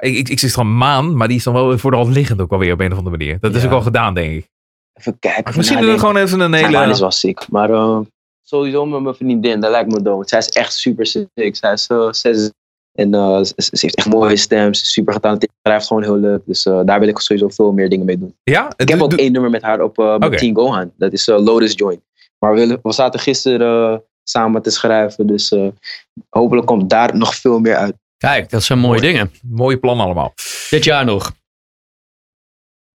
Ik, 0.00 0.16
ik, 0.16 0.28
ik 0.28 0.38
zeg 0.38 0.50
van 0.52 0.76
Maan, 0.76 1.16
maar 1.16 1.28
die 1.28 1.36
is 1.36 1.44
dan 1.44 1.54
wel 1.54 1.78
voor 1.78 1.90
de 1.90 1.96
hand 1.96 2.14
liggend 2.14 2.40
ook 2.40 2.52
alweer 2.52 2.72
op 2.72 2.80
een 2.80 2.92
of 2.92 2.98
andere 2.98 3.16
manier. 3.16 3.38
Dat 3.40 3.54
is 3.54 3.62
Ja. 3.62 3.68
ook 3.68 3.74
al 3.74 3.82
gedaan, 3.82 4.14
denk 4.14 4.32
ik. 4.32 4.48
Even 4.92 5.18
kijken. 5.18 5.46
Of 5.46 5.56
misschien 5.56 5.78
nadenken. 5.78 6.02
er 6.02 6.06
gewoon 6.08 6.22
even 6.26 6.40
een 6.40 6.52
hele... 6.52 6.78
man 6.78 6.90
is 6.90 7.00
wel 7.00 7.12
ziek. 7.12 7.48
Maar 7.48 7.70
eh, 7.70 7.98
sowieso 8.42 8.86
met 8.86 9.00
mijn 9.02 9.14
vriendin, 9.14 9.60
dat 9.60 9.70
lijkt 9.70 9.90
me 9.92 10.02
dope. 10.02 10.28
Zij 10.28 10.38
is 10.38 10.48
echt 10.48 10.72
super 10.74 11.06
sick. 11.06 11.28
Zij 11.56 11.72
is, 11.72 11.88
is- 12.22 12.50
en 12.92 13.14
eh, 13.14 13.38
ze, 13.42 13.52
ze 13.56 13.70
heeft 13.80 13.96
echt 13.96 14.08
mooie 14.08 14.36
stem. 14.36 14.74
Ze 14.74 14.82
is 14.82 14.92
super 14.92 15.12
getalenteerd. 15.12 15.52
Ze 15.52 15.58
schrijft 15.62 15.86
gewoon 15.86 16.02
heel 16.02 16.16
leuk. 16.16 16.42
Dus 16.46 16.66
eh, 16.66 16.80
daar 16.84 16.98
wil 17.00 17.08
ik 17.08 17.18
sowieso 17.18 17.48
veel 17.48 17.72
meer 17.72 17.88
dingen 17.88 18.06
mee 18.06 18.18
doen. 18.18 18.34
Ja? 18.42 18.72
Ik 18.76 18.88
heb 18.88 19.02
ook 19.02 19.12
één 19.12 19.32
nummer 19.32 19.50
met 19.50 19.62
haar 19.62 19.80
op 19.82 19.98
uh. 19.98 20.16
Teen 20.16 20.54
Gohan. 20.56 20.92
Dat 20.96 21.12
is 21.12 21.28
eh, 21.28 21.38
Lotus 21.38 21.72
Joint. 21.76 22.00
Maar 22.38 22.54
we, 22.54 22.78
we 22.82 22.92
zaten 22.92 23.20
gisteren 23.20 24.02
samen 24.22 24.62
te 24.62 24.70
schrijven. 24.70 25.26
Dus 25.26 25.52
eh, 25.52 25.66
hopelijk 26.28 26.66
komt 26.66 26.90
daar 26.90 27.16
nog 27.16 27.34
veel 27.34 27.58
meer 27.58 27.76
uit. 27.76 27.94
Kijk, 28.20 28.50
dat 28.50 28.62
zijn 28.62 28.78
mooie 28.78 29.00
Mooi. 29.00 29.12
dingen. 29.12 29.32
Mooie 29.42 29.78
plan 29.78 30.00
allemaal. 30.00 30.34
Dit 30.70 30.84
jaar 30.84 31.04
nog. 31.04 31.32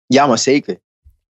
Ja, 0.05 0.25
maar 0.27 0.37
zeker. 0.37 0.79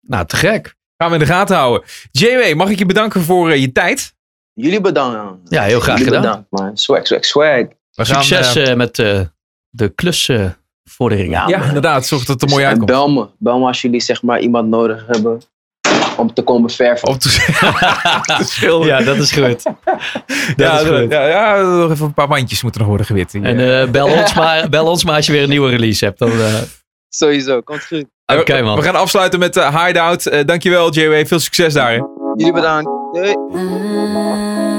Nou, 0.02 0.26
te 0.26 0.36
gek. 0.36 0.76
Gaan 0.98 1.08
we 1.10 1.14
in 1.14 1.20
de 1.20 1.26
gaten 1.34 1.56
houden. 1.56 1.88
JW, 2.12 2.54
mag 2.56 2.70
ik 2.70 2.78
je 2.78 2.86
bedanken 2.86 3.22
voor 3.22 3.50
eh, 3.50 3.62
je 3.62 3.72
tijd? 3.72 4.14
Jullie 4.54 4.82
bedankt. 4.82 5.50
Ja, 5.50 5.64
heel 5.64 5.80
graag 5.80 5.98
Jullie 5.98 6.14
gedaan. 6.14 6.30
bedankt, 6.30 6.52
man. 6.52 6.78
Swag, 6.78 7.08
swag, 7.08 7.26
swag. 7.26 7.66
We 7.92 8.06
Succes 8.06 8.56
eh, 8.56 8.72
eh, 8.72 8.78
met 8.78 8.96
de 9.70 9.90
klusvorderingen. 9.96 11.48
ja, 11.48 11.64
inderdaad. 11.64 12.06
Zorg 12.06 12.26
dat 12.26 12.42
het 12.42 12.50
er 12.50 12.50
mooi 12.50 12.64
En 12.64 12.70
uitkomt. 12.70 12.90
bel 12.92 13.10
me. 13.12 13.28
Bel 13.38 13.60
me 13.60 13.66
als 13.68 13.82
jullie 13.82 14.02
zeg 14.02 14.22
maar 14.22 14.40
iemand 14.40 14.70
nodig 14.70 15.08
hebben 15.08 15.42
om 16.18 16.34
te 16.34 16.42
komen 16.42 16.70
verven. 16.70 17.08
Om 17.08 17.18
te, 17.18 17.30
te 18.38 18.44
schilderen. 18.44 18.98
Ja, 18.98 19.06
dat 19.06 19.18
is 19.18 19.32
goed. 19.32 19.64
ja, 20.56 20.80
is 20.80 20.88
goed. 20.88 21.12
ja, 21.12 21.28
ja, 21.28 21.62
nog 21.62 21.92
even 21.92 22.06
een 22.06 22.14
paar 22.14 22.28
mandjes 22.28 22.62
moeten 22.62 22.80
nog 22.82 22.90
worden 22.90 23.08
gewit. 23.08 23.34
En 23.34 23.82
eh, 23.82 23.90
bel, 23.90 24.08
ons 24.08 24.34
maar, 24.34 24.70
bel 24.70 24.88
ons 24.88 25.04
maar 25.04 25.16
als 25.16 25.26
je 25.26 25.32
weer 25.32 25.44
een 25.44 25.50
nieuwe 25.50 25.70
release 25.70 26.06
hebt. 26.06 26.20
Dan, 26.20 26.32
eh, 26.32 26.54
Sowieso, 27.10 27.62
komt 27.62 27.86
goed. 27.86 28.06
Oké, 28.26 28.56
we, 28.56 28.62
man. 28.64 28.76
we 28.76 28.82
gaan 28.82 28.96
afsluiten 28.96 29.40
met 29.40 29.58
eh, 29.58 29.86
Hideout. 29.86 30.26
Eh, 30.26 30.46
dankjewel, 30.46 30.94
JW. 30.94 31.28
Veel 31.28 31.40
succes 31.40 31.74
daar. 31.74 32.02
Jullie 32.36 32.54
bedankt. 32.54 32.90
Doei. 33.12 34.70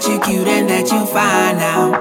That 0.00 0.08
you're 0.08 0.20
cute 0.20 0.48
and 0.48 0.68
that 0.70 0.90
you 0.90 1.04
fine 1.06 1.58
now. 1.58 1.92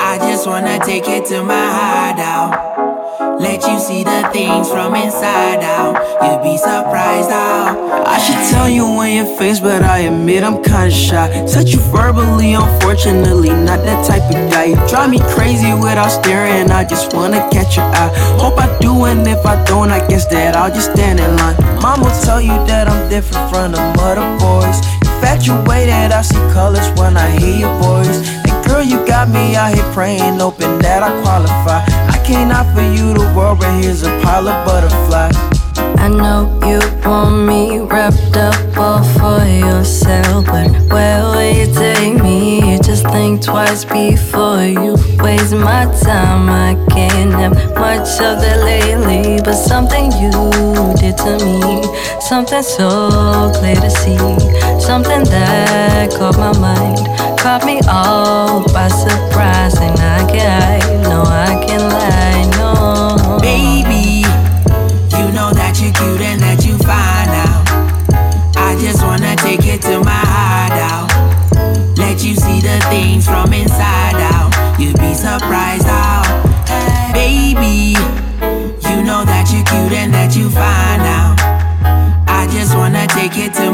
I 0.00 0.18
just 0.18 0.46
wanna 0.46 0.78
take 0.84 1.08
it 1.08 1.24
to 1.26 1.42
my 1.42 1.54
hideout. 1.54 3.40
Let 3.40 3.66
you 3.66 3.78
see 3.78 4.04
the 4.04 4.28
things 4.32 4.68
from 4.70 4.94
inside 4.94 5.62
out. 5.62 5.96
You'll 6.22 6.42
be 6.42 6.58
surprised 6.58 7.30
how 7.30 8.04
I 8.06 8.18
should 8.18 8.42
tell 8.52 8.68
you 8.68 8.84
in 9.02 9.16
your 9.16 9.38
face, 9.38 9.60
but 9.60 9.82
I 9.82 10.00
admit 10.10 10.44
I'm 10.44 10.62
kinda 10.62 10.90
shy. 10.90 11.46
Touch 11.46 11.72
you 11.72 11.80
verbally, 11.80 12.54
unfortunately, 12.54 13.50
not 13.50 13.82
that 13.84 14.04
type 14.06 14.24
of 14.28 14.50
guy. 14.50 14.64
You 14.64 14.76
drive 14.88 15.10
me 15.10 15.20
crazy 15.34 15.72
without 15.72 16.10
staring. 16.10 16.70
I 16.70 16.84
just 16.84 17.14
wanna 17.14 17.48
catch 17.50 17.76
your 17.76 17.86
eye. 17.86 18.12
Hope 18.36 18.58
I 18.58 18.68
do, 18.80 19.04
and 19.04 19.26
if 19.26 19.44
I 19.46 19.56
don't, 19.64 19.90
I 19.90 20.06
guess 20.06 20.26
that 20.26 20.56
I'll 20.56 20.72
just 20.72 20.92
stand 20.92 21.20
in 21.20 21.36
line. 21.36 21.56
Mom 21.80 22.00
will 22.00 22.20
tell 22.24 22.40
you 22.40 22.56
that 22.66 22.88
I'm 22.88 23.08
different 23.08 23.50
from 23.50 23.72
the 23.72 23.80
other 24.02 24.26
boys. 24.38 24.95
Infatuated, 25.16 26.12
I 26.12 26.20
see 26.20 26.36
colors 26.52 26.88
when 26.98 27.16
I 27.16 27.30
hear 27.38 27.56
your 27.56 27.74
voice. 27.80 28.28
And 28.48 28.66
girl, 28.66 28.82
you 28.82 29.04
got 29.06 29.30
me 29.30 29.56
out 29.56 29.74
here 29.74 29.90
praying, 29.94 30.38
hoping 30.38 30.78
that 30.80 31.02
I 31.02 31.10
qualify. 31.22 31.80
I 32.12 32.22
can't 32.22 32.52
offer 32.52 32.82
you 32.82 33.14
the 33.14 33.32
world, 33.34 33.60
but 33.60 33.82
here's 33.82 34.02
a 34.02 34.10
pile 34.20 34.46
of 34.46 34.66
butterflies. 34.66 35.36
I 35.98 36.08
know 36.08 36.60
you 36.68 36.80
want 37.08 37.46
me 37.46 37.78
wrapped 37.78 38.36
up 38.36 38.76
all 38.76 39.02
for 39.02 39.42
yourself, 39.44 40.44
but 40.46 40.70
where 40.92 41.22
will 41.22 41.50
you 41.50 41.72
take 41.72 42.22
me? 42.22 42.75
Just 42.86 43.02
think 43.08 43.42
twice 43.42 43.84
before 43.84 44.62
you 44.62 44.94
waste 45.18 45.54
my 45.54 45.84
time. 46.04 46.48
I 46.48 46.76
can't 46.94 47.32
have 47.32 47.52
much 47.74 48.08
of 48.22 48.38
that 48.40 48.62
lately, 48.62 49.40
but 49.42 49.54
something 49.54 50.12
you 50.12 50.30
did 50.94 51.18
to 51.18 51.32
me, 51.44 51.82
something 52.20 52.62
so 52.62 53.50
clear 53.56 53.74
to 53.74 53.90
see, 53.90 54.16
something 54.78 55.24
that 55.34 56.14
caught 56.16 56.38
my 56.38 56.56
mind, 56.60 56.98
caught 57.40 57.64
me 57.66 57.80
all 57.88 58.62
by 58.72 58.86
surprise, 58.86 59.76
and 59.80 59.98
I 59.98 60.24
can't, 60.30 61.02
no, 61.02 61.22
I 61.22 61.64
can't 61.66 61.82
lie, 61.92 62.15
you 72.26 72.34
see 72.34 72.60
the 72.60 72.80
things 72.90 73.24
from 73.24 73.52
inside 73.52 74.16
out. 74.16 74.50
You'd 74.80 74.98
be 74.98 75.14
surprised 75.14 75.86
how, 75.86 76.22
baby, 77.12 77.94
you 78.88 78.96
know 79.06 79.22
that 79.24 79.46
you're 79.54 79.62
cute 79.62 79.92
and 79.92 80.12
that 80.12 80.34
you 80.34 80.50
fine 80.50 80.98
now. 81.06 81.36
I 82.26 82.48
just 82.50 82.74
wanna 82.76 83.06
take 83.06 83.38
it 83.38 83.54
to 83.54 83.70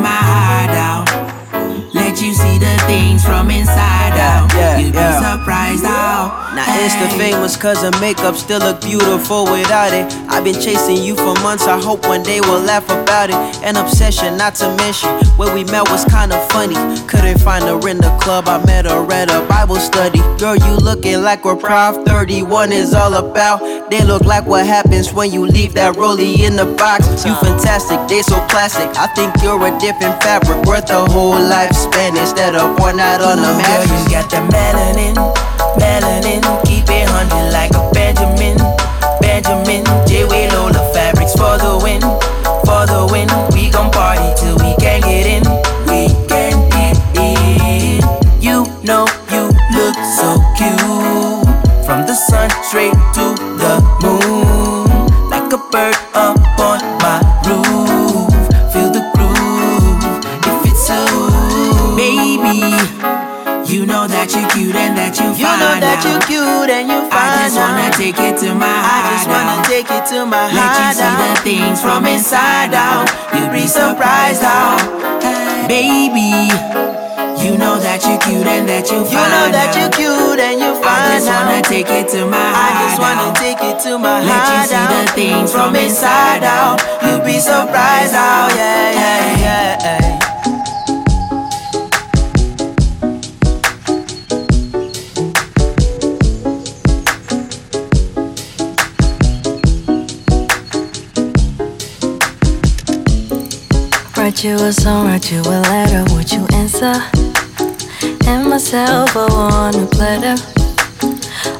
things 2.93 3.25
from 3.25 3.51
inside 3.51 4.13
out. 4.21 4.53
yeah, 4.53 4.79
You'd 4.79 4.95
yeah. 4.95 5.17
be 5.17 5.25
surprised 5.25 5.85
how. 5.85 6.43
Now 6.55 6.67
Insta 6.77 7.09
famous 7.17 7.57
cause 7.57 7.81
her 7.81 7.95
makeup 7.99 8.37
still 8.37 8.61
look 8.61 8.83
beautiful 8.83 9.45
without 9.45 9.93
it. 9.95 10.05
I've 10.29 10.45
been 10.45 10.61
chasing 10.61 11.03
you 11.03 11.15
for 11.17 11.33
months, 11.41 11.67
I 11.67 11.81
hope 11.81 12.05
one 12.07 12.23
day 12.23 12.41
we'll 12.43 12.61
laugh 12.61 12.85
about 12.85 13.31
it. 13.31 13.37
An 13.65 13.77
obsession, 13.77 14.37
not 14.37 14.55
to 14.57 14.69
mention, 14.77 15.09
where 15.39 15.55
we 15.55 15.65
met 15.65 15.89
was 15.89 16.05
kinda 16.05 16.37
funny. 16.53 16.77
Couldn't 17.09 17.41
find 17.41 17.65
her 17.65 17.81
in 17.89 17.97
the 17.97 18.13
club, 18.21 18.49
I 18.49 18.59
met 18.67 18.85
her 18.85 19.01
at 19.11 19.31
a 19.31 19.41
Bible 19.49 19.77
study. 19.77 20.21
Girl, 20.39 20.57
you 20.57 20.75
looking 20.77 21.23
like 21.23 21.45
we're 21.47 21.57
Prov 21.57 22.05
31 22.05 22.73
is 22.73 22.93
all 22.93 23.15
about. 23.15 23.61
They 23.91 24.05
look 24.05 24.25
like 24.25 24.45
what 24.47 24.67
happens 24.67 25.13
when 25.13 25.33
you 25.33 25.47
leave 25.47 25.73
that 25.75 25.95
rollie 25.97 26.41
in 26.41 26.57
the 26.57 26.67
box. 26.83 27.25
You 27.25 27.35
fantastic, 27.37 27.99
they 28.09 28.21
so 28.23 28.39
plastic. 28.53 28.89
I 28.97 29.07
think 29.17 29.31
you're 29.43 29.63
a 29.65 29.73
different 29.79 30.23
fabric, 30.23 30.65
worth 30.67 30.91
a 30.91 31.05
whole 31.13 31.41
lifespan 31.55 32.19
instead 32.21 32.55
of 32.55 32.79
one 32.83 32.97
night 32.97 33.21
on 33.23 33.39
a 33.39 33.53
Girl, 33.63 33.85
you 33.87 34.11
got 34.11 34.29
the 34.29 34.43
melanin, 34.51 35.15
melanin. 35.79 36.43
Keep 36.67 36.91
it 36.91 37.09
hundred 37.09 37.53
like 37.55 37.71
a 37.79 37.83
Benjamin, 37.95 38.59
Benjamin. 39.23 39.87
J-Way 40.07 40.51
Lola 40.51 40.83
fabrics 40.93 41.33
for 41.33 41.55
the 41.63 41.79
win, 41.79 42.03
for 42.67 42.83
the 42.91 43.07
win. 43.13 43.31
We 43.55 43.71
gon' 43.71 43.91
party 43.93 44.35
till 44.35 44.57
we 44.59 44.75
can't 44.83 45.05
get 45.05 45.27
in, 45.31 45.45
we 45.87 46.11
can't 46.27 46.59
get 46.75 46.99
in. 47.15 48.03
You 48.43 48.67
know 48.83 49.07
you 49.31 49.47
look 49.79 49.97
so 50.19 50.43
cute, 50.59 51.47
from 51.87 52.03
the 52.11 52.17
sun 52.29 52.51
straight 52.67 52.99
to 53.15 53.25
the 53.63 53.75
moon, 54.03 55.31
like 55.31 55.53
a 55.53 55.59
bird 55.71 55.95
that 65.13 65.21
you 65.21 65.45
You 65.45 65.53
know 65.61 65.77
that 65.77 66.01
you 66.09 66.17
cute 66.25 66.73
and 66.73 66.89
you 66.89 67.01
fine 67.13 67.37
I 67.37 67.45
just 67.45 67.61
wanna 67.61 67.89
take 67.93 68.17
it 68.17 68.41
to 68.41 68.55
my 68.57 68.65
I 68.65 68.97
just 69.13 69.29
wanna 69.29 69.61
take 69.69 69.91
it 69.93 70.05
to 70.09 70.25
my 70.25 70.49
Let 70.49 70.73
you 70.73 70.89
see 70.97 71.13
the 71.21 71.31
things 71.45 71.79
from 71.85 72.07
inside 72.09 72.73
out. 72.73 73.13
You'll 73.37 73.53
be 73.53 73.69
surprised 73.69 74.41
how, 74.41 74.81
Baby, 75.69 76.49
you 77.45 77.61
know 77.61 77.77
that 77.77 78.01
you 78.09 78.17
cute 78.25 78.49
and 78.49 78.65
that 78.69 78.89
you 78.89 79.05
fine 79.05 79.13
you 79.13 79.21
know 79.21 79.49
that 79.53 79.77
you 79.77 79.87
cute 79.93 80.41
and 80.41 80.57
you 80.57 80.73
I 80.81 81.21
just 81.21 81.29
wanna 81.29 81.61
take 81.61 81.93
it 81.93 82.09
to 82.17 82.25
my 82.25 82.41
I 82.41 82.69
just 82.81 82.97
wanna 82.97 83.29
take 83.37 83.61
it 83.61 83.77
to 83.85 83.99
my 84.01 84.25
Let 84.25 84.49
you 84.49 84.61
see 84.65 84.87
the 84.97 85.03
things 85.13 85.53
from 85.53 85.77
inside 85.77 86.41
out. 86.41 86.81
You'd 87.05 87.25
be 87.25 87.37
surprised 87.37 88.17
how, 88.17 88.49
yeah, 88.57 88.97
yeah, 88.97 89.77
yeah. 89.77 90.22
Write 104.23 104.47
you 104.49 104.57
a 104.67 104.71
song, 104.73 105.07
write 105.07 105.35
you 105.35 105.41
a 105.49 105.61
letter, 105.61 106.05
would 106.15 106.31
you 106.31 106.45
answer? 106.55 107.11
And 108.27 108.49
myself, 108.49 109.17
I 109.17 109.27
want 109.33 109.75
a 109.77 109.87
platter. 109.87 110.37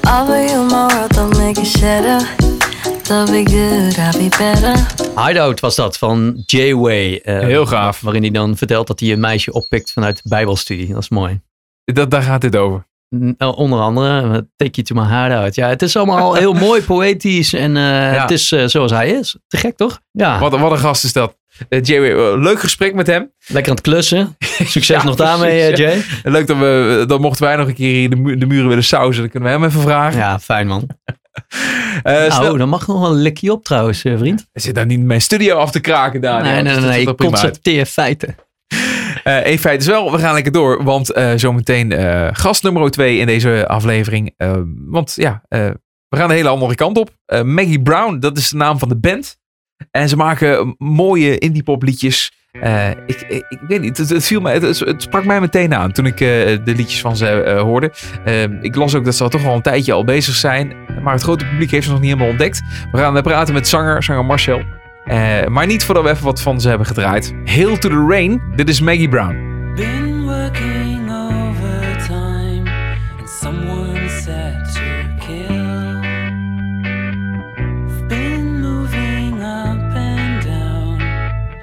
Offer 0.07 0.45
you 0.45 0.65
my 0.67 0.87
world, 0.87 1.15
don't 1.15 1.37
make 1.37 1.61
it 1.61 1.67
shatter. 1.67 2.21
Don't 3.09 3.31
be 3.31 3.43
good, 3.45 3.99
I'll 3.99 4.19
be 4.19 4.29
better. 4.39 4.87
Hideout 5.27 5.61
was 5.61 5.75
dat 5.75 5.99
van 5.99 6.43
J-Way. 6.47 7.17
eh, 7.25 7.39
Heel 7.39 7.67
gaaf. 7.67 8.01
Waarin 8.01 8.23
hij 8.23 8.31
dan 8.31 8.57
vertelt 8.57 8.87
dat 8.87 9.01
hij 9.01 9.13
een 9.13 9.21
meisje 9.21 9.53
oppikt 9.53 9.93
vanuit 9.93 10.17
de 10.23 10.29
bijbelstudie. 10.29 10.89
Dat 10.93 11.03
is 11.03 11.09
mooi. 11.09 11.41
Dat, 11.85 12.11
daar 12.11 12.23
gaat 12.23 12.41
dit 12.41 12.57
over. 12.57 12.87
N- 13.17 13.35
eh, 13.39 13.59
Onder 13.59 13.81
andere, 13.81 14.21
eh, 14.23 14.39
Take 14.57 14.83
You 14.83 14.83
To 14.83 14.95
My 14.95 15.23
Hideout. 15.23 15.55
Ja, 15.55 15.69
het 15.69 15.83
is 15.83 15.97
allemaal 15.97 16.35
heel 16.35 16.53
mooi, 16.69 16.83
poëtisch. 16.83 17.53
En 17.53 17.77
eh, 17.77 18.21
het 18.21 18.31
is 18.31 18.53
eh, 18.53 18.67
zoals 18.67 18.91
hij 18.91 19.11
is. 19.11 19.37
Te 19.49 19.57
gek, 19.57 19.77
toch? 19.77 20.01
Ja, 20.11 20.39
Wat, 20.39 20.59
wat 20.59 20.71
een 20.71 20.79
gast 20.79 21.05
is 21.05 21.13
dat. 21.13 21.41
Eh, 21.69 21.83
Jay, 21.83 22.11
eh, 22.13 22.41
leuk 22.41 22.61
gesprek 22.61 22.95
met 22.95 23.07
hem. 23.07 23.33
lekker 23.47 23.71
aan 23.71 23.77
het 23.77 23.87
klussen. 23.87 24.37
Succes 24.59 24.87
Ja, 24.87 25.05
nog 25.05 25.17
daarmee, 25.17 25.61
eh, 25.63 25.75
precies, 25.75 26.05
Jay. 26.23 26.33
Leuk 26.33 26.47
dat 26.47 26.57
we, 26.59 27.05
dan 27.07 27.21
mochten 27.21 27.45
wij 27.45 27.57
nog 27.57 27.67
een 27.69 27.75
keer 27.75 27.95
hier 27.95 28.11
de, 28.11 28.17
mu- 28.17 28.37
de 28.39 28.47
muren 28.47 28.69
willen 28.69 28.85
sausen. 28.85 29.21
Dan 29.23 29.31
kunnen 29.31 29.49
we 29.49 29.55
hem 29.59 29.65
even 29.69 29.81
vragen. 29.81 30.19
Ja, 30.19 30.39
fijn 30.41 30.67
man. 30.67 30.87
Nou, 32.03 32.31
snel- 32.31 32.57
dan 32.57 32.69
mag 32.69 32.87
nog 32.87 33.01
wel 33.01 33.11
een 33.11 33.23
likje 33.23 33.53
op 33.53 33.65
trouwens, 33.65 34.01
vriend. 34.01 34.47
Hij 34.53 34.63
zit 34.63 34.75
daar 34.75 34.87
niet 34.87 35.01
mijn 35.01 35.21
studio 35.23 35.57
af 35.57 35.71
te 35.71 35.81
kraken, 35.81 36.21
Daniel. 36.21 36.53
nee, 36.53 36.63
nee, 36.63 36.75
Dus 36.75 36.83
nee. 36.83 36.93
nee. 36.97 37.07
uit. 37.07 37.17
Constateer 37.17 37.87
feiten. 37.87 38.37
Eh 39.25 39.37
één 39.37 39.59
feit 39.59 39.81
is 39.81 39.87
wel, 39.87 40.13
we 40.13 40.19
gaan 40.19 40.35
lekker 40.35 40.53
door. 40.53 40.85
Want 40.85 41.13
eh, 41.13 41.31
zometeen 41.37 41.93
gast 42.37 42.63
nummer 42.63 42.91
2 42.91 43.19
in 43.19 43.27
deze 43.27 43.65
aflevering. 43.69 44.35
Want 44.89 45.13
ja, 45.17 45.43
we 45.49 46.17
gaan 46.17 46.31
een 46.31 46.37
hele 46.37 46.49
andere 46.49 46.75
kant 46.75 46.99
op. 46.99 47.11
Maggie 47.45 47.83
Brown, 47.83 48.19
dat 48.19 48.37
is 48.37 48.49
de 48.49 48.57
naam 48.57 48.79
van 48.79 48.89
de 48.89 48.97
band. 48.97 49.39
En 49.91 50.09
ze 50.09 50.17
maken 50.17 50.75
mooie 50.79 51.39
indie 51.39 51.63
pop 51.63 51.83
liedjes. 51.83 52.33
Eh, 52.53 52.91
ik, 52.91 53.21
ik, 53.49 53.61
weet 53.69 53.81
niet, 53.81 53.97
het, 53.99 54.25
viel 54.25 54.41
mij, 54.41 54.53
het, 54.53 54.79
het 54.79 55.03
sprak 55.03 55.25
mij 55.25 55.41
meteen 55.41 55.75
aan 55.75 55.93
toen 55.93 56.07
ik 56.07 56.21
eh, 56.21 56.29
de 56.65 56.75
liedjes 56.77 57.01
van 57.01 57.17
ze 57.17 57.27
eh, 57.29 57.61
hoorde. 57.61 57.93
Ik 58.61 58.75
las 58.75 58.95
ook 58.95 59.05
dat 59.05 59.15
ze 59.15 59.23
al 59.23 59.29
toch 59.29 59.47
al 59.47 59.55
een 59.55 59.63
tijdje 59.63 59.93
al 59.93 60.05
bezig 60.05 60.35
zijn. 60.35 60.73
Maar 61.03 61.13
het 61.13 61.23
grote 61.23 61.47
publiek 61.47 61.71
heeft 61.71 61.85
ze 61.85 61.91
nog 61.91 62.01
niet 62.01 62.11
helemaal 62.11 62.31
ontdekt. 62.31 62.63
We 62.93 62.99
gaan 62.99 63.23
praten 63.23 63.55
met 63.55 63.69
zanger, 63.69 64.03
zanger 64.03 64.25
Marcel. 64.25 64.63
Maar 65.49 65.67
niet 65.67 65.85
voordat 65.85 66.05
we 66.05 66.11
even 66.11 66.25
wat 66.25 66.43
van 66.43 66.61
ze 66.61 66.69
hebben 66.69 66.87
gedraaid. 66.87 67.35
Hail 67.45 67.79
to 67.79 67.89
the 67.89 68.07
Rain, 68.09 68.43
dit 68.57 68.69
is 68.69 68.81
Maggie 68.81 69.09
Brown. 69.09 69.51
Been 69.75 70.82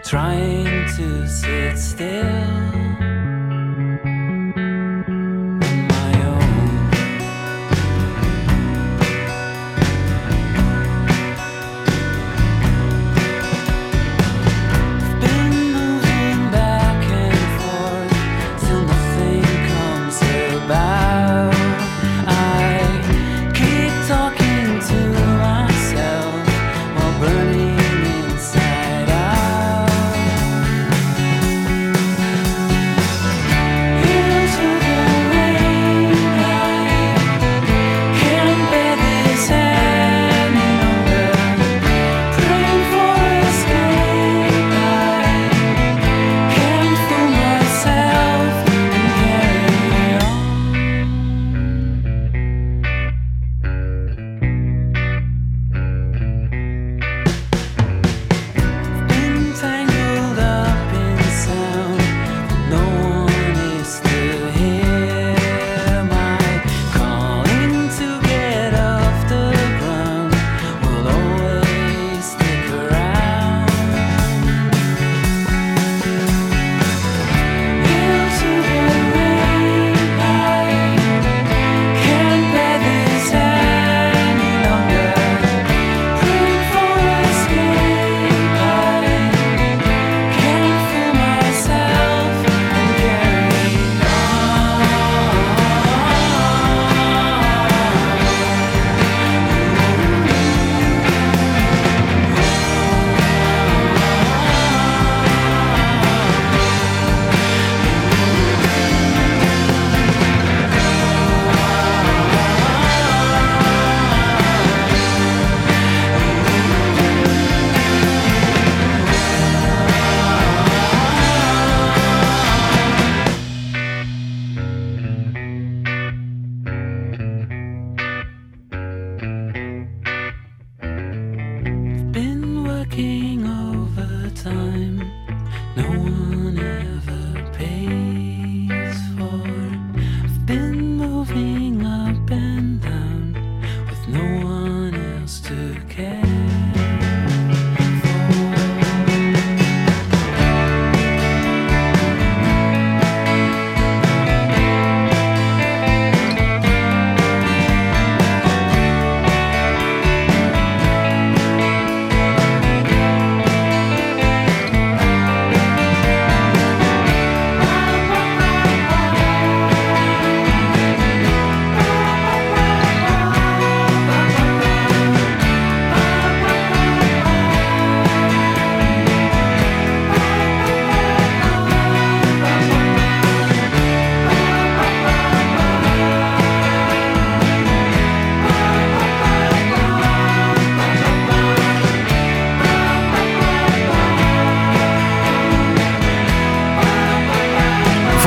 trying 0.09 0.87
to 0.95 1.27
sit 1.27 1.77
still. 1.77 2.48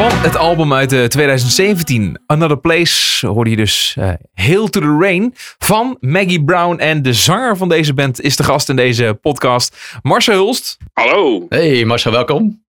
Het 0.00 0.36
album 0.36 0.72
uit 0.72 0.92
eh, 0.92 1.04
2017, 1.04 2.22
Another 2.26 2.58
Place, 2.58 3.26
hoorde 3.26 3.50
je 3.50 3.56
dus 3.56 3.96
eh 3.98 4.12
Hail 4.34 4.68
to 4.68 4.80
the 4.80 4.96
Rain 5.00 5.32
van 5.58 5.96
Maggie 6.00 6.44
Brown. 6.44 6.78
En 6.78 7.02
de 7.02 7.12
zanger 7.12 7.56
van 7.56 7.68
deze 7.68 7.94
band 7.94 8.20
is 8.20 8.36
de 8.36 8.44
gast 8.44 8.68
in 8.68 8.76
deze 8.76 9.18
podcast, 9.20 9.98
Marcel 10.02 10.34
Hulst. 10.34 10.76
Hallo. 10.92 11.46
Hey 11.48 11.84
Marcel, 11.84 12.12
welkom. 12.12 12.64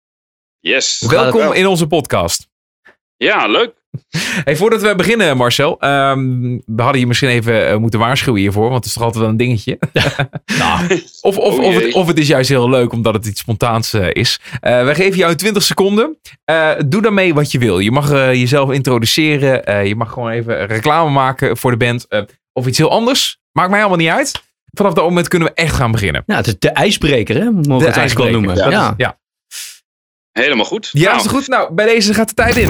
Yes. 0.59 1.05
Welkom 1.07 1.39
wel? 1.39 1.53
in 1.53 1.67
onze 1.67 1.87
podcast. 1.87 2.47
Ja, 3.17 3.47
leuk. 3.47 3.82
Hey, 4.43 4.55
voordat 4.55 4.81
we 4.81 4.95
beginnen, 4.95 5.37
Marcel, 5.37 5.79
ehm, 5.79 6.41
we 6.65 6.81
hadden 6.81 6.99
je 6.99 7.07
misschien 7.07 7.29
even 7.29 7.67
eh, 7.69 7.77
moeten 7.77 7.99
waarschuwen 7.99 8.41
hiervoor, 8.41 8.63
want 8.63 8.75
het 8.75 8.85
is 8.85 8.93
toch 8.93 9.03
altijd 9.03 9.21
wel 9.21 9.31
een 9.31 9.37
dingetje. 9.37 9.79
of, 11.21 11.37
of, 11.37 11.57
Oh 11.57 11.63
of, 11.65 11.75
het, 11.75 11.93
of 11.93 12.07
het 12.07 12.17
is 12.17 12.27
juist 12.27 12.49
heel 12.49 12.69
leuk 12.69 12.91
omdat 12.91 13.13
het 13.13 13.25
iets 13.25 13.39
spontaans 13.39 13.93
eh, 13.93 14.07
is. 14.11 14.39
Eh 14.59 14.83
wij 14.83 14.95
geven 14.95 15.17
jou 15.17 15.35
20 15.35 15.63
seconden. 15.63 16.17
Eh, 16.45 16.71
doe 16.85 17.01
daarmee 17.01 17.33
wat 17.33 17.51
je 17.51 17.59
wil. 17.59 17.79
Je 17.79 17.91
mag 17.91 18.11
eh, 18.11 18.33
jezelf 18.33 18.71
introduceren. 18.71 19.65
Eh, 19.65 19.85
je 19.85 19.95
mag 19.95 20.11
gewoon 20.11 20.29
even 20.29 20.65
reclame 20.65 21.09
maken 21.09 21.57
voor 21.57 21.71
de 21.71 21.77
band. 21.77 22.05
eh, 22.07 22.21
of 22.53 22.67
iets 22.67 22.77
heel 22.77 22.91
anders. 22.91 23.37
Maakt 23.51 23.69
mij 23.69 23.79
allemaal 23.79 23.97
niet 23.97 24.09
uit. 24.09 24.41
Vanaf 24.71 24.93
dat 24.93 25.03
moment 25.03 25.27
kunnen 25.27 25.47
we 25.47 25.53
echt 25.53 25.75
gaan 25.75 25.91
beginnen. 25.91 26.23
Ja, 26.25 26.35
het 26.35 26.47
is 26.47 26.59
de 26.59 26.69
ijsbreker, 26.69 27.35
hè? 27.35 27.43
Mogen 27.51 27.63
we 27.79 27.85
het 27.85 27.97
eigenlijk 27.97 28.31
wel 28.31 28.41
noemen. 28.41 28.71
Ja, 28.71 28.93
Ja. 28.97 29.19
Helemaal 30.31 30.65
goed. 30.65 30.89
ja 30.91 31.11
Nou, 31.11 31.23
is 31.23 31.31
goed. 31.31 31.47
Nou, 31.47 31.73
bij 31.73 31.85
deze 31.85 32.13
gaat 32.13 32.27
de 32.27 32.33
tijd 32.33 32.57
in. 32.57 32.69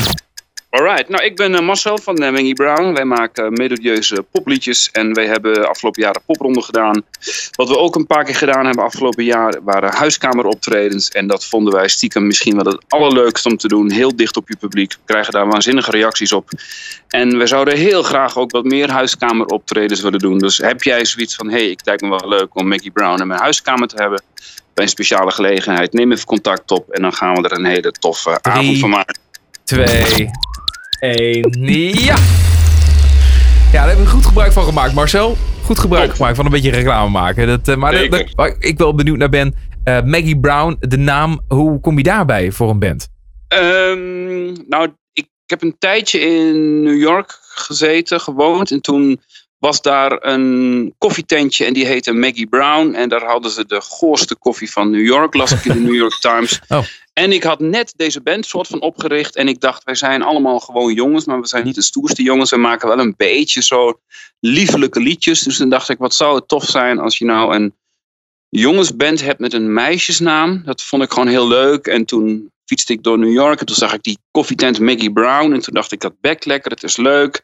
Alright. 0.73 1.09
Nou, 1.09 1.23
ik 1.23 1.35
ben 1.35 1.55
eh, 1.55 1.61
Marcel 1.61 1.97
van 1.97 2.23
uh, 2.23 2.31
Maggie 2.31 2.53
Brown. 2.53 2.93
Wij 2.93 3.05
maken 3.05 3.43
uh, 3.43 3.49
melodieuze 3.49 4.25
popliedjes. 4.31 4.89
En 4.91 5.13
wij 5.13 5.25
hebben 5.25 5.69
afgelopen 5.69 6.01
jaar 6.01 6.15
een 6.15 6.21
popronde 6.25 6.61
gedaan. 6.61 7.03
Wat 7.51 7.67
we 7.67 7.77
ook 7.77 7.95
een 7.95 8.07
paar 8.07 8.23
keer 8.23 8.35
gedaan 8.35 8.65
hebben 8.65 8.83
afgelopen 8.83 9.23
jaar 9.23 9.59
waren 9.63 9.93
huiskameroptredens. 9.93 11.09
En 11.09 11.27
dat 11.27 11.45
vonden 11.45 11.73
wij 11.73 11.87
stiekem 11.87 12.27
misschien 12.27 12.55
wel 12.55 12.73
het 12.73 12.83
allerleukste 12.87 13.49
om 13.49 13.57
te 13.57 13.67
doen. 13.67 13.91
Heel 13.91 14.15
dicht 14.15 14.37
op 14.37 14.49
je 14.49 14.57
publiek. 14.57 14.91
We 14.91 14.99
krijgen 15.05 15.33
daar 15.33 15.47
waanzinnige 15.47 15.91
reacties 15.91 16.31
op. 16.31 16.49
En 17.07 17.37
we 17.37 17.47
zouden 17.47 17.77
heel 17.77 18.03
graag 18.03 18.37
ook 18.37 18.51
wat 18.51 18.63
meer 18.63 18.91
huiskameroptredens 18.91 20.01
willen 20.01 20.19
doen. 20.19 20.37
Dus 20.37 20.57
heb 20.57 20.83
jij 20.83 21.05
zoiets 21.05 21.35
van, 21.35 21.49
hé, 21.49 21.57
hey, 21.57 21.69
het 21.69 21.85
lijkt 21.85 22.01
me 22.01 22.09
wel 22.09 22.29
leuk 22.29 22.55
om 22.55 22.67
Maggie 22.67 22.91
Brown 22.91 23.21
in 23.21 23.27
mijn 23.27 23.41
huiskamer 23.41 23.87
te 23.87 24.01
hebben. 24.01 24.21
Bij 24.73 24.83
een 24.83 24.89
speciale 24.89 25.31
gelegenheid. 25.31 25.93
Neem 25.93 26.11
even 26.11 26.25
contact 26.25 26.71
op. 26.71 26.89
En 26.89 27.01
dan 27.01 27.13
gaan 27.13 27.35
we 27.35 27.49
er 27.49 27.57
een 27.57 27.65
hele 27.65 27.91
toffe 27.91 28.41
avond 28.41 28.79
van 28.79 28.89
maken. 28.89 29.17
Twee, 29.63 30.29
ja! 31.11 32.15
Ja, 33.71 33.79
daar 33.79 33.87
hebben 33.87 34.05
we 34.05 34.11
goed 34.11 34.25
gebruik 34.25 34.51
van 34.51 34.63
gemaakt, 34.63 34.93
Marcel. 34.93 35.37
Goed 35.63 35.79
gebruik 35.79 36.07
Top. 36.07 36.15
gemaakt 36.15 36.35
van 36.35 36.45
een 36.45 36.51
beetje 36.51 36.71
reclame 36.71 37.09
maken. 37.09 37.47
Dat, 37.47 37.67
eh, 37.67 37.75
maar 37.75 38.09
dat- 38.09 38.31
waar 38.35 38.55
ik 38.59 38.77
wel 38.77 38.95
benieuwd 38.95 39.17
naar 39.17 39.29
ben, 39.29 39.55
eh, 39.83 40.01
Maggie 40.01 40.39
Brown, 40.39 40.75
de 40.79 40.97
naam, 40.97 41.41
hoe 41.47 41.79
kom 41.79 41.97
je 41.97 42.03
daarbij 42.03 42.51
voor 42.51 42.69
een 42.69 42.79
band? 42.79 43.07
Ehm, 43.47 44.45
nou, 44.67 44.83
ik, 45.13 45.23
ik 45.23 45.25
heb 45.45 45.61
een 45.61 45.75
tijdje 45.79 46.19
in 46.19 46.83
New 46.83 46.99
York 47.01 47.39
gezeten, 47.41 48.19
gewoond. 48.21 48.71
En 48.71 48.81
toen 48.81 49.21
was 49.59 49.81
daar 49.81 50.17
een 50.25 50.93
koffietentje 50.97 51.65
en 51.65 51.73
die 51.73 51.85
heette 51.85 52.13
Maggie 52.13 52.47
Brown. 52.47 52.93
En 52.93 53.09
daar 53.09 53.23
hadden 53.23 53.51
ze 53.51 53.65
de 53.65 53.81
goorste 53.81 54.35
koffie 54.35 54.71
van 54.71 54.89
New 54.91 55.05
York, 55.05 55.33
las 55.33 55.51
ik 55.51 55.65
in 55.65 55.73
de 55.73 55.79
New 55.79 55.95
York 55.95 56.19
Times. 56.29 56.61
Oh. 56.67 56.83
En 57.13 57.31
ik 57.31 57.43
had 57.43 57.59
net 57.59 57.93
deze 57.95 58.21
band 58.21 58.45
soort 58.45 58.67
van 58.67 58.81
opgericht. 58.81 59.35
En 59.35 59.47
ik 59.47 59.59
dacht, 59.59 59.83
wij 59.83 59.95
zijn 59.95 60.21
allemaal 60.21 60.59
gewoon 60.59 60.93
jongens, 60.93 61.25
maar 61.25 61.41
we 61.41 61.47
zijn 61.47 61.65
niet 61.65 61.75
de 61.75 61.81
stoerste 61.81 62.23
jongens. 62.23 62.49
We 62.49 62.57
maken 62.57 62.87
wel 62.87 62.99
een 62.99 63.13
beetje 63.17 63.63
zo 63.63 63.99
liefelijke 64.39 64.99
liedjes. 64.99 65.41
Dus 65.41 65.57
toen 65.57 65.69
dacht 65.69 65.89
ik, 65.89 65.97
wat 65.97 66.15
zou 66.15 66.35
het 66.35 66.47
tof 66.47 66.65
zijn 66.65 66.99
als 66.99 67.17
je 67.17 67.25
nou 67.25 67.55
een 67.55 67.73
jongensband 68.49 69.21
hebt 69.21 69.39
met 69.39 69.53
een 69.53 69.73
meisjesnaam. 69.73 70.61
Dat 70.65 70.83
vond 70.83 71.03
ik 71.03 71.11
gewoon 71.11 71.27
heel 71.27 71.47
leuk. 71.47 71.87
En 71.87 72.05
toen 72.05 72.51
fietste 72.65 72.93
ik 72.93 73.03
door 73.03 73.19
New 73.19 73.33
York 73.33 73.59
en 73.59 73.65
toen 73.65 73.75
zag 73.75 73.93
ik 73.93 74.03
die 74.03 74.17
koffietent 74.31 74.79
Maggie 74.79 75.13
Brown. 75.13 75.53
En 75.53 75.59
toen 75.59 75.73
dacht 75.73 75.91
ik, 75.91 75.99
dat 75.99 76.13
bek 76.21 76.45
lekker, 76.45 76.71
het 76.71 76.83
is 76.83 76.97
leuk. 76.97 77.41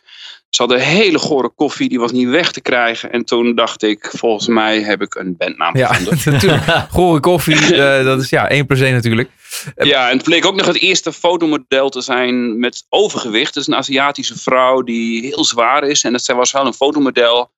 Ze 0.49 0.61
hadden 0.61 0.79
hele 0.79 1.19
gore 1.19 1.49
koffie, 1.49 1.89
die 1.89 1.99
was 1.99 2.11
niet 2.11 2.29
weg 2.29 2.51
te 2.51 2.61
krijgen. 2.61 3.11
En 3.11 3.25
toen 3.25 3.55
dacht 3.55 3.83
ik, 3.83 4.13
volgens 4.15 4.47
mij 4.47 4.81
heb 4.81 5.01
ik 5.01 5.15
een 5.15 5.37
bandnaam 5.37 5.77
Ja, 5.77 5.93
gevonden. 5.93 6.33
natuurlijk. 6.33 6.63
Gore 6.91 7.19
koffie, 7.19 7.75
eh, 7.75 8.03
dat 8.03 8.21
is 8.21 8.29
ja, 8.29 8.49
1 8.49 8.65
plus 8.65 8.79
1 8.79 8.93
natuurlijk. 8.93 9.29
Ja, 9.75 10.09
en 10.09 10.17
het 10.17 10.25
bleek 10.25 10.45
ook 10.45 10.55
nog 10.55 10.65
het 10.65 10.79
eerste 10.79 11.13
fotomodel 11.13 11.89
te 11.89 12.01
zijn 12.01 12.59
met 12.59 12.85
overgewicht. 12.89 13.53
Dus 13.53 13.67
een 13.67 13.75
Aziatische 13.75 14.39
vrouw 14.39 14.81
die 14.81 15.25
heel 15.25 15.45
zwaar 15.45 15.83
is. 15.83 16.03
En 16.03 16.11
dat 16.11 16.23
zij 16.23 16.35
was 16.35 16.51
wel 16.51 16.65
een 16.65 16.73
fotomodel. 16.73 17.51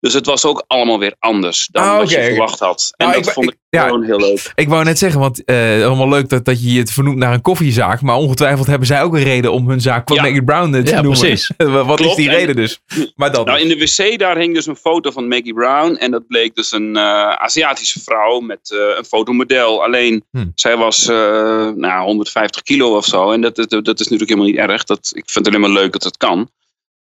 Dus 0.00 0.12
het 0.14 0.26
was 0.26 0.44
ook 0.44 0.64
allemaal 0.66 0.98
weer 0.98 1.14
anders 1.18 1.68
dan 1.72 1.82
Ah, 1.84 1.96
wat 1.96 2.10
je 2.10 2.22
verwacht 2.22 2.58
had. 2.58 2.92
En 2.96 3.06
Nou, 3.06 3.18
dat 3.18 3.26
ik- 3.28 3.32
vond 3.32 3.46
ik, 3.46 3.52
ik- 3.52 3.60
ja. 3.68 3.84
gewoon 3.84 4.02
heel 4.04 4.18
leuk. 4.20 4.52
Ik 4.54 4.68
wou 4.68 4.84
net 4.84 4.98
zeggen, 4.98 5.20
want 5.20 5.44
eh 5.44 5.56
helemaal 5.56 6.08
leuk 6.08 6.28
dat, 6.28 6.44
dat 6.44 6.62
je 6.72 6.78
het 6.78 6.92
vernoemt 6.92 7.16
naar 7.18 7.32
een 7.32 7.40
koffiezaak. 7.40 8.00
Maar 8.02 8.16
ongetwijfeld 8.16 8.66
hebben 8.66 8.86
zij 8.86 9.02
ook 9.02 9.14
een 9.14 9.22
reden 9.22 9.52
om 9.52 9.68
hun 9.68 9.80
zaak 9.80 10.08
Ja. 10.08 10.22
Maggie 10.22 10.44
Brown 10.44 10.74
eh, 10.74 10.82
te 10.82 10.90
Ja, 10.90 11.00
noemen. 11.02 11.18
precies. 11.20 11.50
Wat 11.86 12.00
is 12.00 12.14
die 12.14 12.28
en- 12.28 12.34
reden 12.34 12.56
dus? 12.56 12.80
Maar 13.14 13.32
dat 13.32 13.46
Nou, 13.46 13.60
in 13.60 13.68
de 13.68 13.76
wc 13.76 14.18
daar 14.18 14.36
hing 14.38 14.54
dus 14.54 14.66
een 14.66 14.76
foto 14.76 15.10
van 15.10 15.28
Maggie 15.28 15.54
Brown. 15.54 15.94
En 15.94 16.10
dat 16.10 16.26
bleek 16.26 16.54
dus 16.54 16.72
een 16.72 16.96
eh, 16.96 17.02
Aziatische 17.30 18.00
vrouw 18.00 18.40
met 18.40 18.70
eh, 18.72 18.78
een 18.98 19.04
fotomodel. 19.04 19.84
Alleen, 19.84 20.24
Hmm. 20.30 20.52
zij 20.54 20.76
was 20.76 21.08
eh, 21.08 21.16
nou, 21.74 22.04
150 22.04 22.62
kilo 22.62 22.96
of 22.96 23.04
zo. 23.04 23.30
En 23.32 23.40
dat, 23.40 23.56
dat, 23.56 23.70
dat 23.70 24.00
is 24.00 24.08
natuurlijk 24.08 24.30
helemaal 24.30 24.46
niet 24.50 24.56
erg. 24.70 24.84
Dat, 24.84 25.10
ik 25.14 25.30
vind 25.30 25.46
het 25.46 25.54
alleen 25.54 25.70
maar 25.72 25.82
leuk 25.82 25.92
dat 25.92 26.04
het 26.04 26.16
kan. 26.16 26.50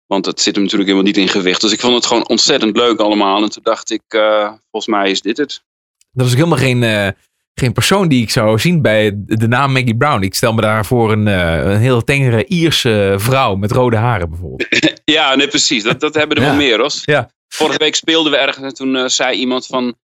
Want 0.08 0.26
het 0.26 0.42
zit 0.42 0.54
hem 0.56 0.64
natuurlijk 0.64 0.90
helemaal 0.90 1.12
niet 1.12 1.22
in 1.22 1.30
gewicht. 1.30 1.62
Dus 1.62 1.72
ik 1.72 1.80
vond 1.80 1.94
het 1.96 2.06
gewoon 2.06 2.28
ontzettend 2.28 2.78
leuk 2.78 3.00
allemaal. 3.00 3.44
En 3.44 3.50
toen 3.50 3.64
dacht 3.64 3.92
ik, 3.92 4.02
eh, 4.08 4.52
volgens 4.72 4.88
mij 4.96 5.12
is 5.12 5.22
dit 5.22 5.38
het. 5.38 5.64
Dat 6.12 6.26
is 6.26 6.32
ook 6.32 6.38
helemaal 6.38 6.58
geen, 6.58 6.84
eh, 6.84 7.08
geen 7.54 7.74
persoon 7.74 8.08
die 8.08 8.22
ik 8.22 8.30
zou 8.30 8.60
zien 8.60 8.82
bij 8.82 9.12
de 9.16 9.48
naam 9.48 9.72
Maggie 9.72 9.98
Brown. 9.98 10.22
Ik 10.24 10.36
stel 10.36 10.54
me 10.54 10.62
daarvoor 10.62 11.12
een, 11.12 11.28
eh, 11.28 11.72
een 11.72 11.78
heel 11.80 12.04
tengere 12.04 12.46
Ierse 12.46 13.16
vrouw 13.18 13.56
met 13.56 13.72
rode 13.72 13.98
haren 13.98 14.30
bijvoorbeeld. 14.30 14.68
Ja, 15.06 15.36
nee, 15.36 15.48
precies. 15.48 15.84
Dat, 15.84 16.00
dat 16.00 16.14
hebben 16.16 16.38
er 16.38 16.44
Ja. 16.44 16.50
wel 16.50 16.58
meer. 16.58 16.92
Ja. 17.06 17.30
Vorige 17.48 17.78
week 17.78 17.96
speelden 17.96 18.32
we 18.32 18.38
ergens 18.38 18.66
en 18.66 18.74
toen 18.74 19.10
zei 19.10 19.38
iemand 19.38 19.66
van 19.66 19.96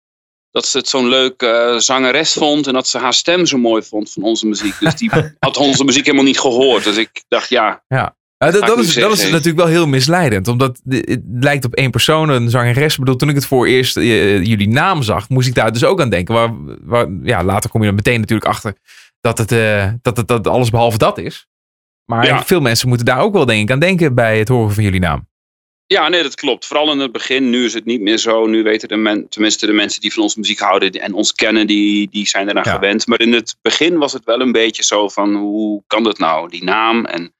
dat 0.51 0.65
ze 0.65 0.77
het 0.77 0.87
zo'n 0.87 1.07
leuk 1.07 1.43
zangeres 1.77 2.33
vond 2.33 2.67
en 2.67 2.73
dat 2.73 2.87
ze 2.87 2.97
haar 2.97 3.13
stem 3.13 3.45
zo 3.45 3.57
mooi 3.57 3.83
vond 3.83 4.11
van 4.11 4.23
onze 4.23 4.47
muziek. 4.47 4.79
Dus 4.79 4.95
die 4.95 5.11
had 5.39 5.57
onze 5.57 5.83
muziek 5.83 6.05
helemaal 6.05 6.25
niet 6.25 6.39
gehoord. 6.39 6.83
Dus 6.83 6.97
ik 6.97 7.23
dacht, 7.27 7.49
ja, 7.49 7.83
Ja, 7.87 8.15
dat, 8.49 8.53
dat, 8.53 8.77
is, 8.79 8.93
dat 8.93 9.11
is 9.11 9.17
zeggen. 9.17 9.31
natuurlijk 9.31 9.57
wel 9.63 9.67
heel 9.73 9.87
misleidend. 9.87 10.47
Omdat 10.47 10.81
het 10.89 11.21
lijkt 11.39 11.65
op 11.65 11.73
één 11.75 11.91
persoon, 11.91 12.29
een 12.29 12.49
zangeres. 12.49 12.93
Ik 12.93 12.99
bedoel, 12.99 13.15
toen 13.15 13.29
ik 13.29 13.35
het 13.35 13.45
voor 13.45 13.67
eerst 13.67 13.97
eh, 13.97 14.43
jullie 14.43 14.69
naam 14.69 15.03
zag, 15.03 15.29
moest 15.29 15.47
ik 15.47 15.55
daar 15.55 15.71
dus 15.73 15.83
ook 15.83 16.01
aan 16.01 16.09
denken. 16.09 16.33
Waar, 16.33 16.51
waar, 16.81 17.07
ja, 17.23 17.43
later 17.43 17.69
kom 17.69 17.81
je 17.81 17.87
er 17.87 17.93
meteen 17.93 18.19
natuurlijk 18.19 18.49
achter 18.49 18.75
dat 19.21 19.37
het, 19.37 19.51
eh, 19.51 19.87
dat 20.01 20.17
het 20.17 20.27
dat 20.27 20.47
alles 20.47 20.69
behalve 20.69 20.97
dat 20.97 21.17
is. 21.17 21.47
Maar 22.05 22.25
Ja. 22.25 22.43
veel 22.45 22.61
mensen 22.61 22.87
moeten 22.87 23.05
daar 23.05 23.19
ook 23.19 23.33
wel 23.33 23.45
denk 23.45 23.61
ik 23.61 23.71
aan 23.71 23.79
denken 23.79 24.15
bij 24.15 24.39
het 24.39 24.47
horen 24.47 24.73
van 24.73 24.83
jullie 24.83 24.99
naam. 24.99 25.29
Ja, 25.85 26.09
nee, 26.09 26.23
dat 26.23 26.35
klopt. 26.35 26.65
Vooral 26.65 26.91
in 26.91 26.99
het 26.99 27.11
begin. 27.11 27.49
Nu 27.49 27.65
is 27.65 27.73
het 27.73 27.85
niet 27.85 28.01
meer 28.01 28.17
zo. 28.17 28.45
Nu 28.45 28.63
weten 28.63 28.87
de 28.87 28.95
men, 28.95 29.29
tenminste 29.29 29.65
de 29.65 29.71
mensen 29.73 30.01
die 30.01 30.13
van 30.13 30.23
onze 30.23 30.39
muziek 30.39 30.59
houden 30.59 30.91
en 30.91 31.13
ons 31.13 31.33
kennen, 31.33 31.67
die, 31.67 32.09
die 32.11 32.27
zijn 32.27 32.49
eraan 32.49 32.63
Ja. 32.65 32.73
gewend. 32.73 33.07
Maar 33.07 33.19
in 33.19 33.33
het 33.33 33.55
begin 33.61 33.97
was 33.97 34.13
het 34.13 34.23
wel 34.25 34.39
een 34.41 34.51
beetje 34.51 34.83
zo 34.83 35.09
van, 35.09 35.35
hoe 35.35 35.83
kan 35.87 36.03
dat 36.03 36.17
nou, 36.17 36.49
die 36.49 36.63
naam? 36.63 37.05
En 37.05 37.33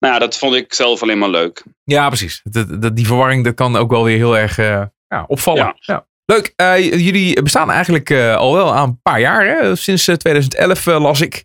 nou 0.00 0.14
ja, 0.14 0.18
dat 0.18 0.38
vond 0.38 0.54
ik 0.54 0.74
zelf 0.74 1.02
alleen 1.02 1.18
maar 1.18 1.30
leuk. 1.30 1.64
Ja, 1.84 2.08
precies. 2.08 2.40
Dat, 2.44 2.82
dat, 2.82 2.96
die 2.96 3.06
verwarring 3.06 3.44
dat 3.44 3.54
kan 3.54 3.76
ook 3.76 3.90
wel 3.90 4.04
weer 4.04 4.16
heel 4.16 4.38
erg 4.38 4.58
eh, 4.58 4.82
ja, 5.08 5.24
opvallen. 5.26 5.62
Ja. 5.62 5.76
Ja. 5.80 6.08
Leuk. 6.30 6.52
Eh, 6.56 6.92
jullie 6.92 7.42
bestaan 7.42 7.70
eigenlijk 7.70 8.10
eh, 8.10 8.36
al 8.36 8.54
wel 8.54 8.74
aan 8.74 8.88
een 8.88 9.00
paar 9.02 9.20
jaar. 9.20 9.46
Hè? 9.46 9.76
Sinds 9.76 10.08
eh, 10.08 10.14
2011 10.14 10.86
eh, 10.86 11.00
las 11.00 11.20
ik. 11.20 11.44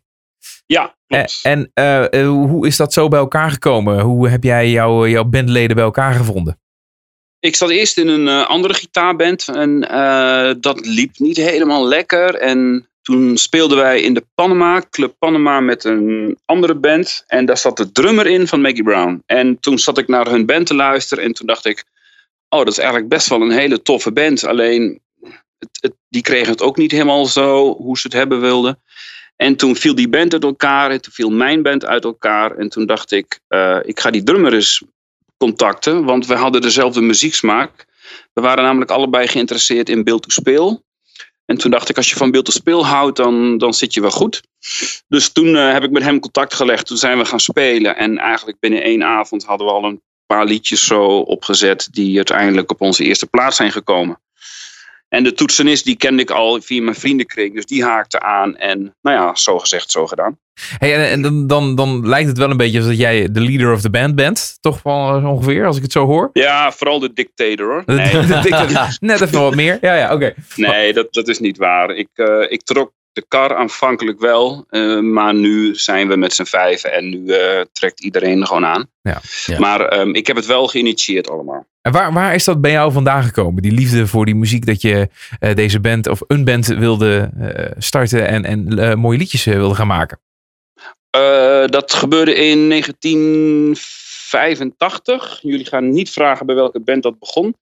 Ja, 0.66 0.96
klopt. 1.08 1.40
en 1.44 1.72
hoe 2.26 2.68
is 2.68 2.78
dat 2.78 2.94
zo 2.94 3.08
bij 3.08 3.20
elkaar 3.20 3.52
gekomen? 3.52 4.00
Hoe 4.00 4.30
heb 4.30 4.44
jij 4.44 4.70
jouw, 4.70 5.08
jouw 5.08 5.24
bandleden 5.24 5.76
bij 5.76 5.86
elkaar 5.86 6.14
gevonden? 6.14 6.60
Ik 7.40 7.56
zat 7.56 7.70
eerst 7.70 7.98
in 7.98 8.08
een 8.08 8.28
andere 8.46 8.74
gitaarband 8.74 9.48
en 9.48 9.80
dat 10.62 10.86
liep 10.86 11.18
niet 11.18 11.38
helemaal 11.38 11.88
lekker. 11.88 12.36
En 12.36 12.90
toen 13.06 13.38
speelden 13.38 13.78
wij 13.78 14.02
in 14.02 14.14
de 14.14 14.26
Panama, 14.36 14.84
Club 14.90 15.16
Panama, 15.20 15.60
met 15.60 15.84
een 15.84 16.38
andere 16.46 16.76
band. 16.76 17.24
En 17.28 17.46
daar 17.46 17.58
zat 17.58 17.78
de 17.78 17.92
drummer 17.92 18.28
in 18.28 18.48
van 18.48 18.62
Maggie 18.62 18.84
Brown. 18.84 19.24
En 19.26 19.60
toen 19.60 19.80
zat 19.80 19.98
ik 19.98 20.08
naar 20.08 20.28
hun 20.28 20.46
band 20.46 20.68
te 20.68 20.76
luisteren 20.76 21.24
en 21.24 21.34
toen 21.34 21.48
dacht 21.48 21.66
ik... 21.66 21.84
Oh, 22.50 22.60
dat 22.60 22.68
is 22.68 22.78
eigenlijk 22.78 23.10
best 23.10 23.28
wel 23.28 23.42
een 23.42 23.52
hele 23.52 23.82
toffe 23.82 24.12
band. 24.12 24.46
Alleen, 24.46 25.02
het, 25.80 25.94
die 26.10 26.22
kregen 26.22 26.52
het 26.52 26.62
ook 26.62 26.78
niet 26.78 26.92
helemaal 26.92 27.26
zo 27.26 27.76
hoe 27.76 27.98
ze 27.98 28.08
het 28.08 28.18
hebben 28.18 28.42
wilden. 28.42 28.82
En 29.36 29.56
toen 29.56 29.76
viel 29.76 29.96
die 29.96 30.10
band 30.10 30.34
uit 30.34 30.44
elkaar 30.44 30.92
en 30.92 31.02
toen 31.02 31.14
viel 31.14 31.30
mijn 31.30 31.62
band 31.62 31.86
uit 31.86 32.04
elkaar. 32.04 32.58
En 32.58 32.70
toen 32.70 32.86
dacht 32.86 33.12
ik, 33.12 33.40
eh, 33.48 33.80
ik 33.84 34.00
ga 34.00 34.12
die 34.12 34.24
drummer 34.24 34.54
eens 34.54 34.84
contacten, 35.38 36.06
want 36.06 36.26
we 36.26 36.36
hadden 36.36 36.62
dezelfde 36.62 37.02
muzieksmaak. 37.02 37.86
We 38.34 38.42
waren 38.42 38.64
namelijk 38.64 38.92
allebei 38.92 39.28
geïnteresseerd 39.28 39.90
in 39.90 40.04
beeld 40.04 40.22
to 40.22 40.30
speel. 40.30 40.84
En 41.46 41.58
toen 41.58 41.72
dacht 41.72 41.90
ik, 41.90 41.98
als 41.98 42.10
je 42.10 42.16
van 42.16 42.32
beeld 42.32 42.46
to 42.46 42.52
speel 42.52 42.86
houdt, 42.86 43.18
dan, 43.18 43.58
dan 43.58 43.74
zit 43.74 43.94
je 43.94 44.02
wel 44.02 44.12
goed. 44.12 44.44
Dus 45.08 45.32
toen 45.32 45.56
eh, 45.56 45.72
heb 45.72 45.84
ik 45.84 45.92
met 45.92 46.04
hem 46.04 46.20
contact 46.20 46.54
gelegd. 46.54 46.86
Toen 46.88 46.98
zijn 46.98 47.18
we 47.18 47.26
gaan 47.26 47.40
spelen. 47.40 47.96
En 47.96 48.18
eigenlijk 48.18 48.60
binnen 48.60 48.84
één 48.84 49.04
avond 49.04 49.46
hadden 49.46 49.68
we 49.68 49.74
al 49.74 49.84
een 49.84 50.02
paar 50.26 50.46
liedjes 50.46 50.86
zo 50.86 51.06
opgezet. 51.06 51.88
die 51.92 52.16
uiteindelijk 52.16 52.72
op 52.72 52.82
onze 52.82 53.04
eerste 53.04 53.28
plaats 53.28 53.56
zijn 53.56 53.72
gekomen. 53.72 54.20
En 55.08 55.24
de 55.24 55.34
toetsenist 55.34 55.86
die 55.86 55.98
kende 55.98 56.22
ik 56.22 56.30
al 56.30 56.62
via 56.62 56.82
mijn 56.82 56.96
vriendenkring. 56.96 57.56
Dus 57.56 57.66
die 57.66 57.84
haakte 57.84 58.20
aan. 58.20 58.58
En 58.58 58.96
nou 59.02 59.18
ja, 59.18 59.36
zo 59.36 59.60
gezegd, 59.60 59.92
zo 59.92 60.08
gedaan. 60.08 60.40
Hey, 60.78 60.96
en 60.96 61.10
en 61.12 61.22
dan, 61.22 61.48
dan, 61.48 61.76
dan 61.76 62.08
lijkt 62.08 62.28
het 62.28 62.38
wel 62.38 62.50
een 62.50 62.58
beetje 62.58 62.80
alsof 62.80 62.94
jij 62.94 63.32
de 63.32 63.42
leader 63.42 63.74
of 63.74 63.82
the 63.82 63.90
band 63.90 64.16
bent. 64.16 64.58
Toch 64.60 64.84
wel 64.84 65.20
zo 65.22 65.28
ongeveer, 65.28 65.66
als 65.66 65.78
ik 65.78 65.84
het 65.84 65.92
zo 65.92 66.06
hoor. 66.06 66.30
Ja, 66.34 66.72
vooral 66.72 67.00
de 67.00 67.14
dictator 67.14 67.66
hoor. 67.68 67.84
Nee, 67.86 68.14
Net 69.00 69.22
even 69.22 69.42
wat 69.42 69.56
meer. 69.56 69.78
Ja, 69.82 69.96
ja, 69.96 70.14
oké. 70.14 70.34
nee 70.56 70.94
dat, 70.94 71.14
dat 71.14 71.28
is 71.28 71.40
niet 71.40 71.58
waar. 71.58 71.90
Ik, 71.96 72.10
eh, 72.14 72.28
ik 72.48 72.62
trok 72.64 72.92
de 73.12 73.26
kar 73.28 73.56
aanvankelijk 73.56 74.20
wel. 74.20 74.66
eh, 74.70 75.00
maar 75.00 75.34
nu 75.34 75.76
zijn 75.76 76.08
we 76.08 76.16
met 76.18 76.34
z'n 76.34 76.44
vijven. 76.44 76.94
En 76.94 77.10
nu 77.10 77.28
eh, 77.28 77.62
trekt 77.72 78.04
iedereen 78.04 78.48
gewoon 78.48 78.66
aan. 78.66 78.86
Ja. 79.02 79.22
Ja. 79.46 79.60
Maar 79.60 79.82
ehm, 79.82 80.10
ik 80.16 80.28
heb 80.28 80.36
het 80.36 80.46
wel 80.46 80.68
geïnitieerd 80.68 81.30
allemaal. 81.30 81.66
En 81.82 81.92
waar, 81.92 82.14
waar 82.14 82.34
is 82.34 82.44
dat 82.44 82.62
bij 82.62 82.72
jou 82.72 82.92
vandaan 82.92 83.24
gekomen? 83.24 83.62
Die 83.62 83.72
liefde 83.72 84.08
voor 84.08 84.26
die 84.26 84.36
muziek 84.36 84.66
dat 84.66 84.82
je 84.82 85.10
eh, 85.40 85.56
deze 85.56 85.80
band 85.80 86.08
of 86.08 86.22
een 86.28 86.44
band 86.46 86.66
wilde 86.68 87.30
eh, 87.40 87.72
starten 87.78 88.28
en, 88.28 88.46
en 88.46 88.80
eh, 88.80 88.96
mooie 88.96 89.18
liedjes 89.18 89.46
eh, 89.46 89.54
wilde 89.54 89.76
gaan 89.76 89.88
maken. 89.88 90.20
Eh, 91.16 91.66
dat 91.68 91.94
gebeurde 91.94 92.34
in 92.34 92.68
1985. 92.68 95.40
Jullie 95.42 95.66
gaan 95.66 95.90
niet 95.90 96.10
vragen 96.10 96.46
bij 96.46 96.56
welke 96.56 96.80
band 96.80 97.04
dat 97.04 97.20
begon. 97.20 97.56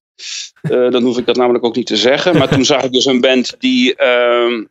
Eh, 0.61 0.89
dan 0.89 1.03
hoef 1.03 1.17
ik 1.17 1.25
dat 1.25 1.35
namelijk 1.35 1.65
ook 1.65 1.75
niet 1.75 1.85
te 1.85 1.97
zeggen. 1.97 2.37
Maar 2.37 2.49
toen 2.49 2.65
zag 2.65 2.83
ik 2.83 2.91
dus 2.91 3.05
een 3.05 3.21
band 3.21 3.55
die, 3.59 3.95
ehm, 3.95 4.63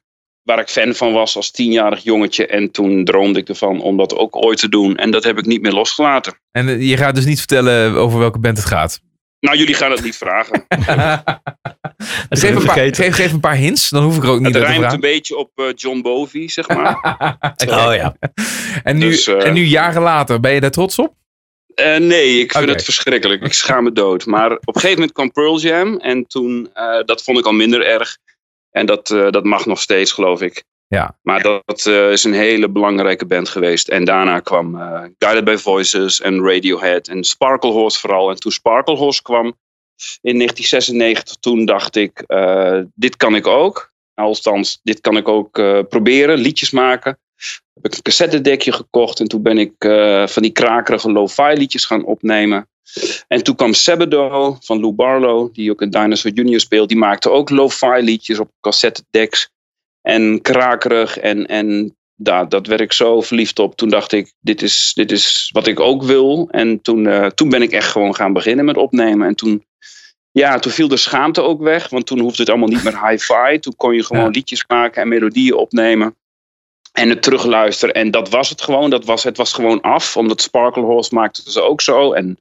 waar 0.43 0.59
ik 0.59 0.69
fan 0.69 0.95
van 0.95 1.13
was 1.13 1.37
als 1.37 1.51
tienjarig 1.51 2.03
jongetje. 2.03 2.47
En 2.47 2.71
toen 2.71 3.05
droomde 3.05 3.39
ik 3.39 3.49
ervan 3.49 3.81
om 3.81 3.97
dat 3.97 4.17
ook 4.17 4.45
ooit 4.45 4.59
te 4.59 4.69
doen. 4.69 4.97
En 4.97 5.11
dat 5.11 5.25
heb 5.25 5.39
ik 5.39 5.47
niet 5.47 5.63
meer 5.63 5.73
losgelaten. 5.73 6.35
En 6.51 6.69
eh, 6.69 6.89
je 6.89 6.97
gaat 6.97 7.15
dus 7.15 7.25
niet 7.25 7.39
vertellen 7.39 7.95
over 7.95 8.19
welke 8.19 8.39
band 8.39 8.57
het 8.57 8.67
gaat. 8.67 9.01
Nou, 9.43 9.57
jullie 9.59 9.75
gaan 9.75 9.91
het 9.91 10.03
niet 10.03 10.17
vragen. 10.17 10.65
Geef, 12.29 12.55
een 12.55 12.65
paar, 12.65 12.95
geef, 12.95 13.15
geef 13.15 13.33
een 13.33 13.41
paar 13.41 13.57
hints, 13.57 13.91
dan 13.91 14.03
hoef 14.03 14.17
ik 14.17 14.23
er 14.23 14.29
ook 14.31 14.39
niet 14.39 14.45
Het 14.47 14.55
te 14.55 14.61
rijmt 14.61 14.77
vragen. 14.77 14.95
een 14.95 15.01
beetje 15.01 15.37
op 15.37 15.51
eh, 15.55 15.65
John 15.75 16.01
Bowie, 16.01 16.51
zeg 16.51 16.69
maar. 16.69 16.97
Oh 17.67 17.95
ja. 17.95 18.17
En 18.83 18.99
nu, 18.99 19.09
Dus, 19.11 19.27
eh, 19.27 19.47
en 19.47 19.53
nu 19.53 19.63
jaren 19.63 20.03
later, 20.03 20.41
ben 20.41 20.53
je 20.53 20.61
daar 20.61 20.71
trots 20.71 20.99
op? 20.99 21.15
Eh, 21.75 21.97
nee, 21.97 22.39
ik 22.41 22.53
vind 22.53 22.69
het 22.69 22.85
verschrikkelijk. 22.85 23.43
Ik 23.43 23.53
schaam 23.53 23.85
me 23.85 23.93
dood. 23.93 24.27
Maar 24.27 24.53
op 24.53 24.67
een 24.67 24.75
gegeven 24.81 24.95
moment 24.97 25.13
kwam 25.13 25.33
Pearl 25.33 25.59
Jam. 25.61 25.97
En 25.97 26.27
toen, 26.27 26.71
eh, 26.75 27.01
dat 27.05 27.23
vond 27.23 27.39
ik 27.39 27.47
al 27.47 27.53
minder 27.53 27.87
erg. 27.87 28.17
En 28.71 28.87
dat, 28.87 29.11
eh, 29.11 29.31
dat 29.31 29.45
mag 29.45 29.67
nog 29.67 29.81
steeds, 29.81 30.13
geloof 30.13 30.41
ik. 30.41 30.65
Ja. 30.93 31.19
Maar 31.23 31.43
dat 31.43 31.87
eh, 31.87 32.11
is 32.11 32.25
een 32.25 32.33
hele 32.33 32.69
belangrijke 32.69 33.27
band 33.27 33.49
geweest. 33.49 33.89
En 33.89 34.05
daarna 34.05 34.41
kwam 34.41 34.77
eh, 34.77 35.03
Guided 35.19 35.45
by 35.45 35.57
Voices 35.57 36.21
en 36.21 36.45
Radiohead 36.45 37.09
en 37.09 37.25
Sparkle 37.25 37.71
Horse 37.71 38.01
vooral. 38.01 38.31
En 38.31 38.37
toen 38.37 38.53
Sparkle 38.53 38.97
Horse 38.97 39.23
kwam 39.23 39.45
in 40.21 40.37
1996, 40.39 41.37
toen 41.37 41.65
dacht 41.65 41.97
ik, 41.97 42.25
eh, 42.27 42.81
dit 42.95 43.17
kan 43.17 43.35
ik 43.35 43.47
ook. 43.47 43.93
Althans, 44.15 44.81
dit 44.83 45.01
kan 45.01 45.17
ik 45.17 45.29
ook 45.29 45.59
eh, 45.59 45.79
proberen, 45.89 46.39
liedjes 46.39 46.71
maken. 46.71 47.19
Heb 47.75 47.87
ik 47.87 47.95
een 47.95 48.03
cassettedekje 48.03 48.73
gekocht 48.73 49.21
en 49.21 49.29
toen 49.29 49.43
ben 49.43 49.59
ik 49.59 49.73
eh, 49.79 50.27
van 50.27 50.43
die 50.43 50.53
krakerige 50.53 51.13
lo-fi 51.13 51.53
liedjes 51.53 51.85
gaan 51.85 52.05
opnemen. 52.05 52.69
En 53.29 53.43
toen 53.43 53.55
kwam 53.55 53.73
Sabado 53.73 54.57
van 54.61 54.81
Lou 54.81 54.93
Barlow, 54.93 55.55
die 55.55 55.71
ook 55.71 55.83
in 55.83 55.91
Dinosaur 55.91 56.35
Junior 56.35 56.61
speelt. 56.61 56.89
Die 56.89 56.99
maakte 56.99 57.31
ook 57.31 57.51
lo-fi 57.51 58.01
liedjes 58.01 58.39
op 58.39 58.51
cassettedecks. 58.61 59.51
En 60.03 60.41
krakerig 60.41 61.19
en, 61.19 61.47
en 61.47 61.97
daar, 62.17 62.49
dat 62.49 62.67
werd 62.67 62.81
ik 62.81 62.93
zo 62.93 63.21
verliefd 63.21 63.59
op. 63.59 63.77
Toen 63.77 63.89
dacht 63.89 64.13
ik, 64.13 64.33
dit 64.41 64.63
is, 64.63 64.93
dit 64.95 65.11
is 65.11 65.51
wat 65.53 65.67
ik 65.67 65.81
ook 65.81 66.03
wil. 66.03 66.49
En 66.51 66.81
toen, 66.83 67.07
eh, 67.07 67.27
toen 67.27 67.49
ben 67.49 67.63
ik 67.63 67.71
echt 67.73 67.91
gewoon 67.91 68.15
gaan 68.15 68.33
beginnen 68.33 68.65
met 68.65 68.77
opnemen. 68.77 69.27
En 69.27 69.35
toen, 69.35 69.65
ja, 70.31 70.59
toen 70.59 70.73
viel 70.73 70.89
de 70.89 70.97
schaamte 70.97 71.41
ook 71.43 71.61
weg. 71.63 71.89
Want 71.89 72.07
toen 72.07 72.21
hoefde 72.21 72.41
het 72.43 72.51
allemaal 72.51 72.69
niet 72.69 72.85
meer 72.85 73.01
hi-fi. 73.09 73.59
Toen 73.59 73.77
kon 73.77 73.95
je 73.95 74.05
gewoon 74.05 74.23
Ja. 74.23 74.29
liedjes 74.29 74.65
maken 74.67 75.03
en 75.03 75.09
melodieën 75.09 75.55
opnemen. 75.55 76.17
En 76.93 77.09
het 77.09 77.23
terugluisteren. 77.23 77.95
En 77.95 78.11
dat 78.11 78.29
was 78.29 78.49
het 78.49 78.63
gewoon. 78.63 78.91
Dat 78.91 79.05
was, 79.05 79.25
het 79.25 79.37
was 79.37 79.53
gewoon 79.53 79.81
af. 79.81 80.17
Omdat 80.17 80.41
Sparkle 80.43 80.83
Horse 80.83 81.15
maakte 81.15 81.51
ze 81.51 81.61
ook 81.61 81.81
zo. 81.81 82.13
En 82.13 82.39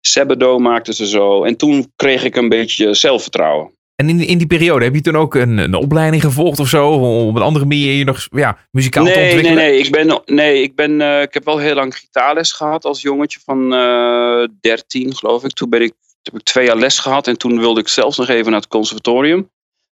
Sabado 0.00 0.58
maakte 0.58 0.94
ze 0.94 1.06
zo. 1.06 1.44
En 1.44 1.56
toen 1.56 1.92
kreeg 1.96 2.24
ik 2.24 2.36
een 2.36 2.48
beetje 2.48 2.94
zelfvertrouwen. 2.94 3.72
En 3.96 4.08
in, 4.08 4.20
in 4.20 4.38
die 4.38 4.46
periode, 4.46 4.84
heb 4.84 4.94
je 4.94 5.00
toen 5.00 5.16
ook 5.16 5.34
een, 5.34 5.58
een 5.58 5.74
opleiding 5.74 6.22
gevolgd 6.22 6.58
of 6.58 6.68
zo? 6.68 6.88
Op 7.28 7.36
een 7.36 7.42
andere 7.42 7.64
manier 7.64 7.92
je 7.92 8.04
nog 8.04 8.26
ja, 8.30 8.58
muzikaal 8.70 9.04
te 9.04 9.10
Nee, 9.10 9.18
nee, 9.18 9.32
ontwikkelen? 9.34 9.64
nee. 9.64 9.78
Ik, 9.78 9.90
ben, 9.90 10.22
nee 10.26 10.62
ik, 10.62 10.74
ben, 10.74 11.00
eh, 11.00 11.22
ik 11.22 11.34
heb 11.34 11.44
wel 11.44 11.58
heel 11.58 11.74
lang 11.74 11.96
gitaarles 11.96 12.52
gehad 12.52 12.84
als 12.84 13.02
jongetje 13.02 13.40
van 13.44 13.74
eh 13.74 14.48
13, 14.60 15.14
geloof 15.14 15.44
ik. 15.44 15.50
Toen 15.50 15.70
ben 15.70 15.82
ik, 15.82 15.92
heb 16.22 16.34
ik 16.34 16.42
twee 16.42 16.66
jaar 16.66 16.76
les 16.76 16.98
gehad 16.98 17.26
en 17.26 17.38
toen 17.38 17.58
wilde 17.58 17.80
ik 17.80 17.88
zelfs 17.88 18.16
nog 18.16 18.28
even 18.28 18.50
naar 18.50 18.60
het 18.60 18.68
conservatorium. 18.68 19.50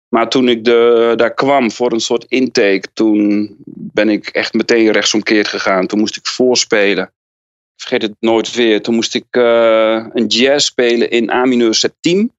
Maar 0.09 0.29
toen 0.29 0.49
ik 0.49 0.65
de, 0.65 1.13
daar 1.17 1.35
kwam 1.35 1.71
voor 1.71 1.93
een 1.93 2.01
soort 2.01 2.25
intake, 2.29 2.85
toen 2.93 3.57
ben 3.67 4.09
ik 4.09 4.29
echt 4.29 4.53
meteen 4.53 4.93
rechtsomkeerd 4.93 5.49
gegaan. 5.49 5.87
Toen 5.87 5.99
moest 5.99 6.17
ik 6.17 6.27
voorspelen. 6.27 7.05
Ik 7.77 7.87
vergeet 7.87 8.03
het 8.03 8.17
nooit 8.21 8.55
weer. 8.55 8.83
Toen 8.83 8.95
moest 8.95 9.15
ik 9.15 9.27
eh, 9.31 10.07
een 10.13 10.27
jazz 10.27 10.67
spelen 10.67 11.11
in 11.11 11.31
A 11.31 11.45
mineur 11.45 11.75
septiem. 11.75 12.31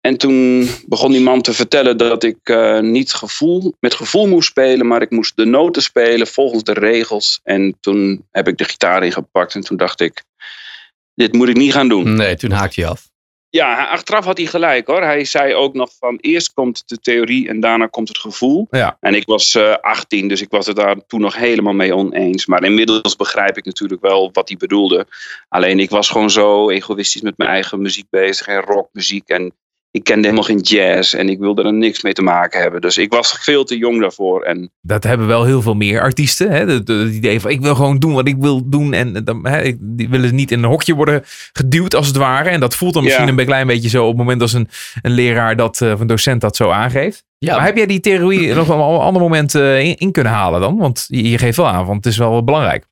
En 0.00 0.16
toen 0.16 0.68
begon 0.86 1.12
die 1.12 1.20
man 1.20 1.42
te 1.42 1.52
vertellen 1.52 1.96
dat 1.96 2.24
ik 2.24 2.38
eh, 2.42 2.80
niet 2.80 3.12
gevoel, 3.12 3.74
met 3.80 3.94
gevoel 3.94 4.26
moest 4.26 4.48
spelen, 4.48 4.86
maar 4.86 5.02
ik 5.02 5.10
moest 5.10 5.36
de 5.36 5.44
noten 5.44 5.82
spelen 5.82 6.26
volgens 6.26 6.62
de 6.62 6.72
regels. 6.72 7.40
En 7.42 7.76
toen 7.80 8.26
heb 8.30 8.48
ik 8.48 8.58
de 8.58 8.64
gitaar 8.64 9.04
ingepakt 9.04 9.54
en 9.54 9.60
toen 9.60 9.76
dacht 9.76 10.00
ik, 10.00 10.22
dit 11.14 11.32
moet 11.32 11.48
ik 11.48 11.56
niet 11.56 11.72
gaan 11.72 11.88
doen. 11.88 12.14
Nee, 12.14 12.36
toen 12.36 12.50
haakte 12.50 12.80
je 12.80 12.86
af. 12.86 13.12
Ja, 13.54 13.84
achteraf 13.84 14.24
had 14.24 14.36
hij 14.36 14.46
gelijk 14.46 14.86
hoor. 14.86 15.02
Hij 15.02 15.24
zei 15.24 15.54
ook 15.54 15.74
nog 15.74 15.90
van 15.98 16.18
eerst 16.20 16.52
komt 16.52 16.82
de 16.86 16.98
theorie 16.98 17.48
en 17.48 17.60
daarna 17.60 17.86
komt 17.86 18.08
het 18.08 18.18
gevoel. 18.18 18.66
Ja. 18.70 18.96
En 19.00 19.14
ik 19.14 19.26
was 19.26 19.54
eh 19.54 19.74
18, 19.80 20.28
dus 20.28 20.40
ik 20.40 20.50
was 20.50 20.66
het 20.66 20.76
daar 20.76 20.96
toen 21.06 21.20
nog 21.20 21.36
helemaal 21.36 21.72
mee 21.72 21.94
oneens. 21.94 22.46
Maar 22.46 22.64
inmiddels 22.64 23.16
begrijp 23.16 23.56
ik 23.56 23.64
natuurlijk 23.64 24.00
wel 24.00 24.30
wat 24.32 24.48
hij 24.48 24.56
bedoelde. 24.56 25.06
Alleen 25.48 25.80
ik 25.80 25.90
was 25.90 26.08
gewoon 26.08 26.30
zo 26.30 26.70
egoïstisch 26.70 27.22
met 27.22 27.38
mijn 27.38 27.50
eigen 27.50 27.82
muziek 27.82 28.06
bezig 28.10 28.46
en 28.46 28.60
rockmuziek. 28.60 29.28
En 29.28 29.54
ik 29.94 30.04
kende 30.04 30.22
helemaal 30.22 30.42
geen 30.44 30.58
jazz 30.60 31.14
en 31.14 31.28
ik 31.28 31.38
wilde 31.38 31.62
er 31.62 31.72
niks 31.72 32.02
mee 32.02 32.12
te 32.12 32.22
maken 32.22 32.60
hebben. 32.60 32.80
Dus 32.80 32.98
ik 32.98 33.12
was 33.12 33.38
veel 33.40 33.64
te 33.64 33.76
jong 33.78 34.00
daarvoor. 34.00 34.42
En 34.42 34.70
Dat 34.80 35.04
hebben 35.04 35.26
wel 35.26 35.44
heel 35.44 35.62
veel 35.62 35.74
meer 35.74 36.00
artiesten. 36.00 36.50
Hè? 36.50 36.66
Het 36.66 36.88
idee 36.90 37.40
van 37.40 37.50
ik 37.50 37.60
wil 37.60 37.74
gewoon 37.74 37.98
doen 37.98 38.12
wat 38.14 38.28
ik 38.28 38.36
wil 38.38 38.68
doen. 38.68 38.92
En 38.92 39.24
dan, 39.24 39.46
hè, 39.46 39.62
ik- 39.62 39.76
die 39.80 40.08
willen 40.08 40.34
niet 40.34 40.50
in 40.50 40.58
een 40.62 40.68
hokje 40.70 40.94
worden 40.94 41.22
geduwd 41.52 41.94
als 41.94 42.06
het 42.06 42.16
ware. 42.16 42.48
En 42.48 42.60
dat 42.60 42.74
voelt 42.76 42.94
dan 42.94 43.02
misschien 43.02 43.26
Ja. 43.26 43.34
een 43.38 43.46
klein 43.46 43.66
beetje 43.66 43.88
zo 43.88 44.02
op 44.02 44.08
het 44.08 44.16
moment 44.18 44.42
als 44.42 44.52
een, 44.52 44.68
een 45.02 45.12
leraar 45.12 45.56
dat, 45.56 45.80
eh, 45.80 45.92
of 45.92 46.00
een 46.00 46.06
docent 46.06 46.40
dat 46.40 46.56
zo 46.56 46.70
aangeeft. 46.70 47.24
Ja, 47.38 47.56
Maar 47.56 47.64
heb 47.64 47.76
jij 47.76 47.86
die 47.86 48.00
theorie 48.00 48.54
nog 48.54 48.66
wel 48.66 48.78
op 48.88 48.94
een 48.94 49.00
ander 49.06 49.22
moment 49.22 49.54
eh, 49.54 49.80
in, 49.80 49.96
in 49.96 50.12
kunnen 50.12 50.32
halen 50.32 50.60
dan? 50.60 50.76
Want 50.76 51.04
je, 51.08 51.30
je 51.30 51.38
geeft 51.38 51.56
wel 51.56 51.68
aan, 51.68 51.84
want 51.86 52.04
het 52.04 52.12
is 52.12 52.18
wel 52.18 52.44
belangrijk. 52.44 52.86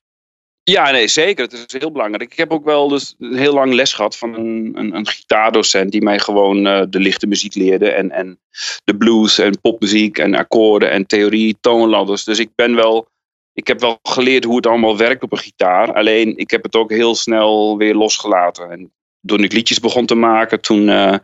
Ja, 0.65 0.91
nee, 0.91 1.07
zeker. 1.07 1.43
Het 1.43 1.53
is 1.73 1.79
heel 1.79 1.91
belangrijk. 1.91 2.31
Ik 2.31 2.37
heb 2.37 2.51
ook 2.51 2.65
wel 2.65 2.87
dus 2.87 3.15
heel 3.19 3.53
lang 3.53 3.73
les 3.73 3.93
gehad 3.93 4.17
van 4.17 4.33
een, 4.33 4.71
een, 4.75 4.95
een 4.95 5.07
gitaardocent 5.07 5.91
die 5.91 6.01
mij 6.01 6.19
gewoon 6.19 6.67
eh, 6.67 6.83
de 6.89 6.99
lichte 6.99 7.27
muziek 7.27 7.55
leerde. 7.55 7.91
En, 7.91 8.11
en 8.11 8.39
de 8.83 8.97
blues 8.97 9.37
en 9.37 9.61
popmuziek 9.61 10.17
en 10.17 10.35
akkoorden 10.35 10.91
en 10.91 11.05
theorie, 11.05 11.57
toonladders. 11.61 12.23
Dus 12.23 12.39
ik 12.39 12.49
ben 12.55 12.75
wel, 12.75 13.07
ik 13.53 13.67
heb 13.67 13.79
wel 13.79 13.99
geleerd 14.01 14.43
hoe 14.43 14.55
het 14.55 14.67
allemaal 14.67 14.97
werkt 14.97 15.23
op 15.23 15.31
een 15.31 15.37
gitaar. 15.37 15.93
Alleen 15.93 16.37
ik 16.37 16.51
heb 16.51 16.63
het 16.63 16.75
ook 16.75 16.89
heel 16.89 17.15
snel 17.15 17.77
weer 17.77 17.95
losgelaten. 17.95 18.71
En 18.71 18.93
toen 19.25 19.43
ik 19.43 19.53
liedjes 19.53 19.79
begon 19.79 20.05
te 20.05 20.15
maken, 20.15 20.61
toen, 20.61 20.89
eh, 20.89 21.15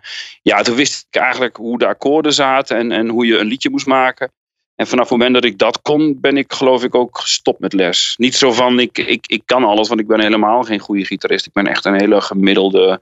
ja, 0.41 0.61
toen 0.61 0.75
wist 0.75 1.07
ik 1.09 1.21
eigenlijk 1.21 1.55
hoe 1.55 1.77
de 1.77 1.87
akkoorden 1.87 2.33
zaten 2.33 2.77
en, 2.77 2.91
en 2.91 3.07
hoe 3.07 3.25
je 3.25 3.37
een 3.37 3.47
liedje 3.47 3.69
moest 3.69 3.85
maken. 3.85 4.31
En 4.79 4.87
vanaf 4.87 5.09
het 5.09 5.17
moment 5.17 5.33
dat 5.33 5.43
ik 5.43 5.57
dat 5.57 5.81
kon, 5.81 6.17
ben 6.21 6.37
ik 6.37 6.53
geloof 6.53 6.83
ik 6.83 6.95
ook 6.95 7.17
gestopt 7.17 7.59
met 7.59 7.73
les. 7.73 8.13
Niet 8.17 8.35
zo 8.35 8.51
van, 8.51 8.79
ik, 8.79 8.97
ik, 8.97 9.27
ik 9.27 9.41
kan 9.45 9.63
alles, 9.63 9.87
want 9.87 9.99
ik 9.99 10.07
ben 10.07 10.21
helemaal 10.21 10.63
geen 10.63 10.79
goede 10.79 11.05
gitarist. 11.05 11.45
Ik 11.45 11.53
ben 11.53 11.67
echt 11.67 11.85
een 11.85 11.99
hele 11.99 12.21
gemiddelde, 12.21 13.01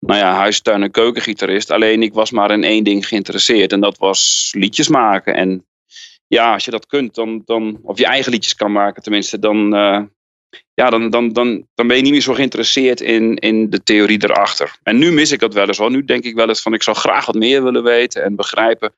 nou 0.00 0.18
ja, 0.18 0.34
huistuin- 0.34 0.82
en 0.82 0.90
keukengitarist. 0.90 1.70
Alleen 1.70 2.02
ik 2.02 2.12
was 2.12 2.30
maar 2.30 2.50
in 2.50 2.64
één 2.64 2.84
ding 2.84 3.08
geïnteresseerd 3.08 3.72
en 3.72 3.80
dat 3.80 3.98
was 3.98 4.50
liedjes 4.56 4.88
maken. 4.88 5.34
En 5.34 5.66
ja, 6.26 6.52
als 6.52 6.64
je 6.64 6.70
dat 6.70 6.86
kunt, 6.86 7.14
dan, 7.14 7.42
dan, 7.44 7.78
of 7.82 7.98
je 7.98 8.06
eigen 8.06 8.32
liedjes 8.32 8.54
kan 8.54 8.72
maken 8.72 9.02
tenminste, 9.02 9.38
dan, 9.38 9.74
eh, 9.74 10.02
ja, 10.74 10.90
dan, 10.90 11.10
dan, 11.10 11.32
dan, 11.32 11.66
dan 11.74 11.86
ben 11.86 11.96
je 11.96 12.02
niet 12.02 12.12
meer 12.12 12.20
zo 12.20 12.34
geïnteresseerd 12.34 13.00
in, 13.00 13.34
in 13.36 13.70
de 13.70 13.82
theorie 13.82 14.24
erachter. 14.24 14.78
En 14.82 14.98
nu 14.98 15.12
mis 15.12 15.32
ik 15.32 15.40
dat 15.40 15.54
wel 15.54 15.66
eens 15.66 15.78
hoor. 15.78 15.90
Nu 15.90 16.04
denk 16.04 16.24
ik 16.24 16.34
wel 16.34 16.48
eens 16.48 16.62
van, 16.62 16.74
ik 16.74 16.82
zou 16.82 16.96
graag 16.96 17.26
wat 17.26 17.34
meer 17.34 17.64
willen 17.64 17.82
weten 17.82 18.24
en 18.24 18.36
begrijpen 18.36 18.92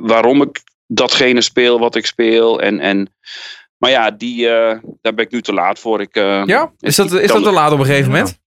waarom 0.00 0.42
ik 0.42 0.60
datgene 0.86 1.40
speel 1.40 1.78
wat 1.78 1.94
ik 1.94 2.06
speel. 2.06 2.60
En, 2.60 2.80
en, 2.80 3.14
maar 3.76 3.90
ja, 3.90 4.10
die, 4.10 4.48
eh, 4.48 4.78
daar 5.00 5.14
ben 5.14 5.24
ik 5.24 5.30
nu 5.30 5.42
te 5.42 5.52
laat 5.52 5.78
voor. 5.78 6.00
Ik, 6.00 6.14
eh, 6.14 6.42
Ja? 6.44 6.72
Is 6.78 6.96
dat, 6.96 7.12
is 7.12 7.28
dat 7.28 7.42
te 7.42 7.50
laat 7.50 7.72
op 7.72 7.78
een 7.78 7.84
gegeven 7.84 8.10
moment? 8.10 8.38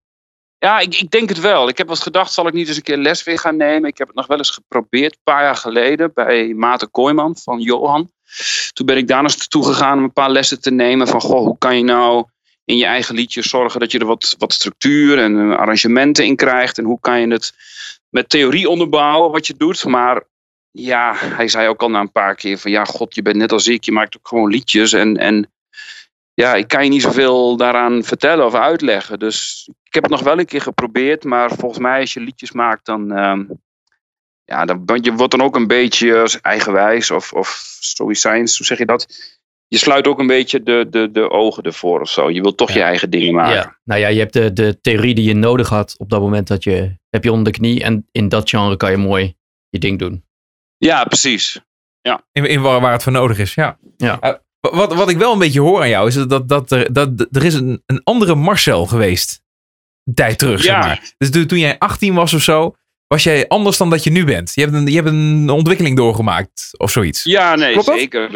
Ja, 0.57 0.79
ik, 0.79 0.95
ik 0.95 1.11
denk 1.11 1.29
het 1.29 1.39
wel. 1.39 1.67
Ik 1.67 1.77
heb 1.77 1.89
eens 1.89 2.01
gedacht, 2.01 2.33
zal 2.33 2.47
ik 2.47 2.53
niet 2.53 2.67
eens 2.67 2.77
een 2.77 2.83
keer 2.83 2.97
les 2.97 3.23
weer 3.23 3.39
gaan 3.39 3.57
nemen? 3.57 3.89
Ik 3.89 3.97
heb 3.97 4.07
het 4.07 4.15
nog 4.15 4.27
wel 4.27 4.37
eens 4.37 4.49
geprobeerd, 4.49 5.13
een 5.13 5.19
paar 5.23 5.43
jaar 5.43 5.55
geleden, 5.55 6.11
bij 6.13 6.53
Maarten 6.53 6.91
Kooijman 6.91 7.37
van 7.37 7.59
Johan. 7.59 8.11
Toen 8.73 8.85
ben 8.85 8.97
ik 8.97 9.07
daar 9.07 9.23
eens 9.23 9.37
naartoe 9.37 9.65
gegaan 9.65 9.97
om 9.97 10.03
een 10.03 10.13
paar 10.13 10.29
lessen 10.29 10.61
te 10.61 10.71
nemen 10.71 11.07
van, 11.07 11.21
goh, 11.21 11.45
hoe 11.45 11.57
kan 11.57 11.77
je 11.77 11.83
nou 11.83 12.25
in 12.65 12.77
je 12.77 12.85
eigen 12.85 13.15
liedjes 13.15 13.49
zorgen 13.49 13.79
dat 13.79 13.91
je 13.91 13.99
er 13.99 14.05
wat, 14.05 14.35
wat 14.37 14.53
structuur 14.53 15.19
en 15.19 15.57
arrangementen 15.57 16.25
in 16.25 16.35
krijgt? 16.35 16.77
En 16.77 16.85
hoe 16.85 16.99
kan 16.99 17.19
je 17.19 17.27
het 17.27 17.53
met 18.09 18.29
theorie 18.29 18.69
onderbouwen 18.69 19.31
wat 19.31 19.47
je 19.47 19.53
doet? 19.57 19.85
Maar 19.85 20.23
ja, 20.71 21.13
hij 21.15 21.47
zei 21.47 21.67
ook 21.67 21.81
al 21.81 21.89
na 21.89 21.99
een 21.99 22.11
paar 22.11 22.35
keer 22.35 22.57
van 22.57 22.71
ja, 22.71 22.83
god, 22.83 23.15
je 23.15 23.21
bent 23.21 23.35
net 23.35 23.51
als 23.51 23.67
ik, 23.67 23.83
je 23.83 23.91
maakt 23.91 24.17
ook 24.17 24.27
gewoon 24.27 24.49
liedjes. 24.49 24.93
En, 24.93 25.17
en 25.17 25.51
ja, 26.33 26.55
ik 26.55 26.67
kan 26.67 26.83
je 26.83 26.89
niet 26.89 27.01
zoveel 27.01 27.57
daaraan 27.57 28.03
vertellen 28.03 28.45
of 28.45 28.53
uitleggen. 28.53 29.19
Dus 29.19 29.69
ik 29.83 29.93
heb 29.93 30.03
het 30.03 30.11
nog 30.11 30.21
wel 30.21 30.39
een 30.39 30.45
keer 30.45 30.61
geprobeerd, 30.61 31.23
maar 31.23 31.51
volgens 31.51 31.79
mij 31.79 31.99
als 31.99 32.13
je 32.13 32.19
liedjes 32.19 32.51
maakt, 32.51 32.85
dan, 32.85 33.11
ehm, 33.11 33.43
ja, 34.43 34.65
dan 34.65 34.99
je 35.01 35.13
wordt 35.13 35.31
dan 35.31 35.41
ook 35.41 35.55
een 35.55 35.67
beetje 35.67 36.39
eigenwijs 36.41 37.11
of, 37.11 37.33
of 37.33 37.47
stoïcijns, 37.79 38.57
hoe 38.57 38.65
zeg 38.65 38.77
je 38.77 38.85
dat? 38.85 39.37
Je 39.67 39.77
sluit 39.77 40.07
ook 40.07 40.19
een 40.19 40.27
beetje 40.27 40.63
de, 40.63 40.87
de, 40.89 41.11
de 41.11 41.29
ogen 41.29 41.63
ervoor 41.63 42.01
of 42.01 42.09
zo. 42.09 42.29
Je 42.29 42.41
wilt 42.41 42.57
toch 42.57 42.71
je 42.71 42.81
eigen 42.81 43.09
dingen 43.09 43.33
maken. 43.33 43.53
Ja. 43.53 43.77
Nou 43.83 43.99
ja, 43.99 44.07
je 44.07 44.19
hebt 44.19 44.33
de, 44.33 44.53
de 44.53 44.81
theorie 44.81 45.15
die 45.15 45.27
je 45.27 45.33
nodig 45.33 45.69
had 45.69 45.95
op 45.97 46.09
dat 46.09 46.21
moment 46.21 46.47
dat 46.47 46.63
je 46.63 46.97
heb 47.09 47.23
je 47.23 47.31
onder 47.31 47.51
de 47.51 47.59
knie. 47.59 47.83
En 47.83 48.07
in 48.11 48.29
dat 48.29 48.49
genre 48.49 48.77
kan 48.77 48.91
je 48.91 48.97
mooi 48.97 49.35
je 49.69 49.79
ding 49.79 49.99
doen. 49.99 50.23
Ja, 50.79 51.03
precies. 51.03 51.59
In, 52.31 52.45
in 52.45 52.61
waar, 52.61 52.81
waar 52.81 52.91
het 52.91 53.03
voor 53.03 53.11
nodig 53.11 53.37
is, 53.39 53.53
ja. 53.53 53.77
Ja. 53.97 54.19
Eh, 54.19 54.33
wat, 54.59 54.93
wat 54.93 55.09
ik 55.09 55.17
wel 55.17 55.33
een 55.33 55.39
beetje 55.39 55.59
hoor 55.61 55.81
aan 55.81 55.89
jou 55.89 56.07
is 56.07 56.13
dat, 56.13 56.49
dat, 56.49 56.71
er, 56.71 56.93
dat 56.93 57.27
er 57.31 57.45
is 57.45 57.53
een, 57.53 57.83
een 57.85 58.01
andere 58.03 58.35
Marcel 58.35 58.85
geweest. 58.85 59.41
Een 60.03 60.13
tijd 60.13 60.37
terug, 60.39 60.63
Ja. 60.63 60.81
zeg 60.81 60.85
maar. 60.85 61.13
Dus 61.17 61.29
toen, 61.31 61.45
toen 61.45 61.59
jij 61.59 61.77
18 61.77 62.13
was 62.13 62.33
of 62.33 62.41
zo, 62.41 62.75
was 63.07 63.23
jij 63.23 63.47
anders 63.47 63.77
dan 63.77 63.89
dat 63.89 64.03
je 64.03 64.09
nu 64.09 64.25
bent. 64.25 64.51
Je 64.55 64.61
hebt 64.61 64.73
een, 64.73 64.87
je 64.87 64.95
hebt 64.95 65.07
een 65.07 65.49
ontwikkeling 65.49 65.97
doorgemaakt 65.97 66.69
of 66.77 66.91
zoiets. 66.91 67.23
Ja, 67.23 67.55
nee, 67.55 67.71
Klopt 67.73 67.87
zeker. 67.99 68.31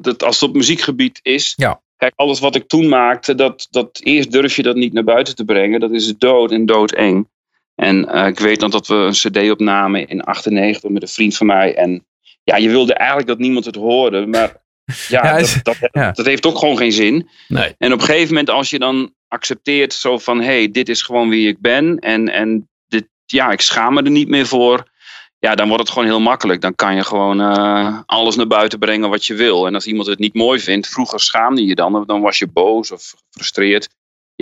Dat- 0.00 0.22
als 0.22 0.40
het 0.40 0.48
op 0.48 0.56
muziekgebied 0.56 1.18
is. 1.22 1.52
Ja. 1.56 1.82
Kijk, 1.96 2.12
alles 2.16 2.40
wat 2.40 2.54
ik 2.56 2.68
toen 2.68 2.88
maakte, 2.88 3.34
dat, 3.34 3.66
dat 3.70 4.00
eerst 4.02 4.32
durf 4.32 4.56
je 4.56 4.62
dat 4.62 4.76
niet 4.76 4.92
naar 4.92 5.04
buiten 5.04 5.34
te 5.34 5.44
brengen. 5.44 5.80
Dat 5.80 5.90
is 5.92 6.14
dood 6.18 6.50
en 6.52 6.66
doodeng. 6.66 7.28
En 7.74 8.08
eh, 8.08 8.26
ik 8.26 8.38
weet 8.38 8.60
nog 8.60 8.70
dat 8.70 8.86
we 8.86 8.94
een 8.94 9.12
cd 9.12 9.50
opnamen 9.50 10.08
in 10.08 10.22
98 10.22 10.90
met 10.90 11.02
een 11.02 11.08
vriend 11.08 11.36
van 11.36 11.46
mij. 11.46 11.74
En 11.74 12.06
ja, 12.44 12.56
je 12.56 12.68
wilde 12.68 12.94
eigenlijk 12.94 13.28
dat 13.28 13.38
niemand 13.38 13.64
het 13.64 13.74
hoorde. 13.74 14.26
Maar 14.26 14.62
ja, 15.08 15.24
Ja, 15.24 15.38
dat, 15.38 15.60
dat, 15.62 15.88
ja. 15.92 16.12
dat 16.12 16.26
heeft 16.26 16.46
ook 16.46 16.58
gewoon 16.58 16.76
geen 16.76 16.92
zin. 16.92 17.28
Nee. 17.48 17.74
En 17.78 17.92
op 17.92 18.00
een 18.00 18.06
gegeven 18.06 18.28
moment, 18.28 18.50
als 18.50 18.70
je 18.70 18.78
dan 18.78 19.14
accepteert 19.28 19.94
zo 19.94 20.18
van... 20.18 20.38
hé, 20.38 20.44
hey, 20.44 20.70
dit 20.70 20.88
is 20.88 21.02
gewoon 21.02 21.28
wie 21.28 21.48
ik 21.48 21.60
ben. 21.60 21.98
En, 21.98 22.28
en 22.28 22.68
dit, 22.86 23.08
ja, 23.26 23.50
ik 23.50 23.60
schaam 23.60 23.94
me 23.94 24.02
er 24.02 24.10
niet 24.10 24.28
meer 24.28 24.46
voor. 24.46 24.90
Ja, 25.38 25.54
dan 25.54 25.68
wordt 25.68 25.82
het 25.82 25.92
gewoon 25.92 26.08
heel 26.08 26.20
makkelijk. 26.20 26.60
Dan 26.60 26.74
kan 26.74 26.94
je 26.94 27.04
gewoon 27.04 27.40
eh, 27.40 27.98
alles 28.06 28.36
naar 28.36 28.46
buiten 28.46 28.78
brengen 28.78 29.10
wat 29.10 29.26
je 29.26 29.34
wil. 29.34 29.66
En 29.66 29.74
als 29.74 29.86
iemand 29.86 30.08
het 30.08 30.18
niet 30.18 30.34
mooi 30.34 30.60
vindt... 30.60 30.88
vroeger 30.88 31.20
schaamde 31.20 31.64
je 31.64 31.74
dan. 31.74 32.04
Dan 32.06 32.20
was 32.20 32.38
je 32.38 32.46
boos 32.46 32.92
of 32.92 33.14
gefrustreerd. 33.30 33.88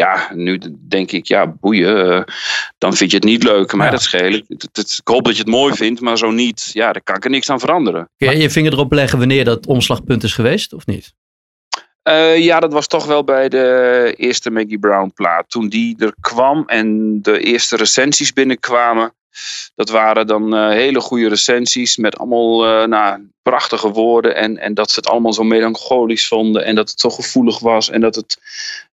Ja, 0.01 0.31
nu 0.35 0.61
denk 0.89 1.13
ik, 1.13 1.27
ja, 1.27 1.47
boeien. 1.47 2.11
eh, 2.13 2.23
dan 2.79 2.95
vind 2.95 3.11
je 3.11 3.17
het 3.17 3.27
niet 3.27 3.43
leuk. 3.43 3.73
Maar 3.73 3.87
Ja. 3.87 3.93
dat 3.93 4.11
het- 4.73 4.97
Ik 5.01 5.09
hoop 5.09 5.25
dat 5.25 5.35
je 5.37 5.43
het 5.43 5.51
mooi 5.51 5.75
vindt, 5.75 6.01
maar 6.01 6.19
zo 6.19 6.31
niet. 6.31 6.71
Ja, 6.73 6.93
daar 6.93 7.03
kan 7.03 7.17
ik 7.17 7.25
er 7.25 7.31
niks 7.31 7.51
aan 7.51 7.61
veranderen. 7.61 8.09
Kun 8.17 8.31
je 8.31 8.37
je 8.39 8.51
vinger 8.51 8.73
erop 8.73 8.93
leggen 8.93 9.19
wanneer 9.19 9.45
dat 9.45 9.67
omslagpunt 9.67 10.23
is 10.23 10.33
geweest 10.35 10.73
of 10.73 10.87
niet? 10.87 11.13
Eh, 12.03 12.39
ja, 12.39 12.61
dat 12.61 12.73
was 12.73 12.87
toch 12.87 13.07
wel 13.07 13.25
bij 13.25 13.49
de 13.49 14.15
eerste 14.17 14.51
Maggie 14.51 14.79
Brown 14.79 15.11
plaat. 15.15 15.51
Toen 15.51 15.69
die 15.69 15.97
er 15.99 16.15
kwam 16.21 16.63
en 16.67 17.19
de 17.23 17.41
eerste 17.41 17.77
recensies 17.77 18.33
binnenkwamen. 18.33 19.13
Dat 19.75 19.89
waren 19.89 20.27
dan 20.27 20.55
eh, 20.55 20.69
hele 20.69 21.01
goede 21.01 21.29
recensies 21.29 21.97
met 21.97 22.19
allemaal 22.19 22.67
eh, 22.67 22.87
nou, 22.87 23.31
prachtige 23.43 23.91
woorden. 23.91 24.35
En, 24.35 24.59
en 24.59 24.75
dat 24.75 24.91
ze 24.91 25.01
het 25.01 25.09
allemaal 25.09 25.33
zo 25.33 25.43
melancholisch 25.43 26.29
vonden. 26.29 26.65
En 26.65 26.75
dat 26.75 26.91
het 26.91 27.01
zo 27.01 27.11
gevoelig 27.11 27.59
was. 27.59 27.91
En 27.91 28.01
dat 28.01 28.15
het, 28.15 28.39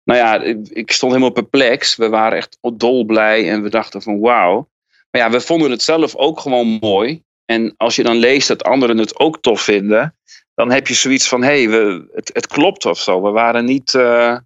nou 0.03 0.19
ja, 0.19 0.41
ik, 0.41 0.67
ik 0.69 0.91
stond 0.91 1.11
helemaal 1.11 1.33
perplex. 1.33 1.95
We 1.95 2.09
waren 2.09 2.37
echt 2.37 2.57
dolblij 2.61 3.49
en 3.49 3.63
we 3.63 3.69
dachten 3.69 4.01
van 4.01 4.19
wauw. 4.19 4.69
Maar 5.11 5.21
ja, 5.21 5.29
we 5.29 5.41
vonden 5.41 5.71
het 5.71 5.81
zelf 5.81 6.15
ook 6.15 6.39
gewoon 6.39 6.67
mooi. 6.67 7.21
En 7.45 7.73
als 7.77 7.95
je 7.95 8.03
dan 8.03 8.15
leest 8.15 8.47
dat 8.47 8.63
anderen 8.63 8.97
het 8.97 9.19
ook 9.19 9.41
tof 9.41 9.61
vinden 9.61 10.15
dan 10.57 10.71
heb 10.71 10.87
je 10.87 10.93
zoiets 10.93 11.27
van, 11.27 11.43
hé, 11.43 11.63
hey, 11.63 12.03
het, 12.13 12.29
het 12.33 12.47
klopt 12.47 12.85
of 12.85 12.99
zo. 12.99 13.21
We 13.21 13.29
waren 13.29 13.65
niet, 13.65 13.93
eh, 13.93 14.37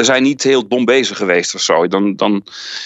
we 0.00 0.06
zijn 0.06 0.22
niet 0.22 0.42
heel 0.42 0.68
dom 0.68 0.84
bezig 0.84 1.16
geweest 1.16 1.54
of 1.54 1.60
zo. 1.60 1.86
Dan, 1.88 2.16
dan, 2.16 2.42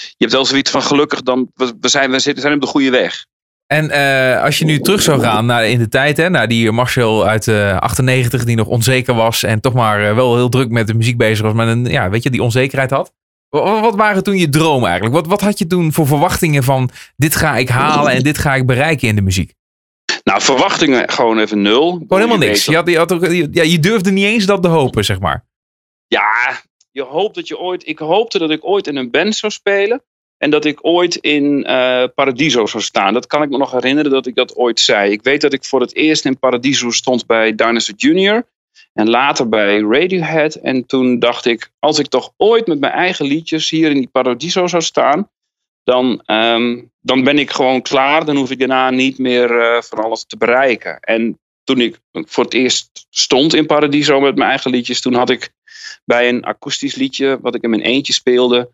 je 0.06 0.14
hebt 0.18 0.32
wel 0.32 0.44
zoiets 0.44 0.70
van, 0.70 0.82
gelukkig, 0.82 1.22
dan, 1.22 1.50
we, 1.54 1.72
zijn, 1.80 2.10
we 2.10 2.18
zitten- 2.18 2.42
zijn 2.42 2.54
op 2.54 2.60
de 2.60 2.66
goede 2.66 2.90
weg. 2.90 3.26
En 3.66 3.90
eh, 3.90 4.42
als 4.42 4.58
je 4.58 4.64
nu 4.64 4.80
terug 4.80 5.02
zou 5.02 5.20
gaan 5.20 5.46
naar 5.46 5.66
in 5.68 5.78
de 5.78 5.88
tijd, 5.88 6.16
hè, 6.16 6.30
naar 6.30 6.48
die 6.48 6.70
Marcel 6.72 7.26
uit 7.26 7.48
eh 7.48 7.76
98 7.76 8.44
die 8.44 8.56
nog 8.56 8.66
onzeker 8.66 9.14
was 9.14 9.42
en 9.42 9.60
toch 9.60 9.72
maar 9.74 10.08
eh, 10.08 10.14
wel 10.14 10.34
heel 10.36 10.48
druk 10.48 10.68
met 10.68 10.86
de 10.86 10.94
muziek 10.94 11.16
bezig 11.16 11.44
was, 11.44 11.52
maar 11.54 11.68
een, 11.68 11.84
ja, 11.84 12.10
weet 12.10 12.22
je, 12.22 12.30
die 12.30 12.42
onzekerheid 12.42 12.90
had. 12.90 13.12
Wa- 13.48 13.80
Wat 13.80 13.94
waren 13.94 14.22
toen 14.22 14.36
je 14.38 14.48
dromen 14.48 14.84
eigenlijk? 14.88 15.14
Wat, 15.16 15.26
wat 15.26 15.40
had 15.40 15.58
je 15.58 15.66
toen 15.66 15.92
voor 15.92 16.06
verwachtingen 16.06 16.62
van 16.62 16.90
dit 17.16 17.36
ga 17.36 17.56
ik 17.56 17.68
halen 17.68 18.12
en 18.12 18.22
dit 18.22 18.38
ga 18.38 18.54
ik 18.54 18.66
bereiken 18.66 19.08
in 19.08 19.16
de 19.16 19.22
muziek? 19.22 19.52
Nou, 20.22 20.40
verwachtingen 20.42 21.10
gewoon 21.10 21.38
even 21.38 21.62
nul. 21.62 21.90
Gewoon 21.92 22.18
helemaal 22.18 22.38
niks. 22.48 22.64
Je, 22.64 22.74
had, 22.74 22.88
je, 22.88 22.96
had 22.98 23.12
ook, 23.12 23.26
je- 23.26 23.48
ja, 23.50 23.62
je 23.62 23.78
durfde 23.78 24.10
niet 24.10 24.24
eens 24.24 24.44
dat 24.46 24.62
te 24.62 24.68
hopen, 24.68 25.04
zeg 25.04 25.20
maar. 25.20 25.44
Ja, 26.06 26.26
je 26.95 27.03
hoopt 27.03 27.34
dat 27.34 27.49
je 27.49 27.59
ooit. 27.59 27.86
Ik 27.86 27.99
hoopte 27.99 28.38
dat 28.38 28.51
ik 28.51 28.64
ooit 28.64 28.86
in 28.86 28.97
een 28.97 29.11
band 29.11 29.36
zou 29.36 29.53
spelen. 29.53 30.03
En 30.36 30.51
dat 30.51 30.64
ik 30.64 30.78
ooit 30.82 31.16
in 31.16 31.64
eh, 31.64 32.05
Paradiso 32.14 32.66
zou 32.66 32.82
staan. 32.82 33.14
Dat 33.14 33.26
kan 33.26 33.42
ik 33.42 33.49
me 33.51 33.57
nog 33.57 33.72
herinneren 33.72 34.11
dat 34.11 34.26
ik 34.26 34.34
dat 34.34 34.57
ooit 34.57 34.80
zei. 34.80 35.11
Ik 35.11 35.22
weet 35.22 35.40
dat 35.40 35.53
ik 35.53 35.64
voor 35.64 35.80
het 35.80 35.95
eerst 35.95 36.24
in 36.24 36.38
Paradiso 36.38 36.90
stond 36.90 37.26
bij 37.26 37.55
Dinosaur 37.55 37.99
Jr. 37.99 38.47
En 38.92 39.11
later 39.11 39.49
bij 39.49 39.80
Radiohead. 39.80 40.55
En 40.55 40.86
toen 40.86 41.18
dacht 41.18 41.47
ik, 41.47 41.70
als 41.78 41.99
ik 41.99 42.07
toch 42.07 42.32
ooit 42.36 42.66
met 42.66 42.80
mijn 42.80 42.92
eigen 42.92 43.26
liedjes 43.26 43.70
hier 43.70 43.90
in 43.90 43.97
die 43.97 44.09
Paradiso 44.12 44.66
zou 44.66 44.82
staan. 44.82 45.30
Dan, 45.84 46.22
ehm, 46.26 46.82
dan 47.01 47.24
ben 47.24 47.38
ik 47.38 47.51
gewoon 47.51 47.82
klaar. 47.82 48.24
Dan 48.24 48.36
hoef 48.36 48.51
ik 48.51 48.59
daarna 48.59 48.90
niet 48.90 49.18
meer 49.18 49.61
eh, 49.61 49.82
van 49.82 49.99
alles 49.99 50.24
te 50.24 50.36
bereiken. 50.36 51.01
En 51.01 51.38
toen 51.64 51.80
ik 51.80 51.99
voor 52.12 52.45
het 52.45 52.55
eerst 52.55 53.07
stond 53.11 53.55
in 53.55 53.66
Paradiso 53.66 54.20
met 54.20 54.36
mijn 54.36 54.49
eigen 54.51 54.70
liedjes. 54.70 55.01
Toen 55.01 55.14
had 55.14 55.30
ik 55.30 55.53
bij 56.05 56.28
een 56.28 56.45
akoestisch 56.45 56.95
liedje, 56.95 57.38
wat 57.40 57.55
ik 57.55 57.62
in 57.62 57.70
mijn 57.70 57.82
eentje 57.82 58.12
speelde. 58.12 58.70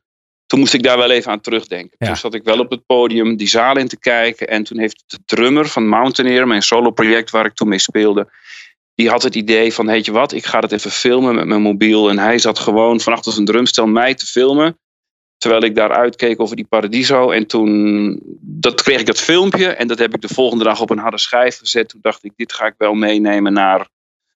Toen 0.47 0.59
moest 0.59 0.75
ik 0.75 0.83
daar 0.83 0.99
wel 0.99 1.11
even 1.11 1.33
aan 1.33 1.41
terugdenken. 1.41 1.97
Ja. 1.99 2.07
Toen 2.07 2.17
zat 2.17 2.35
ik 2.35 2.43
wel 2.43 2.59
op 2.59 2.71
het 2.71 2.87
podium 2.87 3.37
die 3.37 3.49
zaal 3.49 3.77
in 3.77 3.89
te 3.89 3.99
kijken. 3.99 4.49
En 4.49 4.65
toen 4.65 4.79
heeft 4.79 5.05
de 5.07 5.19
drummer 5.25 5.69
van 5.69 5.89
Mountaineer, 5.89 6.47
mijn 6.47 6.63
solo-project 6.63 7.31
waar 7.31 7.47
ik 7.47 7.55
toen 7.55 7.69
mee 7.69 7.79
speelde. 7.79 8.29
Die 8.95 9.09
had 9.09 9.23
het 9.23 9.35
idee 9.35 9.75
van, 9.75 9.87
weet 9.87 10.05
je 10.05 10.13
wat, 10.13 10.33
ik 10.33 10.47
ga 10.47 10.59
het 10.59 10.73
even 10.73 10.91
filmen 10.91 11.35
met 11.35 11.47
mijn 11.47 11.63
mobiel. 11.63 12.09
En 12.09 12.19
hij 12.19 12.39
zat 12.39 12.59
gewoon 12.59 13.01
van 13.01 13.13
achter 13.13 13.33
zijn 13.33 13.45
drumstel 13.45 13.87
mij 13.87 14.15
te 14.15 14.27
filmen. 14.27 14.79
Terwijl 15.39 15.63
ik 15.63 15.75
daar 15.75 15.93
uitkeek 15.93 16.41
over 16.41 16.57
die 16.57 16.67
Paradiso. 16.69 17.31
En 17.31 17.47
toen 17.47 18.21
dat 18.41 18.83
kreeg 18.83 19.01
ik 19.01 19.07
dat 19.07 19.21
filmpje. 19.21 19.67
En 19.67 19.89
dat 19.89 19.99
heb 19.99 20.15
ik 20.15 20.21
de 20.21 20.35
volgende 20.35 20.65
dag 20.65 20.81
op 20.81 20.91
een 20.91 20.99
harde 20.99 21.19
schijf 21.19 21.59
gezet. 21.59 21.89
Toen 21.89 22.01
dacht 22.03 22.25
ik, 22.25 22.33
dit 22.37 22.53
ga 22.53 22.67
ik 22.67 22.75
wel 22.79 22.95
meenemen 22.95 23.53
naar, 23.53 23.89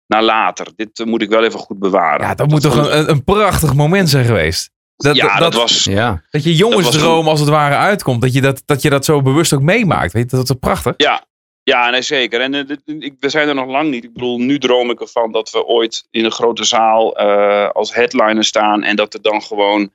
naar 0.07 0.22
later. 0.22 0.66
Dit 0.76 0.98
eh, 0.98 1.07
moet 1.07 1.22
ik 1.22 1.28
wel 1.28 1.44
even 1.44 1.59
goed 1.59 1.78
bewaren. 1.78 2.26
Ja, 2.26 2.34
dat 2.34 2.48
moet 2.48 2.61
toch 2.61 2.76
een, 2.76 3.11
een, 3.11 3.24
prachtig 3.24 3.74
moment 3.74 4.09
zijn 4.09 4.24
geweest. 4.24 4.70
Dat, 4.96 5.16
ja, 5.16 5.38
dat, 5.38 5.55
was. 5.55 5.84
Ja. 5.84 6.22
dat 6.30 6.44
je 6.44 6.55
jongensdroom 6.55 7.28
als 7.28 7.40
het 7.40 7.48
ware 7.48 7.74
uitkomt. 7.74 8.20
Dat 8.20 8.32
je 8.32 8.40
dat, 8.40 8.62
dat 8.64 8.82
je 8.82 8.90
dat 8.90 9.05
zo 9.05 9.22
bewust 9.22 9.52
ook 9.52 9.62
meemaakt. 9.62 10.12
Weet 10.12 10.30
je, 10.30 10.36
dat 10.36 10.50
is 10.50 10.57
prachtig? 10.61 10.94
Ja, 10.96 11.24
ja 11.62 11.90
nee, 11.90 12.02
zeker. 12.02 12.40
En 12.40 12.55
eh, 12.55 12.76
we 13.20 13.28
zijn 13.28 13.48
er 13.48 13.55
nog 13.55 13.66
lang 13.66 13.90
niet. 13.90 14.05
Ik 14.05 14.12
bedoel, 14.12 14.38
nu 14.38 14.59
droom 14.59 14.90
ik 14.90 15.00
ervan 15.00 15.32
dat 15.32 15.50
we 15.50 15.64
ooit 15.64 16.07
in 16.11 16.24
een 16.24 16.30
grote 16.30 16.64
zaal 16.64 17.16
eh, 17.16 17.68
als 17.70 17.94
headliner 17.94 18.44
staan. 18.44 18.82
En 18.82 18.96
dat 18.96 19.14
er 19.14 19.22
dan 19.22 19.42
gewoon, 19.42 19.90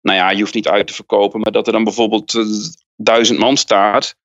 nou 0.00 0.18
ja, 0.18 0.30
je 0.30 0.40
hoeft 0.40 0.54
niet 0.54 0.68
uit 0.68 0.86
te 0.86 0.94
verkopen. 0.94 1.40
Maar 1.40 1.52
dat 1.52 1.66
er 1.66 1.72
dan 1.72 1.84
bijvoorbeeld 1.84 2.34
eh, 2.34 2.44
duizend 2.96 3.38
man 3.38 3.56
staat. 3.56 4.16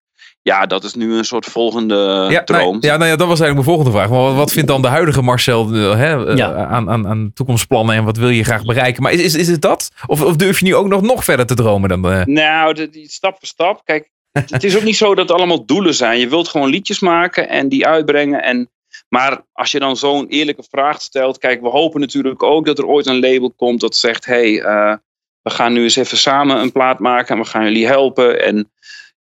Ja, 0.48 0.66
dat 0.66 0.84
is 0.84 0.93
nu 0.93 1.14
een 1.18 1.26
soort 1.26 1.45
volgende 1.45 2.28
Ja, 2.30 2.43
droom. 2.43 2.78
ja, 2.80 2.98
nou 2.98 3.10
ja, 3.10 3.16
dat 3.16 3.28
was 3.28 3.39
eigenlijk 3.39 3.54
mijn 3.54 3.64
volgende 3.64 3.91
vraag. 3.91 4.10
Maar 4.10 4.20
wat, 4.20 4.36
wat 4.36 4.52
vindt 4.52 4.68
dan 4.68 4.82
de 4.82 4.88
huidige 4.88 5.22
Marcel 5.22 5.74
eh, 5.74 5.95
hè, 5.95 6.28
eh, 6.28 6.38
Ja. 6.38 6.54
aan, 6.66 6.89
aan, 6.89 7.08
aan 7.08 7.32
toekomstplannen 7.34 7.95
en 7.95 8.04
wat 8.04 8.18
wil 8.18 8.30
je 8.30 8.43
graag 8.43 8.64
bereiken? 8.66 9.04
Maar 9.04 9.12
is, 9.12 9.22
is, 9.22 9.36
is 9.36 9.48
het 9.48 9.62
dat? 9.62 9.91
Of, 10.06 10.22
of 10.24 10.36
durf 10.36 10.60
je 10.60 10.66
nu 10.66 10.76
ook 10.76 10.88
nog, 10.88 11.02
nog 11.02 11.24
verder 11.24 11.45
te 11.45 11.54
dromen 11.56 11.89
dan? 11.89 12.12
eh, 12.12 12.26
Nou, 12.26 12.74
de- 12.74 12.89
die, 12.89 13.10
stap 13.10 13.38
voor 13.39 13.48
stap. 13.48 13.82
Kijk, 13.84 14.10
het, 14.50 14.64
is 14.64 14.76
ook 14.78 14.84
niet 14.84 14.98
zo 14.98 15.16
dat 15.16 15.30
het 15.30 15.38
allemaal 15.38 15.66
doelen 15.66 15.93
zijn. 15.93 16.20
Je 16.20 16.28
wilt 16.30 16.48
gewoon 16.48 16.70
liedjes 16.70 17.00
maken 17.00 17.50
en 17.50 17.70
die 17.70 17.86
uitbrengen. 17.88 18.43
En, 18.43 18.70
maar 19.10 19.41
als 19.54 19.72
je 19.72 19.80
dan 19.80 19.95
zo'n 19.98 20.28
eerlijke 20.28 20.64
vraag 20.70 21.02
stelt. 21.02 21.38
Kijk, 21.38 21.62
we 21.62 21.70
hopen 21.70 22.00
natuurlijk 22.00 22.43
ook 22.43 22.66
dat 22.66 22.78
er 22.78 22.86
ooit 22.86 23.06
een 23.08 23.20
label 23.20 23.52
komt 23.56 23.80
dat 23.82 23.95
zegt: 23.95 24.26
hé, 24.26 24.34
hey, 24.34 24.62
eh, 24.62 24.95
we 25.41 25.50
gaan 25.50 25.74
nu 25.74 25.84
eens 25.84 25.95
even 25.95 26.18
samen 26.18 26.58
een 26.62 26.72
plaat 26.72 27.00
maken 27.00 27.36
en 27.36 27.41
we 27.41 27.48
gaan 27.48 27.64
jullie 27.64 27.88
helpen. 27.88 28.43
En 28.45 28.72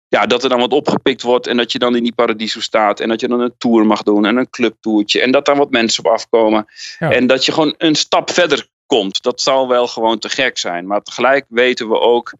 ja, 0.08 0.26
dat 0.26 0.42
er 0.42 0.48
dan 0.48 0.58
wat 0.60 0.72
opgepikt 0.72 1.22
wordt 1.22 1.46
en 1.46 1.56
dat 1.56 1.72
je 1.72 1.78
dan 1.78 1.96
in 1.96 2.02
die 2.02 2.14
paradiso 2.14 2.60
staat. 2.60 3.00
En 3.00 3.08
dat 3.08 3.20
je 3.20 3.28
dan 3.28 3.40
een 3.40 3.54
tour 3.58 3.86
mag 3.86 4.02
doen 4.02 4.24
en 4.26 4.36
een 4.36 4.50
clubtoertje. 4.50 5.20
En 5.20 5.30
dat 5.30 5.46
daar 5.46 5.56
wat 5.56 5.70
mensen 5.70 6.04
op 6.04 6.10
afkomen. 6.12 6.66
Ja. 6.98 7.10
En 7.12 7.26
dat 7.26 7.44
je 7.44 7.52
gewoon 7.52 7.74
een 7.78 7.94
stap 7.94 8.30
verder 8.30 8.68
komt. 8.86 9.22
Dat 9.22 9.40
zal 9.40 9.68
wel 9.68 9.86
gewoon 9.86 10.18
te 10.18 10.28
gek 10.28 10.58
zijn. 10.58 10.86
Maar 10.86 11.02
tegelijk 11.02 11.44
weten 11.48 11.88
we 11.88 12.00
ook 12.00 12.32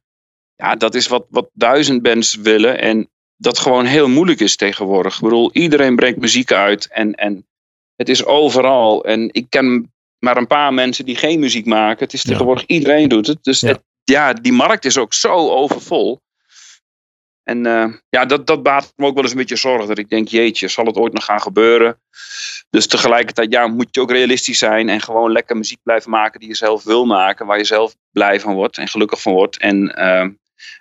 ja, 0.56 0.74
dat 0.76 0.94
is 0.94 1.06
wat, 1.08 1.26
wat 1.28 1.48
duizend 1.52 2.02
bands 2.02 2.34
willen. 2.34 2.80
En 2.80 3.08
dat 3.36 3.58
gewoon 3.58 3.84
heel 3.84 4.08
moeilijk 4.08 4.40
is 4.40 4.56
tegenwoordig. 4.56 5.14
Ik 5.16 5.22
bedoel, 5.22 5.50
iedereen 5.52 5.96
brengt 5.96 6.20
muziek 6.20 6.52
uit. 6.52 6.88
En, 6.90 7.14
en 7.14 7.46
het 7.96 8.08
is 8.08 8.24
overal. 8.24 9.04
En 9.04 9.28
ik 9.32 9.46
ken 9.48 9.92
maar 10.18 10.36
een 10.36 10.46
paar 10.46 10.74
mensen 10.74 11.04
die 11.04 11.16
geen 11.16 11.38
muziek 11.40 11.66
maken. 11.66 12.04
Het 12.04 12.12
is 12.12 12.22
tegenwoordig, 12.22 12.66
iedereen 12.66 13.08
doet 13.08 13.26
het. 13.26 13.38
Dus 13.44 13.60
Ja. 13.60 13.68
het- 13.68 13.82
ja, 14.04 14.32
die 14.32 14.52
markt 14.52 14.84
is 14.84 14.98
ook 14.98 15.14
zo 15.14 15.32
overvol. 15.50 16.20
En 17.46 17.66
eh, 17.66 17.86
ja, 18.08 18.24
dat, 18.24 18.46
dat 18.46 18.62
baart 18.62 18.92
me 18.96 19.06
ook 19.06 19.14
wel 19.14 19.22
eens 19.22 19.32
een 19.32 19.38
beetje 19.38 19.56
zorgen. 19.56 19.88
Dat 19.88 19.98
ik 19.98 20.08
denk, 20.08 20.28
jeetje, 20.28 20.68
zal 20.68 20.84
het 20.84 20.96
ooit 20.96 21.12
nog 21.12 21.24
gaan 21.24 21.40
gebeuren? 21.40 22.00
Dus 22.70 22.86
tegelijkertijd 22.86 23.52
ja, 23.52 23.66
moet 23.66 23.88
je 23.90 24.00
ook 24.00 24.10
realistisch 24.10 24.58
zijn. 24.58 24.88
En 24.88 25.00
gewoon 25.00 25.32
lekker 25.32 25.56
muziek 25.56 25.78
blijven 25.82 26.10
maken 26.10 26.40
die 26.40 26.48
je 26.48 26.54
zelf 26.54 26.84
wil 26.84 27.04
maken. 27.04 27.46
Waar 27.46 27.58
je 27.58 27.64
zelf 27.64 27.94
blij 28.10 28.40
van 28.40 28.54
wordt 28.54 28.78
en 28.78 28.88
gelukkig 28.88 29.20
van 29.22 29.32
wordt. 29.32 29.58
En 29.58 29.94
eh, 29.94 30.26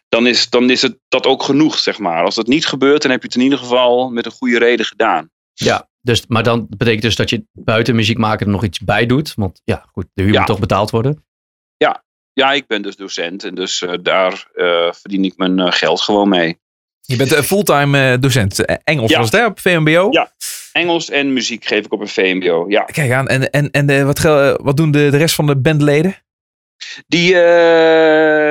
dan, 0.09 0.27
is, 0.27 0.49
dan 0.49 0.69
is 0.69 0.81
het 0.81 0.97
dat 1.07 1.25
ook 1.25 1.43
genoeg, 1.43 1.77
zeg 1.77 1.99
maar. 1.99 2.23
Als 2.23 2.35
dat 2.35 2.47
niet 2.47 2.65
gebeurt, 2.65 3.01
dan 3.01 3.11
heb 3.11 3.21
je 3.21 3.27
het 3.27 3.37
in 3.37 3.43
ieder 3.43 3.59
geval 3.59 4.09
met 4.09 4.25
een 4.25 4.31
goede 4.31 4.57
reden 4.57 4.85
gedaan. 4.85 5.29
Ja, 5.53 5.89
dus, 6.01 6.27
maar 6.27 6.43
dan 6.43 6.67
betekent 6.69 7.01
dus 7.01 7.15
dat 7.15 7.29
je 7.29 7.45
buiten 7.51 7.95
muziek 7.95 8.17
maken 8.17 8.45
er 8.45 8.51
nog 8.51 8.63
iets 8.63 8.79
bij 8.79 9.05
doet. 9.05 9.33
Want 9.35 9.61
ja, 9.63 9.85
goed, 9.91 10.05
de 10.13 10.21
huur 10.21 10.31
Ja. 10.31 10.37
moet 10.37 10.47
toch 10.47 10.59
betaald 10.59 10.91
worden. 10.91 11.25
Ja, 12.35 12.51
ik 12.51 12.67
ben 12.67 12.81
dus 12.81 12.95
docent. 12.95 13.43
En 13.43 13.55
dus 13.55 13.81
eh, 13.81 13.93
daar 14.01 14.47
eh, 14.53 14.91
verdien 14.91 15.23
ik 15.23 15.33
mijn 15.37 15.59
eh, 15.59 15.71
geld 15.71 16.01
gewoon 16.01 16.29
mee. 16.29 16.59
Je 17.01 17.15
bent 17.15 17.31
eh, 17.33 17.41
fulltime 17.41 18.19
docent. 18.19 18.65
Engels 18.83 19.11
Ja. 19.11 19.17
was 19.17 19.31
het 19.31 19.39
hè, 19.39 19.45
op 19.45 19.59
VMBO? 19.59 20.07
Ja. 20.11 20.31
Engels 20.71 21.09
en 21.09 21.33
muziek 21.33 21.65
geef 21.65 21.85
ik 21.85 21.93
op 21.93 22.01
een 22.01 22.07
VMBO. 22.07 22.65
Ja. 22.67 22.81
Kijk 22.81 23.11
aan. 23.11 23.27
En, 23.27 23.49
en, 23.49 23.71
en 23.71 24.05
wat, 24.05 24.19
wat 24.61 24.77
doen 24.77 24.91
de, 24.91 25.09
de 25.09 25.17
rest 25.17 25.35
van 25.35 25.45
de 25.47 25.55
bandleden? 25.57 26.15
Die, 27.07 27.31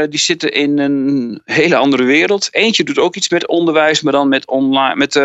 die 0.09 0.19
zitten 0.19 0.53
in 0.53 0.79
een 0.79 1.41
hele 1.45 1.77
andere 1.77 2.05
wereld. 2.05 2.49
Eentje 2.51 2.85
doet 2.85 2.99
ook 2.99 3.17
iets 3.17 3.29
met 3.29 3.47
onderwijs, 3.47 4.03
maar 4.03 4.13
dan 4.13 4.29
met 4.29 4.47
online. 4.47 4.95
Met, 4.97 5.21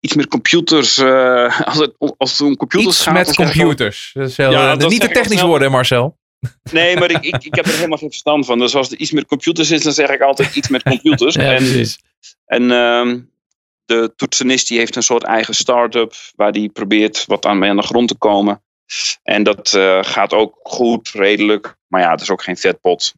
iets 0.00 0.14
met 0.14 0.28
computers. 0.28 0.98
als, 1.64 1.78
het, 1.78 1.94
als 2.16 2.30
het 2.32 2.40
om 2.40 2.56
computers 2.56 2.86
Iets 2.96 3.02
gaat. 3.02 3.14
met 3.14 3.34
computers. 3.34 4.10
Dat 4.14 4.28
is 4.28 4.36
heel, 4.36 4.50
Ja, 4.50 4.76
dat 4.76 4.90
niet 4.90 5.00
te 5.00 5.08
technisch 5.08 5.42
worden, 5.42 5.70
Marcel. 5.70 6.18
Nee, 6.72 6.96
maar 6.96 7.10
ik, 7.10 7.24
ik, 7.24 7.44
ik 7.44 7.54
heb 7.54 7.66
er 7.66 7.74
helemaal 7.74 7.98
geen 7.98 8.08
verstand 8.08 8.46
van. 8.46 8.58
Dus 8.58 8.74
als 8.74 8.90
er 8.90 8.98
iets 8.98 9.12
met 9.12 9.26
computers 9.26 9.70
is, 9.70 9.82
dan 9.82 9.92
zeg 9.92 10.08
ik 10.08 10.20
altijd 10.20 10.54
iets 10.56 10.68
met 10.68 10.82
computers. 10.82 11.34
Ja, 11.34 11.42
en 11.42 11.56
precies. 11.56 11.98
en 12.46 12.70
ehm, 12.70 13.20
de 13.84 14.12
toetsenist 14.16 14.68
die 14.68 14.78
heeft 14.78 14.96
een 14.96 15.02
soort 15.02 15.22
eigen 15.24 15.54
start-up 15.54 16.14
waar 16.36 16.52
die 16.52 16.68
probeert 16.68 17.24
wat 17.26 17.46
aan 17.46 17.58
mee 17.58 17.70
aan 17.70 17.76
de 17.76 17.82
grond 17.82 18.08
te 18.08 18.16
komen. 18.16 18.62
En 19.22 19.42
dat 19.42 19.74
eh, 19.74 19.98
gaat 20.02 20.32
ook 20.32 20.58
goed, 20.62 21.10
redelijk. 21.10 21.76
Maar 21.86 22.00
ja, 22.00 22.10
het 22.10 22.20
is 22.20 22.30
ook 22.30 22.42
geen 22.42 22.56
vetpot. 22.56 23.14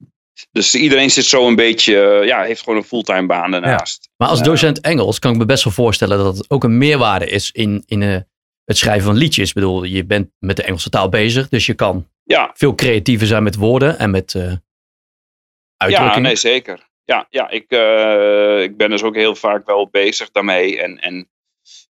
Dus 0.52 0.74
iedereen 0.74 1.10
zit 1.10 1.24
zo 1.24 1.46
een 1.46 1.56
beetje, 1.56 2.00
eh, 2.00 2.26
ja, 2.26 2.42
heeft 2.42 2.62
gewoon 2.62 2.78
een 2.78 2.84
fulltime 2.84 3.26
baan 3.26 3.50
daarnaast. 3.50 4.08
Maar 4.16 4.28
als 4.28 4.38
Ja. 4.38 4.44
docent 4.44 4.80
Engels 4.80 5.18
kan 5.18 5.32
ik 5.32 5.38
me 5.38 5.44
best 5.44 5.64
wel 5.64 5.72
voorstellen 5.72 6.18
dat 6.18 6.36
het 6.36 6.50
ook 6.50 6.64
een 6.64 6.78
meerwaarde 6.78 7.26
is 7.26 7.50
in, 7.50 7.82
in 7.86 8.02
eh, 8.02 8.16
het 8.64 8.76
schrijven 8.78 9.04
van 9.04 9.16
liedjes. 9.16 9.48
Ik 9.48 9.54
bedoel, 9.54 9.84
je 9.84 10.04
bent 10.04 10.30
met 10.38 10.56
de 10.56 10.62
Engelse 10.62 10.90
taal 10.90 11.08
bezig, 11.08 11.48
dus 11.48 11.66
je 11.66 11.74
kan 11.74 12.08
Ja, 12.30 12.50
veel 12.54 12.74
creatiever 12.74 13.26
zijn 13.26 13.42
met 13.42 13.56
woorden 13.56 13.98
en 13.98 14.10
met 14.10 14.34
eh 14.34 14.42
ja 14.42 14.60
uitdrukkingen. 15.76 16.22
nee, 16.22 16.36
zeker. 16.36 16.88
Ja, 17.04 17.26
ja 17.30 17.50
ik, 17.50 17.64
eh, 17.68 18.62
ik 18.62 18.76
ben 18.76 18.90
dus 18.90 19.02
ook 19.02 19.14
heel 19.14 19.34
vaak 19.34 19.66
wel 19.66 19.88
bezig 19.90 20.30
daarmee. 20.30 20.80
En, 20.80 20.98
en 20.98 21.30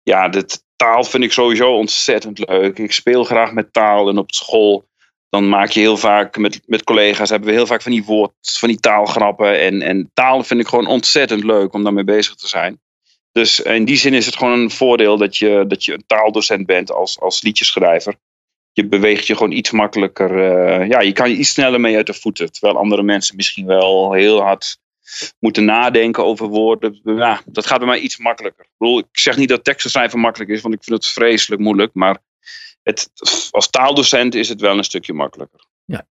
ja, 0.03 0.29
de 0.29 0.45
taal 0.75 1.03
vind 1.03 1.23
ik 1.23 1.31
sowieso 1.31 1.71
ontzettend 1.71 2.39
leuk. 2.47 2.77
Ik 2.77 2.91
speel 2.91 3.23
graag 3.23 3.51
met 3.51 3.73
taal 3.73 4.09
en 4.09 4.17
op 4.17 4.31
school. 4.31 4.87
Dan 5.29 5.49
maak 5.49 5.69
je 5.69 5.79
heel 5.79 5.97
vaak 5.97 6.37
met, 6.37 6.61
met 6.65 6.83
collega's 6.83 7.29
hebben 7.29 7.49
we 7.49 7.55
heel 7.55 7.67
vaak 7.67 7.81
van 7.81 7.91
die 7.91 8.03
woord, 8.03 8.31
van 8.41 8.69
die 8.69 8.79
taalgrappen. 8.79 9.59
En, 9.59 9.81
en 9.81 10.09
taal 10.13 10.43
vind 10.43 10.59
ik 10.59 10.67
gewoon 10.67 10.87
ontzettend 10.87 11.43
leuk 11.43 11.73
om 11.73 11.83
daarmee 11.83 12.03
bezig 12.03 12.35
te 12.35 12.47
zijn. 12.47 12.81
Dus 13.31 13.59
in 13.59 13.85
die 13.85 13.97
zin 13.97 14.13
is 14.13 14.25
het 14.25 14.35
gewoon 14.35 14.59
een 14.59 14.71
voordeel 14.71 15.17
dat 15.17 15.37
je, 15.37 15.65
dat 15.67 15.85
je 15.85 15.93
een 15.93 16.03
taaldocent 16.07 16.65
bent 16.65 16.91
als, 16.91 17.19
als 17.19 17.41
liedjeschrijver. 17.41 18.15
Je 18.75 18.87
beweegt 18.87 19.27
je 19.27 19.33
gewoon 19.33 19.51
iets 19.51 19.71
makkelijker. 19.71 20.29
eh, 20.29 20.87
ja, 20.87 20.99
je 21.01 21.11
kan 21.11 21.29
je 21.29 21.35
iets 21.35 21.49
sneller 21.49 21.79
mee 21.79 21.95
uit 21.95 22.05
de 22.05 22.13
voeten. 22.13 22.51
Terwijl 22.51 22.77
andere 22.77 23.03
mensen 23.03 23.35
misschien 23.35 23.65
wel 23.65 24.13
heel 24.13 24.41
hard 24.41 24.77
moeten 25.39 25.65
nadenken 25.65 26.25
over 26.25 26.47
woorden. 26.47 26.99
Ja, 27.03 27.41
dat 27.45 27.65
gaat 27.65 27.77
bij 27.77 27.87
mij 27.87 27.99
iets 27.99 28.17
makkelijker. 28.17 28.65
Ik, 28.79 29.05
zeg 29.11 29.37
niet 29.37 29.49
dat 29.49 29.63
teksten 29.63 29.91
schrijven 29.91 30.19
makkelijk 30.19 30.51
is, 30.51 30.61
want 30.61 30.73
ik 30.73 30.83
vind 30.83 30.95
het 30.95 31.07
vreselijk 31.07 31.61
moeilijk. 31.61 31.93
Maar 31.93 32.17
het, 32.83 33.09
als 33.51 33.69
taaldocent 33.69 34.35
is 34.35 34.49
het 34.49 34.61
wel 34.61 34.77
een 34.77 34.83
stukje 34.83 35.13
makkelijker. 35.13 35.59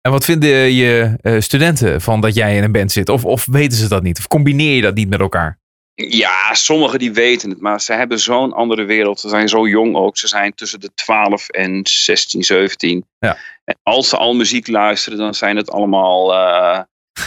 En 0.02 0.12
wat 0.12 0.26
vinden 0.26 0.74
je 0.74 1.18
eh, 1.22 1.40
studenten 1.40 2.02
van 2.02 2.22
dat 2.22 2.36
jij 2.36 2.58
in 2.58 2.64
een 2.64 2.72
band 2.72 2.92
zit? 2.92 3.10
Of, 3.10 3.26
of 3.26 3.46
weten 3.46 3.78
ze 3.78 3.88
dat 3.88 4.04
niet? 4.04 4.20
Of 4.20 4.28
combineer 4.28 4.76
je 4.76 4.82
dat 4.82 4.96
niet 4.96 5.10
met 5.10 5.20
elkaar? 5.20 5.60
Ja, 6.08 6.54
sommigen 6.54 7.00
die 7.00 7.12
weten 7.14 7.50
het, 7.50 7.60
maar 7.62 7.82
ze 7.82 7.94
hebben 7.94 8.20
zo'n 8.20 8.54
andere 8.54 8.84
wereld. 8.84 9.20
Ze 9.20 9.30
zijn 9.30 9.50
zo 9.50 9.68
jong 9.68 9.96
ook. 9.96 10.18
Ze 10.18 10.28
zijn 10.28 10.54
tussen 10.54 10.80
de 10.80 10.90
12 10.96 11.50
en 11.50 11.80
16, 11.84 12.44
17. 12.44 13.06
Ja. 13.20 13.38
En 13.66 13.78
als 13.84 14.10
ze 14.10 14.18
al 14.18 14.34
muziek 14.34 14.68
luisteren, 14.68 15.18
dan 15.18 15.34
zijn 15.34 15.56
het 15.58 15.72
allemaal. 15.72 16.34
eh, 16.34 16.80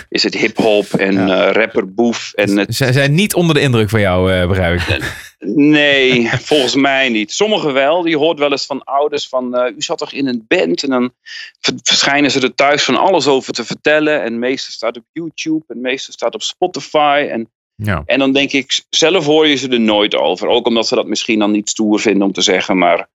is 0.08 0.22
het 0.22 0.34
hip-hop 0.34 0.86
en 0.92 1.26
Ja. 1.26 1.46
eh, 1.46 1.52
rapper 1.52 1.94
boef. 1.94 2.32
En 2.32 2.56
het, 2.56 2.74
Ze 2.74 2.92
zijn 2.92 3.14
niet 3.14 3.34
onder 3.34 3.54
de 3.54 3.60
indruk 3.60 3.90
van 3.90 4.00
jou, 4.00 4.32
eh, 4.32 4.48
begrijp 4.48 4.80
ik. 4.80 4.98
Nee, 5.56 6.28
volgens 6.30 6.74
mij 6.74 7.08
niet. 7.08 7.32
Sommigen 7.32 7.72
wel. 7.72 8.06
Je 8.06 8.16
hoort 8.16 8.38
wel 8.38 8.50
eens 8.50 8.66
van 8.66 8.84
ouders 8.84 9.28
van... 9.28 9.72
u 9.76 9.82
zat 9.82 9.98
toch 9.98 10.12
in 10.12 10.26
een 10.26 10.44
band? 10.48 10.82
En 10.82 10.90
dan 10.90 11.12
ver- 11.60 11.74
verschijnen 11.82 12.30
ze 12.30 12.40
er 12.40 12.54
thuis 12.54 12.82
van 12.84 12.96
alles 12.96 13.26
over 13.26 13.52
te 13.52 13.64
vertellen. 13.64 14.22
En 14.22 14.38
meeste 14.38 14.72
staat 14.72 14.96
op 14.96 15.04
YouTube. 15.12 15.64
En 15.68 15.80
meeste 15.80 16.12
staat 16.12 16.34
op 16.34 16.42
Spotify. 16.42 17.26
En, 17.30 17.50
Ja. 17.84 18.02
en 18.06 18.18
dan 18.18 18.32
denk 18.32 18.52
ik... 18.52 18.80
Zelf 18.90 19.24
hoor 19.24 19.46
je 19.46 19.56
ze 19.56 19.68
er 19.68 19.80
nooit 19.80 20.16
over. 20.16 20.48
Ook 20.48 20.66
omdat 20.66 20.88
ze 20.88 20.94
dat 20.94 21.06
misschien 21.06 21.38
dan 21.38 21.50
niet 21.50 21.68
stoer 21.68 22.00
vinden 22.00 22.26
om 22.26 22.32
te 22.32 22.42
zeggen. 22.42 22.78
Maar 22.78 23.08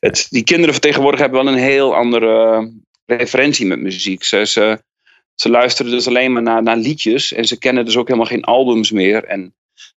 het, 0.00 0.26
die 0.30 0.44
kinderen 0.44 0.72
van 0.72 0.82
tegenwoordig 0.82 1.20
hebben 1.20 1.44
wel 1.44 1.52
een 1.52 1.58
heel 1.58 1.94
andere 1.94 2.72
referentie 3.06 3.66
met 3.66 3.80
muziek. 3.80 4.24
Ze, 4.24 4.46
ze, 4.46 4.82
ze 5.34 5.50
luisteren 5.50 5.90
dus 5.90 6.06
alleen 6.06 6.32
maar 6.32 6.42
naar, 6.42 6.62
naar 6.62 6.76
liedjes. 6.76 7.32
En 7.32 7.44
ze 7.44 7.58
kennen 7.58 7.84
dus 7.84 7.96
ook 7.96 8.06
helemaal 8.06 8.28
geen 8.28 8.44
albums 8.44 8.90
meer. 8.90 9.24
En 9.24 9.54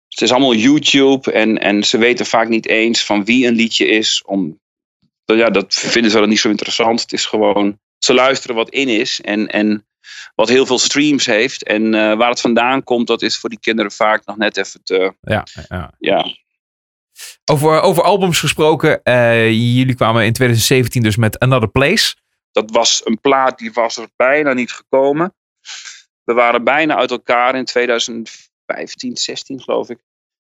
het 0.09 0.21
is 0.21 0.31
allemaal 0.31 0.55
YouTube 0.55 1.33
en, 1.33 1.59
en 1.59 1.85
ze 1.85 1.99
weten 1.99 2.27
vaak 2.27 2.49
niet 2.49 2.67
eens 2.67 3.05
van 3.05 3.25
wie 3.25 3.47
een 3.47 3.55
liedje 3.55 3.87
is. 3.87 4.23
Om, 4.27 4.61
ja, 5.25 5.51
dat 5.51 5.75
vinden 5.75 6.11
ze 6.11 6.19
dan 6.19 6.29
niet 6.29 6.41
zo 6.41 6.49
interessant. 6.49 7.01
Het 7.01 7.13
is 7.13 7.25
gewoon, 7.25 7.79
ze 7.99 8.15
luisteren 8.15 8.57
wat 8.57 8.71
in 8.71 8.89
is 8.89 9.21
en, 9.21 9.49
en 9.49 9.87
wat 10.35 10.49
heel 10.49 10.67
veel 10.67 10.79
streams 10.79 11.27
heeft. 11.27 11.63
En 11.63 11.95
eh, 11.95 12.17
waar 12.17 12.29
het 12.31 12.41
vandaan 12.41 12.83
komt, 12.83 13.07
dat 13.07 13.23
is 13.23 13.39
voor 13.39 13.49
die 13.51 13.61
kinderen 13.61 13.93
vaak 13.93 14.27
nog 14.27 14.37
net 14.37 14.57
even 14.57 14.81
te, 14.83 15.15
Ja, 15.21 15.47
ja. 15.69 15.93
ja. 15.99 16.27
Over, 17.45 17.81
over 17.81 18.03
albums 18.03 18.41
gesproken. 18.41 19.03
eh, 19.03 19.51
jullie 19.51 19.95
kwamen 19.95 20.25
in 20.25 20.33
2017 20.33 21.03
dus 21.03 21.17
met 21.17 21.39
Another 21.39 21.69
Place. 21.69 22.15
Dat 22.53 22.71
was 22.71 23.01
een 23.05 23.21
plaat 23.21 23.59
die 23.59 23.73
was 23.73 23.97
er 23.97 24.09
bijna 24.17 24.53
niet 24.53 24.73
gekomen. 24.73 25.35
We 26.25 26.33
waren 26.33 26.65
bijna 26.65 26.97
uit 26.97 27.11
elkaar 27.11 27.55
in 27.55 27.65
2015, 27.65 29.17
16 29.17 29.61
geloof 29.61 29.89
ik. 29.89 29.99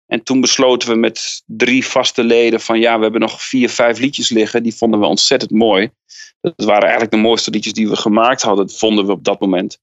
En 0.07 0.23
toen 0.23 0.41
besloten 0.41 0.89
we 0.89 0.95
met 0.95 1.43
drie 1.45 1.85
vaste 1.85 2.23
leden 2.23 2.61
van 2.61 2.79
ja, 2.79 2.95
we 2.95 3.03
hebben 3.03 3.21
nog 3.21 3.41
vier, 3.41 3.69
vijf 3.69 3.99
liedjes 3.99 4.29
liggen. 4.29 4.63
Die 4.63 4.75
vonden 4.75 4.99
we 4.99 5.05
ontzettend 5.05 5.51
mooi. 5.51 5.89
Dat 6.41 6.53
waren 6.65 6.81
eigenlijk 6.81 7.11
de 7.11 7.17
mooiste 7.17 7.51
liedjes 7.51 7.73
die 7.73 7.89
we 7.89 7.95
gemaakt 7.95 8.41
hadden, 8.41 8.69
vonden 8.69 9.05
we 9.05 9.11
op 9.11 9.23
dat 9.23 9.39
moment. 9.39 9.79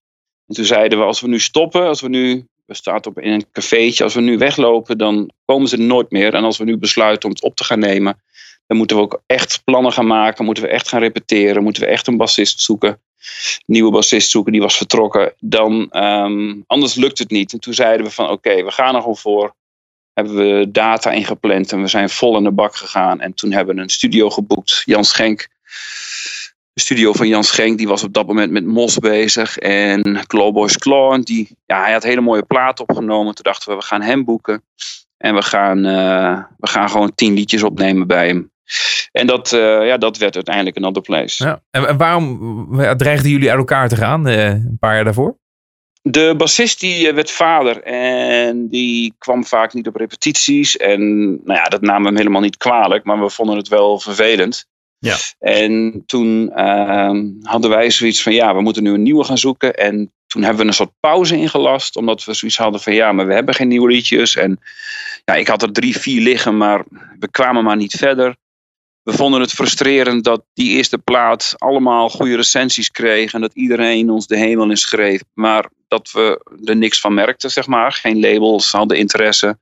En 0.47 0.55
toen 0.55 0.64
zeiden 0.64 0.99
we, 0.99 1.05
als 1.05 1.20
we 1.20 1.29
nu 1.29 1.41
stoppen, 1.41 1.87
als 1.87 2.01
we 2.01 2.09
nu, 2.09 2.47
we 2.64 2.75
staan 2.75 3.05
op 3.07 3.20
in 3.20 3.33
een 3.33 3.47
cafeetje, 3.53 4.05
als 4.05 4.14
we 4.14 4.20
nu 4.20 4.39
weglopen, 4.39 4.99
dan 4.99 5.31
komen 5.45 5.68
ze 5.68 5.77
nooit 5.77 6.11
meer. 6.11 6.35
En 6.35 6.45
als 6.45 6.59
we 6.59 6.64
nu 6.64 6.77
besluiten 6.77 7.29
om 7.29 7.35
het 7.35 7.45
op 7.45 7.57
te 7.57 7.64
gaan 7.64 7.79
nemen, 7.79 8.22
dan 8.66 8.77
moeten 8.77 8.97
we 8.97 9.03
ook 9.03 9.22
echt 9.27 9.62
plannen 9.64 9.93
gaan 9.93 10.07
maken, 10.07 10.45
moeten 10.45 10.62
we 10.62 10.68
echt 10.68 10.89
gaan 10.89 11.01
repeteren, 11.01 11.62
moeten 11.62 11.83
we 11.83 11.89
echt 11.89 12.07
een 12.07 12.16
bassist 12.16 12.61
zoeken, 12.61 13.01
nieuwe 13.66 13.91
bassist 13.91 14.31
zoeken, 14.31 14.53
die 14.53 14.61
was 14.61 14.77
vertrokken. 14.77 15.35
Dan, 15.39 15.91
ehm, 15.91 16.61
anders 16.66 16.95
lukt 16.95 17.18
het 17.18 17.31
niet. 17.31 17.53
En 17.53 17.61
toen 17.61 17.75
zeiden 17.75 18.07
we 18.07 18.12
van 18.12 18.31
oké, 18.31 18.64
we 18.64 18.70
gaan 18.70 18.95
er 18.95 19.01
gewoon 19.01 19.16
voor. 19.16 19.55
Hebben 20.15 20.35
we 20.37 20.71
data 20.71 21.11
ingepland 21.11 21.73
en 21.73 21.81
we 21.81 21.89
zijn 21.89 22.09
vol 22.09 22.37
in 22.37 22.45
de 22.45 22.53
bak 22.53 22.77
gegaan. 22.77 23.21
En 23.21 23.35
toen 23.35 23.53
hebben 23.53 23.75
we 23.75 23.83
een 23.83 23.89
studio 23.89 24.31
geboekt, 24.31 24.83
Jan 24.85 25.05
Schenk. 25.05 25.49
De 26.73 26.81
studio 26.81 27.12
van 27.12 27.29
Jan 27.29 27.45
Schenk, 27.45 27.79
die 27.79 27.89
was 27.89 28.05
op 28.05 28.12
dat 28.12 28.27
moment 28.27 28.53
met 28.53 28.65
Mos 28.65 28.99
bezig. 28.99 29.59
En 29.59 30.27
Clawboys 30.27 30.79
Claw, 30.79 31.23
die, 31.25 31.57
ja, 31.67 31.83
hij 31.83 31.93
had 31.93 32.03
hele 32.03 32.21
mooie 32.21 32.43
platen 32.43 32.89
opgenomen. 32.89 33.35
Toen 33.35 33.45
dachten 33.45 33.71
we, 33.71 33.77
we 33.77 33.85
gaan 33.85 34.03
hem 34.03 34.25
boeken. 34.25 34.62
En 35.17 35.35
we 35.35 35.43
gaan, 35.43 35.85
eh, 35.85 36.43
we 36.59 36.69
gaan 36.69 36.91
gewoon 36.91 37.15
tien 37.15 37.35
liedjes 37.35 37.62
opnemen 37.62 38.07
bij 38.07 38.27
hem. 38.27 38.53
En 39.12 39.27
dat, 39.27 39.53
eh, 39.53 39.87
ja, 39.87 39.97
dat 39.97 40.17
werd 40.17 40.35
uiteindelijk 40.35 40.77
Another 40.77 41.03
Place. 41.03 41.45
Ja. 41.45 41.62
En, 41.71 41.97
waarom 41.97 42.81
eh, 42.81 42.91
dreigden 42.91 43.31
jullie 43.31 43.51
uit 43.51 43.59
elkaar 43.59 43.89
te 43.89 43.97
gaan 43.97 44.27
een 44.27 44.77
paar 44.81 44.95
jaar 44.95 45.05
daarvoor? 45.05 45.37
De 46.07 46.34
bassist 46.36 46.80
die 46.80 47.09
eh, 47.09 47.14
werd 47.14 47.30
vader 47.30 47.82
en 47.82 48.68
die 48.68 49.14
kwam 49.18 49.44
vaak 49.44 49.72
niet 49.72 49.86
op 49.86 49.96
repetities. 49.96 50.76
En 50.76 51.28
nou 51.28 51.59
ja, 51.59 51.64
dat 51.64 51.80
namen 51.80 52.02
we 52.02 52.09
hem 52.09 52.16
helemaal 52.16 52.40
niet 52.40 52.57
kwalijk, 52.57 53.05
maar 53.05 53.20
we 53.20 53.30
vonden 53.30 53.57
het 53.57 53.68
wel 53.68 53.98
vervelend. 53.98 54.66
Ja. 54.98 55.16
En 55.38 56.02
toen 56.07 56.52
ehm, 56.52 57.26
hadden 57.42 57.70
wij 57.70 57.90
zoiets 57.90 58.22
van 58.22 58.32
ja, 58.32 58.55
we 58.55 58.61
moeten 58.61 58.82
nu 58.82 58.92
een 58.92 59.02
nieuwe 59.02 59.24
gaan 59.24 59.38
zoeken. 59.38 59.74
En 59.74 60.12
toen 60.26 60.42
hebben 60.42 60.61
we 60.62 60.68
een 60.68 60.74
soort 60.74 60.92
pauze 61.00 61.36
ingelast, 61.36 61.96
omdat 61.96 62.24
we 62.24 62.34
zoiets 62.34 62.59
hadden 62.59 62.80
van 62.80 62.94
ja, 62.94 63.12
maar 63.12 63.26
we 63.26 63.34
hebben 63.34 63.55
geen 63.55 63.68
nieuwe 63.68 63.90
liedjes. 63.90 64.36
En 64.36 64.61
ja, 65.24 65.34
ik 65.34 65.48
had 65.48 65.62
er 65.62 65.72
drie, 65.72 65.98
vier 65.98 66.20
liggen, 66.20 66.57
maar 66.57 66.84
we 67.18 67.30
kwamen 67.30 67.64
maar 67.64 67.76
niet 67.76 67.94
verder. 67.94 68.36
We 69.02 69.12
vonden 69.12 69.40
het 69.40 69.52
frustrerend 69.52 70.24
dat 70.24 70.44
die 70.55 70.70
eerste 70.70 70.98
plaat 70.98 71.55
allemaal 71.59 72.09
goede 72.09 72.36
recensies 72.36 72.90
kreeg 72.90 73.32
en 73.32 73.40
dat 73.40 73.55
iedereen 73.55 74.11
ons 74.11 74.26
de 74.26 74.36
hemel 74.36 74.70
in 74.70 74.76
schreef. 74.76 75.22
Maar 75.34 75.68
dat 75.95 76.11
we 76.12 76.59
er 76.64 76.76
niks 76.76 77.01
van 77.01 77.14
merkten, 77.14 77.51
zeg 77.51 77.66
maar. 77.66 77.92
Geen 77.92 78.20
labels 78.20 78.72
hadden 78.72 78.99
interesse. 78.99 79.59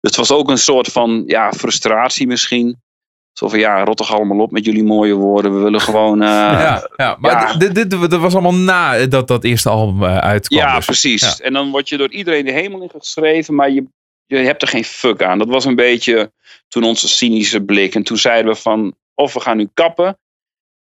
Dus 0.00 0.16
het 0.16 0.16
was 0.16 0.32
ook 0.32 0.50
een 0.50 0.58
soort 0.58 0.88
van 0.88 1.22
ja, 1.26 1.52
frustratie 1.52 2.26
misschien. 2.26 2.84
Zo 3.32 3.48
van 3.48 3.58
ja, 3.58 3.84
rot 3.84 3.96
toch 3.96 4.14
allemaal 4.14 4.38
op 4.38 4.50
met 4.50 4.64
jullie 4.64 4.84
mooie 4.84 5.14
woorden. 5.14 5.56
We 5.56 5.62
willen 5.62 5.80
gewoon. 5.80 6.22
eh, 6.22 6.28
ja, 6.28 6.90
ja, 6.96 7.16
maar 7.18 7.30
ja. 7.30 7.56
Dit, 7.56 7.74
dit, 7.74 7.90
dit 7.90 8.16
was 8.16 8.32
allemaal 8.32 8.54
na 8.54 9.06
dat, 9.06 9.28
dat 9.28 9.44
eerste 9.44 9.68
album 9.68 10.02
eh, 10.02 10.18
uitkwam. 10.18 10.58
Ja, 10.58 10.76
dus. 10.76 10.84
precies. 10.84 11.22
Ja. 11.22 11.44
En 11.44 11.52
dan 11.52 11.70
word 11.70 11.88
je 11.88 11.96
door 11.96 12.10
iedereen 12.10 12.44
de 12.44 12.52
hemel 12.52 12.82
in 12.82 12.90
geschreven, 12.90 13.54
maar 13.54 13.70
je, 13.70 13.84
je 14.26 14.36
hebt 14.36 14.62
er 14.62 14.68
geen 14.68 14.84
fuck 14.84 15.22
aan. 15.22 15.38
Dat 15.38 15.48
was 15.48 15.64
een 15.64 15.76
beetje 15.76 16.32
toen 16.68 16.84
onze 16.84 17.08
cynische 17.08 17.60
blik. 17.60 17.94
En 17.94 18.02
toen 18.02 18.18
zeiden 18.18 18.52
we 18.52 18.58
van, 18.58 18.94
of 19.14 19.32
we 19.32 19.40
gaan 19.40 19.56
nu 19.56 19.68
kappen, 19.74 20.18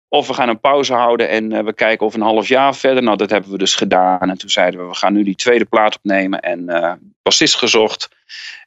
of 0.09 0.27
we 0.27 0.33
gaan 0.33 0.49
een 0.49 0.59
pauze 0.59 0.93
houden 0.93 1.29
en 1.29 1.51
eh, 1.51 1.63
we 1.63 1.73
kijken 1.73 2.05
over 2.05 2.19
een 2.19 2.25
half 2.25 2.47
jaar 2.47 2.75
verder. 2.75 3.03
Nou, 3.03 3.17
dat 3.17 3.29
hebben 3.29 3.51
we 3.51 3.57
dus 3.57 3.75
gedaan. 3.75 4.29
En 4.29 4.37
toen 4.37 4.49
zeiden 4.49 4.79
we, 4.79 4.85
we 4.87 4.95
gaan 4.95 5.13
nu 5.13 5.23
die 5.23 5.35
tweede 5.35 5.65
plaat 5.65 5.95
opnemen 5.95 6.39
en 6.39 6.69
eh 6.69 6.93
bassist 7.21 7.55
gezocht. 7.55 8.09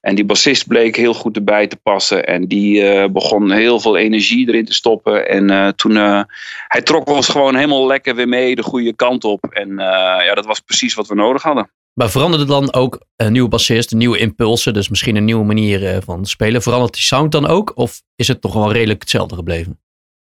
En 0.01 0.15
die 0.15 0.25
bassist 0.25 0.67
bleek 0.67 0.97
heel 0.97 1.15
goed 1.15 1.37
erbij 1.37 1.67
te 1.67 1.77
passen. 1.77 2.27
En 2.27 2.49
die 2.49 2.83
eh, 2.83 3.11
begon 3.11 3.51
heel 3.51 3.81
veel 3.81 3.97
energie 3.97 4.49
erin 4.49 4.65
te 4.65 4.75
stoppen. 4.75 5.29
En 5.29 5.51
eh, 5.51 5.69
toen, 5.69 5.95
hij 6.69 6.83
trok 6.83 7.09
ons 7.09 7.29
gewoon 7.29 7.55
helemaal 7.55 7.87
lekker 7.87 8.15
weer 8.15 8.29
mee 8.29 8.55
de 8.55 8.63
goede 8.63 8.95
kant 8.95 9.25
op. 9.25 9.45
En 9.45 9.77
ja, 10.25 10.35
dat 10.35 10.47
was 10.47 10.61
precies 10.61 10.95
wat 10.95 11.09
we 11.09 11.15
nodig 11.15 11.43
hadden. 11.43 11.71
Maar 11.95 12.11
veranderde 12.11 12.45
dan 12.45 12.73
ook 12.73 13.01
een 13.17 13.33
nieuwe 13.33 13.49
bassist, 13.49 13.95
nieuwe 13.95 14.19
impulsen, 14.19 14.75
dus 14.75 14.89
misschien 14.89 15.17
een 15.17 15.25
nieuwe 15.25 15.45
manier 15.45 16.03
van 16.05 16.25
spelen? 16.25 16.63
Verandert 16.63 16.93
die 16.93 17.03
sound 17.03 17.33
dan 17.33 17.47
ook? 17.47 17.73
Of 17.75 18.03
is 18.17 18.29
het 18.29 18.41
toch 18.41 18.53
wel 18.53 18.73
redelijk 18.73 19.01
hetzelfde 19.01 19.35
gebleven? 19.35 19.82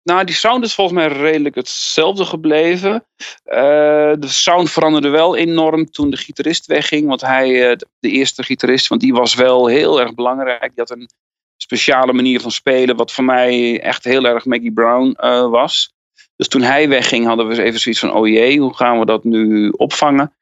Nou, 0.08 0.24
die 0.24 0.36
sound 0.36 0.64
is 0.64 0.74
volgens 0.74 0.98
mij 0.98 1.08
redelijk 1.08 1.56
hetzelfde 1.56 2.26
gebleven. 2.26 3.06
Eh, 3.44 4.14
de 4.20 4.28
sound 4.28 4.72
veranderde 4.72 5.10
wel 5.10 5.36
enorm 5.36 5.92
toen 5.92 6.10
de 6.10 6.18
gitarist 6.18 6.66
wegging. 6.66 7.08
Want 7.08 7.22
hij, 7.22 7.70
eh, 7.70 7.78
de 8.00 8.10
eerste 8.10 8.44
gitarist, 8.44 8.88
want 8.88 9.02
die 9.02 9.14
was 9.14 9.36
wel 9.36 9.68
heel 9.68 10.00
erg 10.02 10.14
belangrijk. 10.14 10.62
Die 10.62 10.72
had 10.76 10.90
een 10.90 11.10
speciale 11.58 12.14
manier 12.14 12.42
van 12.42 12.52
spelen, 12.52 12.96
wat 12.96 13.12
voor 13.12 13.24
mij 13.24 13.82
echt 13.82 14.04
heel 14.04 14.24
erg 14.24 14.46
Maggie 14.46 14.74
Brown 14.74 15.12
eh, 15.12 15.50
was. 15.50 15.94
Dus 16.36 16.48
toen 16.48 16.62
hij 16.62 16.90
wegging, 16.90 17.26
hadden 17.26 17.48
we 17.48 17.64
even 17.64 17.80
zoiets 17.80 18.02
van: 18.02 18.14
oh 18.14 18.28
jee, 18.28 18.60
hoe 18.60 18.76
gaan 18.76 19.00
we 19.00 19.06
dat 19.06 19.24
nu 19.24 19.70
opvangen? 19.70 20.34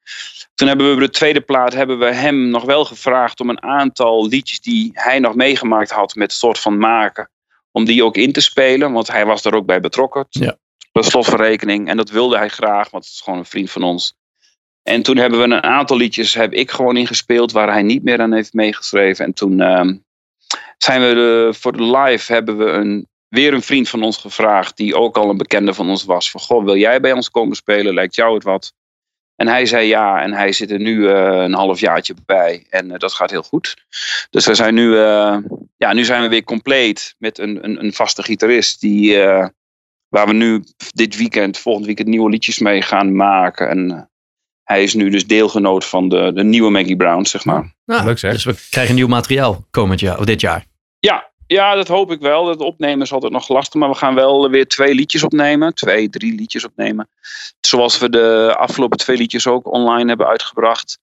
Toen 0.56 0.68
hebben 0.68 0.90
we 0.90 0.96
bij 0.96 1.06
de 1.06 1.12
tweede 1.12 1.42
plaat 1.42 1.74
hebben 1.74 2.00
we 2.00 2.14
hem 2.14 2.50
nog 2.50 2.64
wel 2.64 2.86
gevraagd 2.86 3.40
om 3.40 3.50
een 3.50 3.64
aantal 3.64 4.28
liedjes 4.28 4.62
die 4.62 4.92
hij 4.94 5.20
nog 5.20 5.36
meegemaakt 5.36 5.92
had 5.92 6.16
met 6.16 6.34
soort 6.34 6.60
van 6.60 6.78
maken 6.78 7.30
om 7.76 7.86
die 7.86 8.04
ook 8.04 8.18
in 8.18 8.32
te 8.32 8.42
spelen, 8.42 8.92
want 8.92 9.08
hij 9.08 9.26
was 9.26 9.46
er 9.46 9.56
ook 9.56 9.66
bij 9.66 9.80
betrokken. 9.80 10.26
Ja. 10.30 10.58
Per 10.92 11.04
slot 11.04 11.26
van 11.26 11.40
rekening. 11.40 11.88
En 11.88 11.98
dat 11.98 12.10
wilde 12.10 12.38
hij 12.38 12.50
graag, 12.50 12.90
want 12.90 13.04
het 13.04 13.14
is 13.14 13.22
gewoon 13.22 13.40
een 13.40 13.46
vriend 13.46 13.72
van 13.72 13.84
ons. 13.84 14.16
En 14.84 15.02
toen 15.02 15.18
hebben 15.18 15.40
we 15.40 15.46
een 15.46 15.64
aantal 15.64 15.98
liedjes, 15.98 16.34
heb 16.34 16.54
ik 16.54 16.72
gewoon 16.72 16.98
ingespeeld, 16.98 17.52
waar 17.52 17.72
hij 17.72 17.82
niet 17.82 18.04
meer 18.04 18.22
aan 18.22 18.34
heeft 18.34 18.54
meegeschreven. 18.54 19.26
En 19.26 19.34
toen 19.34 19.62
ehm, 19.62 19.98
zijn 20.78 21.02
we 21.02 21.14
de, 21.14 21.54
voor 21.54 21.78
de 21.78 21.84
live 21.84 22.34
hebben 22.34 22.58
we 22.58 22.66
een, 22.66 23.08
weer 23.28 23.54
een 23.54 23.62
vriend 23.62 23.90
van 23.90 24.04
ons 24.04 24.18
gevraagd, 24.18 24.78
die 24.78 24.96
ook 24.96 25.18
al 25.18 25.30
een 25.30 25.38
bekende 25.38 25.74
van 25.74 25.90
ons 25.90 26.04
was. 26.04 26.32
Van, 26.32 26.42
goh, 26.42 26.64
wil 26.64 26.78
jij 26.78 27.00
bij 27.00 27.12
ons 27.12 27.30
komen 27.30 27.56
spelen? 27.56 27.94
Lijkt 27.94 28.16
jou 28.16 28.34
het 28.34 28.44
wat? 28.44 28.74
En 29.36 29.48
hij 29.48 29.66
zei 29.66 29.88
ja, 29.88 30.22
en 30.22 30.34
hij 30.34 30.52
zit 30.52 30.72
er 30.72 30.80
nu 30.80 31.10
eh, 31.10 31.44
een 31.44 31.54
halfjaartje 31.54 32.16
bij. 32.26 32.66
En 32.70 32.92
eh, 32.92 33.00
dat 33.00 33.14
gaat 33.14 33.32
heel 33.32 33.44
goed. 33.44 33.76
Dus 34.30 34.46
we 34.46 34.56
zijn 34.56 34.74
nu, 34.74 34.98
eh, 34.98 35.38
ja, 35.78 35.94
nu 35.94 36.04
zijn 36.04 36.22
we 36.22 36.28
weer 36.28 36.44
compleet 36.44 37.16
met 37.18 37.38
een, 37.38 37.64
een, 37.64 37.84
een 37.84 37.94
vaste 37.94 38.24
gitarist. 38.24 38.82
Die, 38.82 39.22
eh, 39.22 39.48
waar 40.08 40.28
we 40.28 40.34
nu 40.34 40.64
dit 40.94 41.18
weekend, 41.18 41.58
volgend 41.58 41.86
weekend, 41.86 42.08
nieuwe 42.08 42.30
liedjes 42.30 42.60
mee 42.60 42.82
gaan 42.82 43.16
maken. 43.16 43.70
En 43.70 44.10
hij 44.64 44.84
is 44.84 44.94
nu 44.94 45.10
dus 45.10 45.28
deelgenoot 45.28 45.86
van 45.86 46.10
de, 46.10 46.32
de 46.34 46.44
nieuwe 46.44 46.72
Maggie 46.72 46.96
Brown, 46.96 47.26
zeg 47.26 47.46
maar. 47.46 47.76
Nou, 47.86 48.06
Leuk 48.06 48.20
zeg. 48.20 48.32
Dus 48.32 48.44
we 48.44 48.56
krijgen 48.70 48.96
nieuw 48.96 49.08
materiaal 49.08 49.66
komend 49.72 50.00
jaar, 50.00 50.20
of 50.20 50.26
dit 50.26 50.42
jaar. 50.42 50.66
Ja, 51.00 51.32
ja, 51.48 51.76
dat 51.76 51.88
hoop 51.88 52.12
ik 52.12 52.20
wel. 52.20 52.48
Het 52.48 52.60
opnemen 52.60 53.02
is 53.02 53.12
altijd 53.12 53.32
nog 53.32 53.50
lastig, 53.50 53.80
maar 53.80 53.90
we 53.90 53.96
gaan 53.96 54.16
wel 54.16 54.50
weer 54.50 54.68
twee 54.68 54.96
liedjes 54.96 55.24
opnemen. 55.24 55.74
Twee, 55.74 56.10
drie 56.10 56.36
liedjes 56.36 56.66
opnemen. 56.66 57.10
Zoals 57.62 57.98
we 57.98 58.10
de 58.10 58.56
afgelopen 58.58 58.98
twee 58.98 59.18
liedjes 59.18 59.48
ook 59.48 59.72
online 59.72 60.08
hebben 60.08 60.28
uitgebracht. 60.28 61.00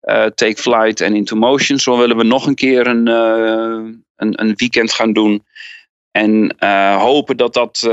Eh, 0.00 0.26
Take 0.26 0.56
Flight 0.56 1.00
en 1.00 1.14
Into 1.14 1.36
Motion. 1.36 1.78
Zo 1.78 1.98
willen 1.98 2.16
we 2.16 2.24
nog 2.24 2.46
een 2.46 2.54
keer 2.54 2.86
een, 2.86 3.08
eh, 3.08 3.94
een, 4.16 4.40
een 4.40 4.54
weekend 4.56 4.92
gaan 4.92 5.12
doen. 5.12 5.44
En 6.10 6.56
eh, 6.58 6.96
hopen 6.96 7.36
dat, 7.36 7.54
dat, 7.54 7.88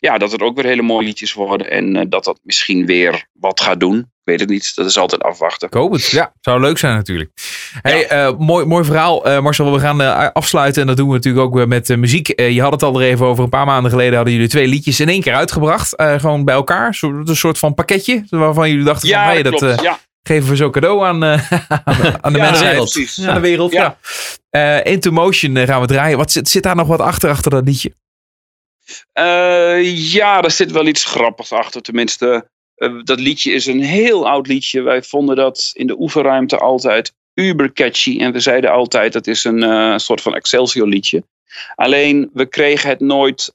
ja, 0.00 0.18
dat 0.18 0.32
het 0.32 0.40
ook 0.42 0.56
weer 0.56 0.64
hele 0.64 0.82
mooie 0.82 1.04
liedjes 1.06 1.32
worden. 1.32 1.70
En 1.70 1.96
eh, 1.96 2.04
dat 2.08 2.24
dat 2.24 2.40
misschien 2.42 2.86
weer 2.86 3.26
wat 3.32 3.60
gaat 3.60 3.80
doen. 3.80 3.98
Ik 3.98 4.06
weet 4.36 4.40
het 4.40 4.48
niet. 4.48 4.74
Dat 4.74 4.86
is 4.86 4.98
altijd 4.98 5.22
afwachten. 5.22 5.68
Het. 5.92 6.06
Ja, 6.10 6.32
zou 6.40 6.60
leuk 6.60 6.78
zijn 6.78 6.94
natuurlijk. 6.94 7.30
Hey, 7.82 8.06
eh, 8.08 8.36
mooi, 8.38 8.66
mooi 8.66 8.84
verhaal. 8.84 9.24
Eh, 9.24 9.40
Marcel, 9.40 9.72
we 9.72 9.80
gaan 9.80 10.32
afsluiten. 10.32 10.80
En 10.80 10.86
dat 10.86 10.96
doen 10.96 11.08
we 11.08 11.14
natuurlijk 11.14 11.44
ook 11.44 11.54
weer 11.54 11.68
met 11.68 11.96
muziek. 11.96 12.40
Je 12.40 12.60
had 12.60 12.72
het 12.72 12.82
al 12.82 13.00
er 13.00 13.06
even 13.06 13.26
over. 13.26 13.44
Een 13.44 13.50
paar 13.50 13.66
maanden 13.66 13.90
geleden 13.90 14.14
hadden 14.14 14.32
jullie 14.34 14.48
twee 14.48 14.66
liedjes 14.66 15.00
in 15.00 15.08
één 15.08 15.20
keer 15.20 15.34
uitgebracht. 15.34 15.94
Gewoon 15.96 16.44
bij 16.44 16.54
elkaar. 16.54 16.94
Zo, 16.94 17.08
een 17.08 17.36
soort 17.36 17.58
van 17.58 17.74
pakketje. 17.74 18.24
Waarvan 18.28 18.68
jullie 18.70 18.84
dachten 18.84 19.08
van, 19.08 19.18
Ja, 19.18 19.24
hey, 19.24 19.42
dat 19.42 19.80
ja. 19.82 19.98
geven 20.22 20.48
we 20.50 20.56
zo 20.56 20.70
cadeau 20.70 21.04
aan, 21.04 21.24
aan 22.20 22.32
de 22.32 22.38
Ja, 22.38 22.44
mensheid. 22.44 22.76
precies. 22.76 23.26
Aan 23.26 23.34
de 23.34 23.40
wereld, 23.40 23.72
ja. 23.72 23.98
Ja. 24.50 24.84
Into 24.84 25.10
Motion 25.10 25.56
gaan 25.56 25.80
we 25.80 25.86
draaien. 25.86 26.18
Wat 26.18 26.32
zit, 26.32 26.48
zit 26.48 26.62
daar 26.62 26.76
nog 26.76 26.86
wat 26.86 27.00
achter, 27.00 27.30
achter 27.30 27.50
dat 27.50 27.64
liedje? 27.64 27.92
Eh, 29.12 30.12
ja, 30.12 30.40
daar 30.40 30.50
zit 30.50 30.70
wel 30.70 30.86
iets 30.86 31.04
grappigs 31.04 31.52
achter. 31.52 31.82
Tenminste, 31.82 32.48
eh, 32.74 32.98
dat 33.02 33.20
liedje 33.20 33.52
is 33.52 33.66
een 33.66 33.82
heel 33.82 34.28
oud 34.28 34.46
liedje. 34.46 34.82
Wij 34.82 35.02
vonden 35.02 35.36
dat 35.36 35.70
in 35.72 35.86
de 35.86 36.00
oefenruimte 36.00 36.58
altijd 36.58 37.12
uber 37.34 37.72
catchy. 37.72 38.20
En 38.20 38.32
we 38.32 38.40
zeiden 38.40 38.70
altijd 38.70 39.12
dat 39.12 39.26
is 39.26 39.44
een 39.44 39.62
eh, 39.62 39.96
soort 39.96 40.20
van 40.20 40.34
Excelsior 40.34 40.88
liedje. 40.88 41.22
Alleen 41.74 42.30
we 42.32 42.46
kregen 42.46 42.88
het 42.88 43.00
nooit 43.00 43.50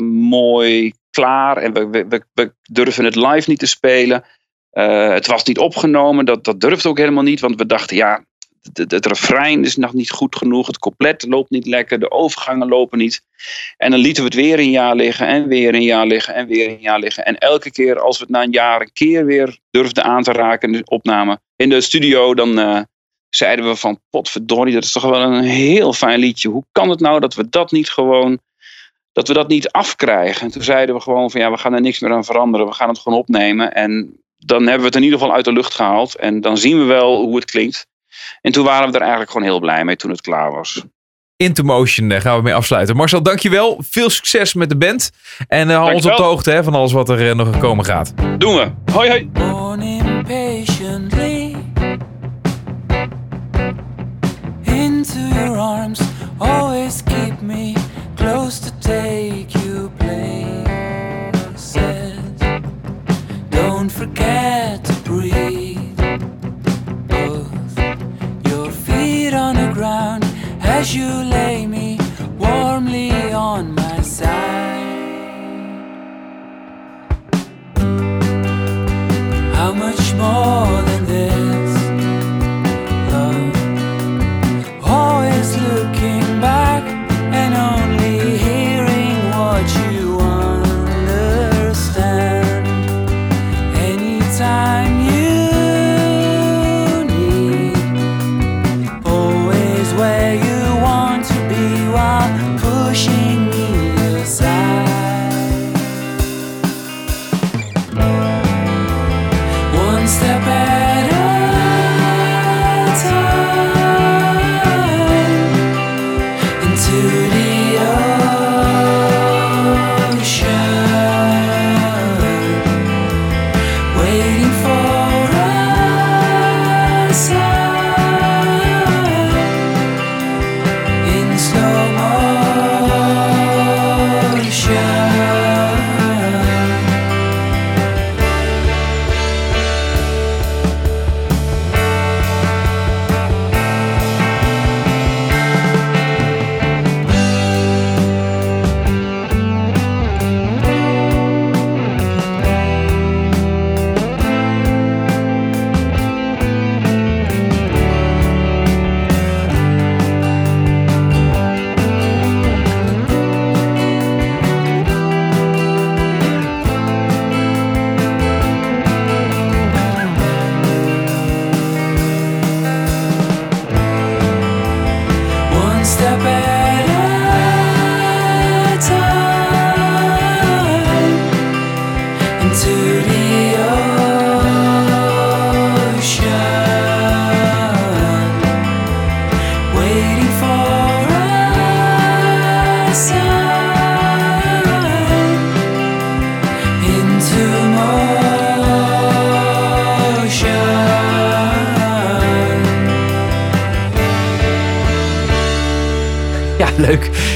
mooi 0.00 0.92
klaar. 1.10 1.56
En 1.56 1.72
we, 1.72 2.06
we, 2.34 2.52
durven 2.62 3.04
het 3.04 3.16
live 3.16 3.50
niet 3.50 3.58
te 3.58 3.66
spelen. 3.66 4.24
Het 4.70 5.26
was 5.26 5.44
niet 5.44 5.58
opgenomen. 5.58 6.24
Dat, 6.24 6.44
dat 6.44 6.60
durfde 6.60 6.88
ook 6.88 6.98
helemaal 6.98 7.22
niet. 7.22 7.40
Want 7.40 7.56
we 7.56 7.66
dachten, 7.66 7.96
ja, 7.96 8.24
het, 8.72 8.90
het 8.90 9.06
refrein 9.06 9.64
is 9.64 9.76
nog 9.76 9.92
niet 9.92 10.10
goed 10.10 10.36
genoeg. 10.36 10.66
Het 10.66 10.78
couplet 10.78 11.26
loopt 11.28 11.50
niet 11.50 11.66
lekker. 11.66 11.98
De 11.98 12.10
overgangen 12.10 12.68
lopen 12.68 12.98
niet. 12.98 13.22
En 13.76 13.90
dan 13.90 14.00
lieten 14.00 14.22
we 14.22 14.28
het 14.28 14.38
weer 14.38 14.58
een 14.58 14.70
jaar 14.70 14.94
liggen 14.94 15.26
en 15.26 15.48
weer 15.48 15.74
een 15.74 15.82
jaar 15.82 16.06
liggen 16.06 16.34
en 16.34 16.46
weer 16.46 16.68
een 16.68 16.80
jaar 16.80 16.98
liggen. 16.98 17.24
En 17.24 17.38
elke 17.38 17.70
keer 17.70 18.00
als 18.00 18.18
we 18.18 18.24
het 18.24 18.32
na 18.32 18.42
een 18.42 18.50
jaar 18.50 18.80
een 18.80 18.92
keer 18.92 19.26
weer 19.26 19.58
durfden 19.70 20.04
aan 20.04 20.22
te 20.22 20.32
raken 20.32 20.72
in 20.72 20.78
de 20.78 20.90
opname 20.90 21.38
in 21.56 21.68
de 21.68 21.80
studio, 21.80 22.34
dan 22.34 22.58
eh, 22.58 22.80
zeiden 23.28 23.68
we 23.68 23.76
van 23.76 24.00
potverdorie, 24.10 24.74
dat 24.74 24.84
is 24.84 24.92
toch 24.92 25.02
wel 25.02 25.20
een 25.20 25.42
heel 25.42 25.92
fijn 25.92 26.18
liedje. 26.18 26.48
Hoe 26.48 26.64
kan 26.72 26.90
het 26.90 27.00
nou 27.00 27.20
dat 27.20 27.34
we 27.34 27.48
dat 27.48 27.70
niet 27.70 27.90
gewoon, 27.90 28.38
dat 29.12 29.28
we 29.28 29.34
dat 29.34 29.48
niet 29.48 29.70
afkrijgen? 29.70 30.42
En 30.42 30.50
toen 30.50 30.62
zeiden 30.62 30.94
we 30.94 31.00
gewoon 31.00 31.30
van 31.30 31.40
ja, 31.40 31.50
we 31.50 31.58
gaan 31.58 31.74
er 31.74 31.80
niks 31.80 32.00
meer 32.00 32.12
aan 32.12 32.24
veranderen. 32.24 32.66
We 32.66 32.72
gaan 32.72 32.88
het 32.88 32.98
gewoon 32.98 33.18
opnemen 33.18 33.74
en 33.74 34.20
dan 34.36 34.62
hebben 34.62 34.80
we 34.80 34.86
het 34.86 34.96
in 34.96 35.02
ieder 35.02 35.18
geval 35.18 35.34
uit 35.34 35.44
de 35.44 35.52
lucht 35.52 35.74
gehaald. 35.74 36.14
En 36.14 36.40
dan 36.40 36.58
zien 36.58 36.78
we 36.78 36.84
wel 36.84 37.22
hoe 37.22 37.36
het 37.36 37.44
klinkt. 37.44 37.86
En 38.40 38.52
toen 38.52 38.64
waren 38.64 38.88
we 38.88 38.94
er 38.94 39.00
eigenlijk 39.00 39.30
gewoon 39.30 39.46
heel 39.46 39.60
blij 39.60 39.84
mee 39.84 39.96
toen 39.96 40.10
het 40.10 40.20
klaar 40.20 40.50
was. 40.50 40.84
Into 41.36 41.62
Motion 41.62 42.10
eh, 42.10 42.20
gaan 42.20 42.36
we 42.36 42.42
mee 42.42 42.54
afsluiten. 42.54 42.96
Marcel, 42.96 43.22
dankjewel. 43.22 43.80
Veel 43.90 44.10
succes 44.10 44.54
met 44.54 44.68
de 44.68 44.76
band. 44.76 45.10
En 45.48 45.70
eh, 45.70 45.76
hou 45.76 45.94
ons 45.94 46.06
op 46.06 46.16
de 46.16 46.22
hoogte 46.22 46.50
hè, 46.50 46.64
van 46.64 46.74
alles 46.74 46.92
wat 46.92 47.08
er 47.08 47.28
eh, 47.28 47.34
nog 47.34 47.58
komen 47.58 47.84
gaat. 47.84 48.12
Doen 48.38 48.54
we. 48.54 48.92
Hoi 48.92 49.08
hoi. 49.08 49.30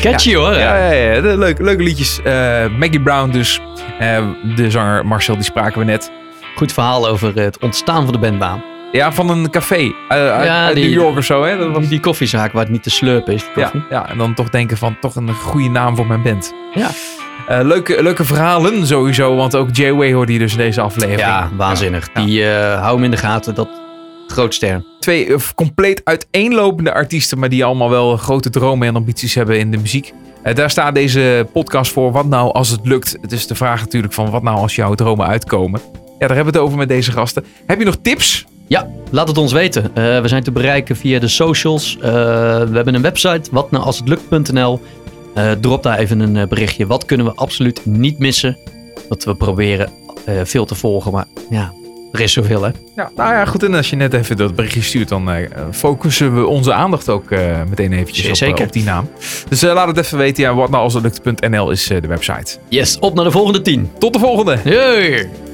Catchy 0.01 0.35
hoor. 0.35 0.53
Ja, 0.55 0.77
ja, 0.77 0.93
ja. 0.93 1.21
De, 1.21 1.39
leuke, 1.39 1.83
liedjes. 1.83 2.23
Eh, 2.23 2.33
Maggie 2.79 3.01
Brown 3.01 3.31
dus. 3.31 3.61
Eh, 3.99 4.25
de 4.57 4.71
zanger 4.71 5.07
Marcel, 5.07 5.35
die 5.35 5.45
spraken 5.45 5.79
we 5.79 5.85
net. 5.85 6.11
Goed 6.57 6.73
verhaal 6.73 7.09
over 7.09 7.35
het 7.41 7.59
ontstaan 7.59 8.03
van 8.05 8.13
de 8.13 8.19
bandnaam. 8.19 8.63
Ja, 8.93 9.13
van 9.13 9.31
een 9.31 9.51
café 9.51 9.75
eh, 9.77 9.93
uit, 10.09 10.45
Ja, 10.45 10.65
uit 10.67 10.75
die- 10.75 10.85
New 10.85 10.93
York 10.93 11.17
of 11.17 11.25
zo. 11.25 11.43
Hè? 11.45 11.57
Dat 11.59 11.71
was, 11.73 11.89
Die 11.89 12.01
koffiezaak 12.01 12.53
waar 12.53 12.63
het 12.63 12.73
niet 12.73 12.83
te 12.83 12.91
slurpen 12.91 13.35
is. 13.35 13.45
ja, 13.55 13.71
ja, 13.91 14.09
en 14.09 14.19
dan 14.19 14.35
toch 14.35 14.49
denken 14.51 14.77
van 14.77 14.97
toch 15.01 15.17
een 15.17 15.35
goede 15.35 15.69
naam 15.69 15.97
voor 15.97 16.07
mijn 16.07 16.23
band. 16.23 16.55
Ja. 16.75 16.89
Leuke, 17.63 18.03
leuke 18.03 18.25
verhalen 18.25 18.87
sowieso, 18.87 19.37
want 19.37 19.57
ook 19.57 19.69
Jay 19.73 19.93
Way 19.93 20.13
hoorde 20.13 20.33
je 20.33 20.39
dus 20.39 20.53
in 20.53 20.59
deze 20.59 20.81
aflevering. 20.81 21.21
Ja, 21.21 21.51
waanzinnig. 21.57 22.09
Die 22.13 22.45
eh 22.51 22.81
hou 22.81 22.95
hem 22.95 23.05
in 23.05 23.11
de 23.11 23.17
gaten. 23.17 23.55
Dat 23.55 23.69
grootster. 24.41 24.85
Twee 25.01 25.27
eh, 25.27 25.41
compleet 25.55 26.01
uiteenlopende 26.05 26.93
artiesten, 26.93 27.39
maar 27.39 27.49
die 27.49 27.65
allemaal 27.65 27.91
wel 27.91 28.17
grote 28.17 28.51
dromen 28.51 28.89
en 28.89 28.97
ambities 28.97 29.35
hebben 29.35 29.59
in 29.59 29.71
de 29.71 29.77
muziek. 29.77 30.13
Eh, 30.43 30.55
daar 30.55 30.71
staat 30.71 30.95
deze 30.95 31.47
podcast 31.53 31.93
voor. 31.93 32.13
Wat 32.13 32.27
nou 32.27 32.53
als 32.53 32.69
het 32.69 32.87
lukt? 32.87 33.17
Het 33.21 33.33
is 33.33 33.47
de 33.47 33.55
vraag 33.55 33.81
natuurlijk 33.81 34.13
van 34.13 34.31
wat 34.31 34.43
nou 34.43 34.57
als 34.57 34.75
jouw 34.75 34.95
dromen 34.95 35.27
uitkomen. 35.27 35.81
Ja, 36.19 36.27
daar 36.27 36.37
hebben 36.37 36.53
we 36.53 36.59
het 36.59 36.69
over 36.69 36.79
met 36.79 36.89
deze 36.89 37.13
gasten. 37.13 37.45
Heb 37.67 37.79
je 37.79 37.85
nog 37.85 37.97
tips? 38.03 38.47
Ja, 38.67 38.89
laat 39.11 39.29
het 39.29 39.39
ons 39.39 39.53
weten. 39.53 39.85
Eh, 39.85 40.21
we 40.21 40.29
zijn 40.29 40.43
te 40.43 40.53
bereiken 40.53 40.97
via 40.97 41.19
de 41.19 41.29
socials. 41.29 41.97
We 42.01 42.07
hebben 42.73 42.95
een 42.95 43.03
website, 43.03 43.51
watnoualshetlukt.nl. 43.51 44.81
Drop 45.61 45.83
daar 45.83 45.99
even 45.99 46.21
een 46.21 46.49
berichtje. 46.49 46.87
Wat 46.87 47.05
kunnen 47.05 47.27
we 47.27 47.33
absoluut 47.35 47.87
niet 47.87 48.19
missen? 48.19 48.59
Dat 49.09 49.25
we 49.25 49.35
proberen 49.35 49.91
veel 50.45 50.65
te 50.65 50.75
volgen, 50.75 51.13
maar 51.13 51.27
ja, 51.51 51.73
er 52.13 52.21
is 52.21 52.33
zoveel 52.33 52.63
hè. 52.63 52.71
Ja, 52.97 53.11
nou 53.17 53.33
ja, 53.33 53.45
goed. 53.45 53.63
En 53.63 53.75
als 53.75 53.91
je 53.91 53.97
net 53.97 54.15
even 54.15 54.37
dat 54.37 54.55
berichtje 54.55 54.83
stuurt, 54.83 55.09
dan 55.09 55.31
eh, 55.31 55.49
focussen 55.73 56.35
we 56.35 56.47
onze 56.47 56.73
aandacht 56.73 57.09
ook 57.09 57.31
eh, 57.31 57.61
meteen 57.69 57.93
eventjes 57.93 58.29
op, 58.29 58.35
Zeker. 58.35 58.59
eh, 58.61 58.67
op 58.67 58.73
die 58.73 58.85
naam. 58.85 59.09
Dus 59.49 59.63
laat 59.63 59.87
het 59.87 59.97
even 59.99 60.19
weten. 60.19 60.43
Ja, 60.43 60.55
wat 60.55 60.71
nou 60.71 60.83
als 60.83 60.95
het 60.95 61.03
lukt.nl 61.03 61.71
is 61.71 61.87
de 61.87 62.01
website. 62.01 62.59
Yes, 62.69 62.99
op 62.99 63.15
naar 63.15 63.25
de 63.25 63.31
volgende 63.31 63.63
tien. 63.63 63.91
Tot 63.99 64.13
de 64.13 64.19
volgende! 64.19 65.50